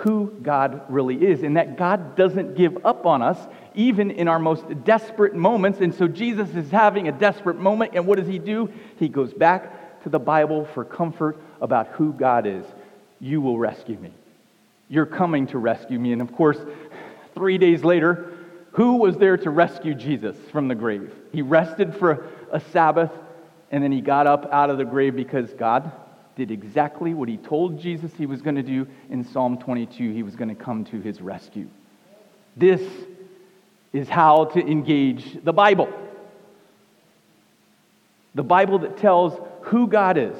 who 0.00 0.32
God 0.42 0.82
really 0.88 1.16
is 1.16 1.42
and 1.42 1.56
that 1.56 1.76
God 1.76 2.16
doesn't 2.16 2.54
give 2.54 2.86
up 2.86 3.04
on 3.04 3.20
us 3.20 3.38
even 3.74 4.10
in 4.10 4.28
our 4.28 4.38
most 4.38 4.64
desperate 4.84 5.34
moments. 5.34 5.80
And 5.80 5.94
so 5.94 6.08
Jesus 6.08 6.54
is 6.54 6.70
having 6.70 7.08
a 7.08 7.12
desperate 7.12 7.58
moment, 7.58 7.92
and 7.94 8.06
what 8.06 8.18
does 8.18 8.26
he 8.26 8.38
do? 8.38 8.70
He 8.98 9.08
goes 9.08 9.32
back 9.32 10.02
to 10.02 10.08
the 10.08 10.18
Bible 10.18 10.64
for 10.64 10.84
comfort 10.84 11.38
about 11.60 11.88
who 11.88 12.12
God 12.12 12.46
is. 12.46 12.64
You 13.20 13.42
will 13.42 13.58
rescue 13.58 13.98
me. 13.98 14.12
You're 14.88 15.06
coming 15.06 15.46
to 15.48 15.58
rescue 15.58 15.98
me. 15.98 16.12
And 16.12 16.22
of 16.22 16.32
course, 16.32 16.58
three 17.34 17.58
days 17.58 17.84
later, 17.84 18.32
who 18.72 18.96
was 18.96 19.16
there 19.18 19.36
to 19.36 19.50
rescue 19.50 19.94
Jesus 19.94 20.36
from 20.50 20.68
the 20.68 20.74
grave? 20.74 21.12
He 21.32 21.42
rested 21.42 21.94
for 21.94 22.26
a 22.50 22.60
Sabbath 22.60 23.10
and 23.70 23.84
then 23.84 23.92
he 23.92 24.00
got 24.00 24.26
up 24.26 24.52
out 24.52 24.70
of 24.70 24.78
the 24.78 24.84
grave 24.84 25.14
because 25.14 25.52
God 25.54 25.92
did 26.40 26.50
exactly 26.50 27.12
what 27.12 27.28
he 27.28 27.36
told 27.36 27.78
Jesus 27.78 28.10
he 28.16 28.24
was 28.24 28.40
going 28.40 28.56
to 28.56 28.62
do 28.62 28.86
in 29.10 29.22
Psalm 29.22 29.58
22. 29.58 30.10
He 30.10 30.22
was 30.22 30.36
going 30.36 30.48
to 30.48 30.54
come 30.54 30.86
to 30.86 30.98
his 30.98 31.20
rescue. 31.20 31.68
This 32.56 32.80
is 33.92 34.08
how 34.08 34.46
to 34.46 34.60
engage 34.60 35.44
the 35.44 35.52
Bible. 35.52 35.92
The 38.34 38.42
Bible 38.42 38.78
that 38.78 38.96
tells 38.96 39.38
who 39.64 39.86
God 39.86 40.16
is 40.16 40.34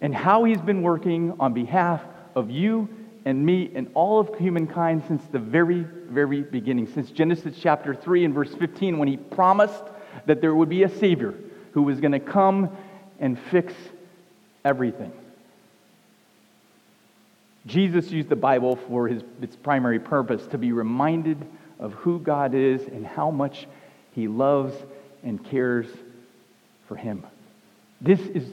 and 0.00 0.12
how 0.12 0.42
he's 0.42 0.60
been 0.60 0.82
working 0.82 1.36
on 1.38 1.54
behalf 1.54 2.02
of 2.34 2.50
you 2.50 2.88
and 3.24 3.46
me 3.46 3.70
and 3.76 3.88
all 3.94 4.18
of 4.18 4.36
humankind 4.36 5.04
since 5.06 5.22
the 5.30 5.38
very, 5.38 5.86
very 6.08 6.42
beginning, 6.42 6.88
since 6.88 7.12
Genesis 7.12 7.54
chapter 7.60 7.94
3 7.94 8.24
and 8.24 8.34
verse 8.34 8.52
15, 8.58 8.98
when 8.98 9.06
he 9.06 9.16
promised 9.16 9.84
that 10.26 10.40
there 10.40 10.56
would 10.56 10.68
be 10.68 10.82
a 10.82 10.88
Savior 10.88 11.34
who 11.70 11.82
was 11.82 12.00
going 12.00 12.10
to 12.10 12.18
come 12.18 12.76
and 13.20 13.38
fix 13.38 13.72
everything. 14.64 15.12
Jesus 17.66 18.10
used 18.10 18.28
the 18.28 18.36
Bible 18.36 18.76
for 18.76 19.08
his, 19.08 19.22
its 19.42 19.56
primary 19.56 19.98
purpose 19.98 20.46
to 20.48 20.58
be 20.58 20.72
reminded 20.72 21.46
of 21.78 21.92
who 21.94 22.18
God 22.18 22.54
is 22.54 22.82
and 22.82 23.06
how 23.06 23.30
much 23.30 23.66
he 24.12 24.28
loves 24.28 24.74
and 25.22 25.44
cares 25.44 25.86
for 26.88 26.96
him. 26.96 27.26
This 28.00 28.20
is 28.20 28.44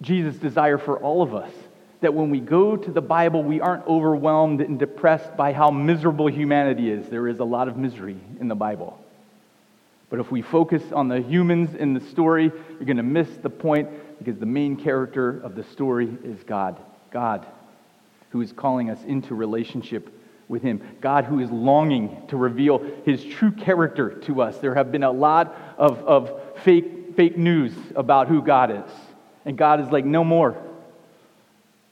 Jesus' 0.00 0.36
desire 0.36 0.78
for 0.78 0.98
all 0.98 1.22
of 1.22 1.34
us 1.34 1.52
that 2.00 2.14
when 2.14 2.30
we 2.30 2.40
go 2.40 2.76
to 2.76 2.90
the 2.90 3.02
Bible, 3.02 3.42
we 3.42 3.60
aren't 3.60 3.86
overwhelmed 3.86 4.62
and 4.62 4.78
depressed 4.78 5.36
by 5.36 5.52
how 5.52 5.70
miserable 5.70 6.28
humanity 6.28 6.90
is. 6.90 7.08
There 7.08 7.28
is 7.28 7.40
a 7.40 7.44
lot 7.44 7.68
of 7.68 7.76
misery 7.76 8.16
in 8.40 8.48
the 8.48 8.54
Bible. 8.54 8.98
But 10.10 10.18
if 10.18 10.32
we 10.32 10.42
focus 10.42 10.82
on 10.92 11.08
the 11.08 11.20
humans 11.20 11.76
in 11.76 11.94
the 11.94 12.00
story, 12.00 12.50
you're 12.70 12.84
going 12.84 12.96
to 12.96 13.02
miss 13.02 13.28
the 13.42 13.48
point 13.48 13.88
because 14.18 14.38
the 14.38 14.46
main 14.46 14.76
character 14.76 15.40
of 15.40 15.54
the 15.54 15.62
story 15.62 16.08
is 16.24 16.42
God. 16.42 16.78
God, 17.12 17.46
who 18.30 18.40
is 18.40 18.52
calling 18.52 18.90
us 18.90 19.02
into 19.04 19.34
relationship 19.36 20.12
with 20.48 20.62
Him. 20.62 20.82
God, 21.00 21.24
who 21.24 21.38
is 21.38 21.48
longing 21.50 22.26
to 22.26 22.36
reveal 22.36 22.84
His 23.04 23.24
true 23.24 23.52
character 23.52 24.10
to 24.22 24.42
us. 24.42 24.58
There 24.58 24.74
have 24.74 24.90
been 24.90 25.04
a 25.04 25.10
lot 25.10 25.56
of, 25.78 25.98
of 26.00 26.58
fake, 26.64 27.14
fake 27.14 27.38
news 27.38 27.72
about 27.94 28.26
who 28.26 28.42
God 28.42 28.72
is. 28.72 28.90
And 29.44 29.56
God 29.56 29.80
is 29.80 29.90
like, 29.90 30.04
no 30.04 30.24
more. 30.24 30.60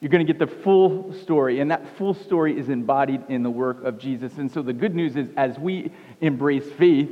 You're 0.00 0.10
going 0.10 0.26
to 0.26 0.32
get 0.32 0.40
the 0.40 0.54
full 0.62 1.12
story, 1.22 1.60
and 1.60 1.70
that 1.70 1.96
full 1.96 2.14
story 2.14 2.58
is 2.58 2.68
embodied 2.68 3.22
in 3.28 3.42
the 3.42 3.50
work 3.50 3.82
of 3.84 3.98
Jesus. 3.98 4.38
And 4.38 4.50
so 4.50 4.62
the 4.62 4.72
good 4.72 4.94
news 4.94 5.16
is, 5.16 5.28
as 5.36 5.58
we 5.58 5.92
embrace 6.20 6.68
faith 6.78 7.10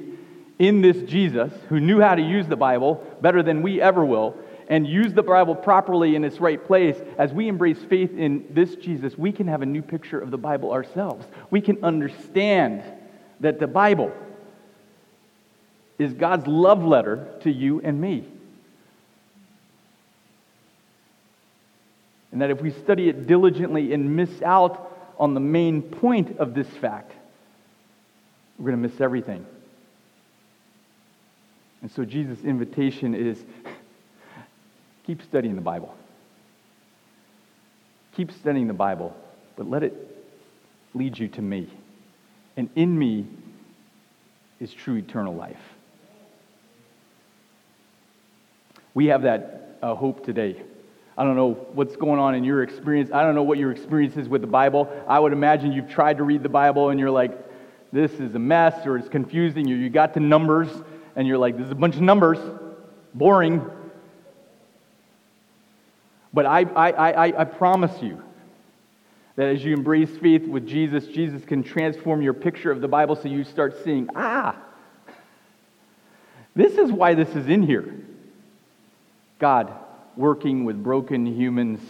in 0.58 0.80
this 0.80 1.02
Jesus, 1.02 1.52
who 1.68 1.80
knew 1.80 2.00
how 2.00 2.14
to 2.14 2.22
use 2.22 2.46
the 2.46 2.56
Bible 2.56 3.04
better 3.20 3.42
than 3.42 3.62
we 3.62 3.80
ever 3.80 4.04
will, 4.04 4.36
and 4.68 4.86
use 4.86 5.12
the 5.12 5.22
Bible 5.22 5.54
properly 5.54 6.16
in 6.16 6.24
its 6.24 6.40
right 6.40 6.64
place, 6.64 6.96
as 7.18 7.32
we 7.32 7.46
embrace 7.48 7.78
faith 7.88 8.16
in 8.16 8.46
this 8.50 8.74
Jesus, 8.76 9.16
we 9.16 9.30
can 9.30 9.46
have 9.46 9.62
a 9.62 9.66
new 9.66 9.82
picture 9.82 10.18
of 10.18 10.30
the 10.30 10.38
Bible 10.38 10.72
ourselves. 10.72 11.26
We 11.50 11.60
can 11.60 11.84
understand 11.84 12.82
that 13.40 13.60
the 13.60 13.66
Bible 13.66 14.12
is 15.98 16.12
God's 16.14 16.46
love 16.46 16.84
letter 16.84 17.28
to 17.42 17.50
you 17.50 17.80
and 17.80 18.00
me. 18.00 18.24
And 22.32 22.42
that 22.42 22.50
if 22.50 22.60
we 22.60 22.70
study 22.70 23.08
it 23.08 23.26
diligently 23.26 23.92
and 23.92 24.16
miss 24.16 24.42
out 24.42 24.92
on 25.18 25.32
the 25.34 25.40
main 25.40 25.80
point 25.80 26.38
of 26.38 26.54
this 26.54 26.66
fact, 26.66 27.12
we're 28.58 28.70
going 28.70 28.82
to 28.82 28.88
miss 28.88 29.00
everything. 29.00 29.46
And 31.82 31.90
so 31.90 32.04
Jesus' 32.04 32.42
invitation 32.42 33.14
is 33.14 33.44
keep 35.06 35.22
studying 35.22 35.54
the 35.54 35.60
Bible. 35.60 35.94
Keep 38.16 38.32
studying 38.32 38.66
the 38.66 38.74
Bible, 38.74 39.14
but 39.56 39.68
let 39.68 39.82
it 39.82 39.94
lead 40.94 41.18
you 41.18 41.28
to 41.28 41.42
me. 41.42 41.68
And 42.56 42.70
in 42.74 42.98
me 42.98 43.26
is 44.58 44.72
true 44.72 44.96
eternal 44.96 45.34
life. 45.34 45.60
We 48.94 49.06
have 49.06 49.22
that 49.22 49.78
uh, 49.82 49.94
hope 49.94 50.24
today. 50.24 50.62
I 51.18 51.24
don't 51.24 51.36
know 51.36 51.52
what's 51.72 51.96
going 51.96 52.18
on 52.18 52.34
in 52.34 52.44
your 52.44 52.62
experience. 52.62 53.10
I 53.12 53.22
don't 53.22 53.34
know 53.34 53.42
what 53.42 53.58
your 53.58 53.70
experience 53.70 54.16
is 54.16 54.28
with 54.28 54.40
the 54.40 54.46
Bible. 54.46 54.90
I 55.06 55.18
would 55.18 55.32
imagine 55.32 55.72
you've 55.72 55.90
tried 55.90 56.16
to 56.16 56.24
read 56.24 56.42
the 56.42 56.48
Bible 56.48 56.88
and 56.88 56.98
you're 56.98 57.10
like, 57.10 57.38
this 57.92 58.12
is 58.12 58.34
a 58.34 58.38
mess 58.38 58.86
or 58.86 58.96
it's 58.96 59.08
confusing, 59.08 59.70
or 59.70 59.76
you 59.76 59.90
got 59.90 60.14
to 60.14 60.20
Numbers 60.20 60.68
and 61.16 61.26
you're 61.26 61.38
like, 61.38 61.56
this 61.56 61.64
is 61.64 61.72
a 61.72 61.74
bunch 61.74 61.96
of 61.96 62.02
numbers, 62.02 62.38
boring. 63.14 63.64
But 66.32 66.44
I, 66.44 66.60
I, 66.60 66.90
I, 66.90 67.40
I 67.40 67.44
promise 67.44 68.02
you 68.02 68.22
that 69.36 69.48
as 69.48 69.64
you 69.64 69.72
embrace 69.72 70.10
faith 70.18 70.46
with 70.46 70.68
Jesus, 70.68 71.06
Jesus 71.06 71.44
can 71.44 71.62
transform 71.62 72.20
your 72.20 72.34
picture 72.34 72.70
of 72.70 72.82
the 72.82 72.88
Bible 72.88 73.16
so 73.16 73.28
you 73.28 73.44
start 73.44 73.82
seeing, 73.82 74.08
ah, 74.14 74.56
this 76.54 76.74
is 76.74 76.92
why 76.92 77.14
this 77.14 77.30
is 77.30 77.48
in 77.48 77.62
here. 77.62 77.94
God 79.38 79.72
working 80.16 80.64
with 80.64 80.82
broken 80.82 81.26
humans, 81.26 81.80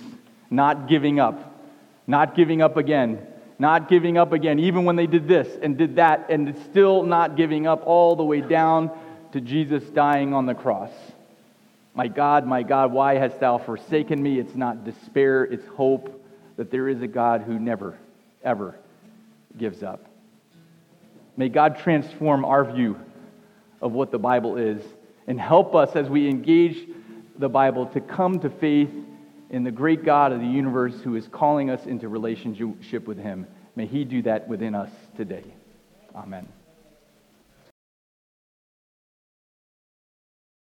not 0.51 0.89
giving 0.89 1.19
up, 1.19 1.61
not 2.07 2.37
giving 2.37 2.63
up 2.63 2.77
again, 2.77 3.25
not 3.59 3.89
giving 3.89 4.19
up 4.19 4.33
again, 4.33 4.59
even 4.59 4.85
when 4.85 4.97
they 4.97 5.07
did 5.07 5.27
this 5.27 5.49
and 5.63 5.77
did 5.77 5.97
that, 5.97 6.27
and 6.29 6.57
still 6.71 7.03
not 7.03 7.37
giving 7.37 7.67
up 7.67 7.83
all 7.87 8.15
the 8.15 8.25
way 8.25 8.41
down 8.41 8.91
to 9.33 9.41
Jesus 9.41 9.83
dying 9.85 10.33
on 10.35 10.47
the 10.47 10.55
cross. 10.55 10.91
My 11.95 12.09
God, 12.09 12.47
my 12.47 12.63
God, 12.63 12.93
why 12.93 13.15
hast 13.15 13.41
thou 13.41 13.59
forsaken 13.59 14.23
me? 14.23 14.39
It's 14.39 14.55
not 14.55 14.85
despair, 14.85 15.45
it's 15.45 15.67
hope 15.69 16.23
that 16.57 16.71
there 16.71 16.89
is 16.89 17.01
a 17.03 17.07
God 17.07 17.43
who 17.43 17.59
never, 17.59 17.99
ever 18.43 18.77
gives 19.57 19.83
up. 19.83 20.05
May 21.37 21.49
God 21.49 21.79
transform 21.79 22.45
our 22.45 22.65
view 22.65 22.99
of 23.81 23.93
what 23.93 24.11
the 24.11 24.19
Bible 24.19 24.57
is 24.57 24.83
and 25.27 25.41
help 25.41 25.75
us 25.75 25.97
as 25.97 26.09
we 26.09 26.29
engage 26.29 26.89
the 27.39 27.49
Bible 27.49 27.87
to 27.87 28.01
come 28.01 28.41
to 28.41 28.51
faith 28.51 28.91
in 29.51 29.65
the 29.65 29.71
great 29.71 30.05
God 30.05 30.33
of 30.33 30.41
the 30.41 30.47
universe 30.47 30.95
who 31.03 31.17
is 31.17 31.29
calling 31.29 31.71
us 31.71 31.87
into 31.87 32.09
relationship 32.09 33.07
with 33.07 33.19
Him. 33.19 33.47
May 33.75 33.87
He 33.87 34.05
do 34.05 34.23
that 34.23 34.49
within 34.49 34.75
us 34.75 34.91
today. 35.17 35.45
Amen. 36.15 36.49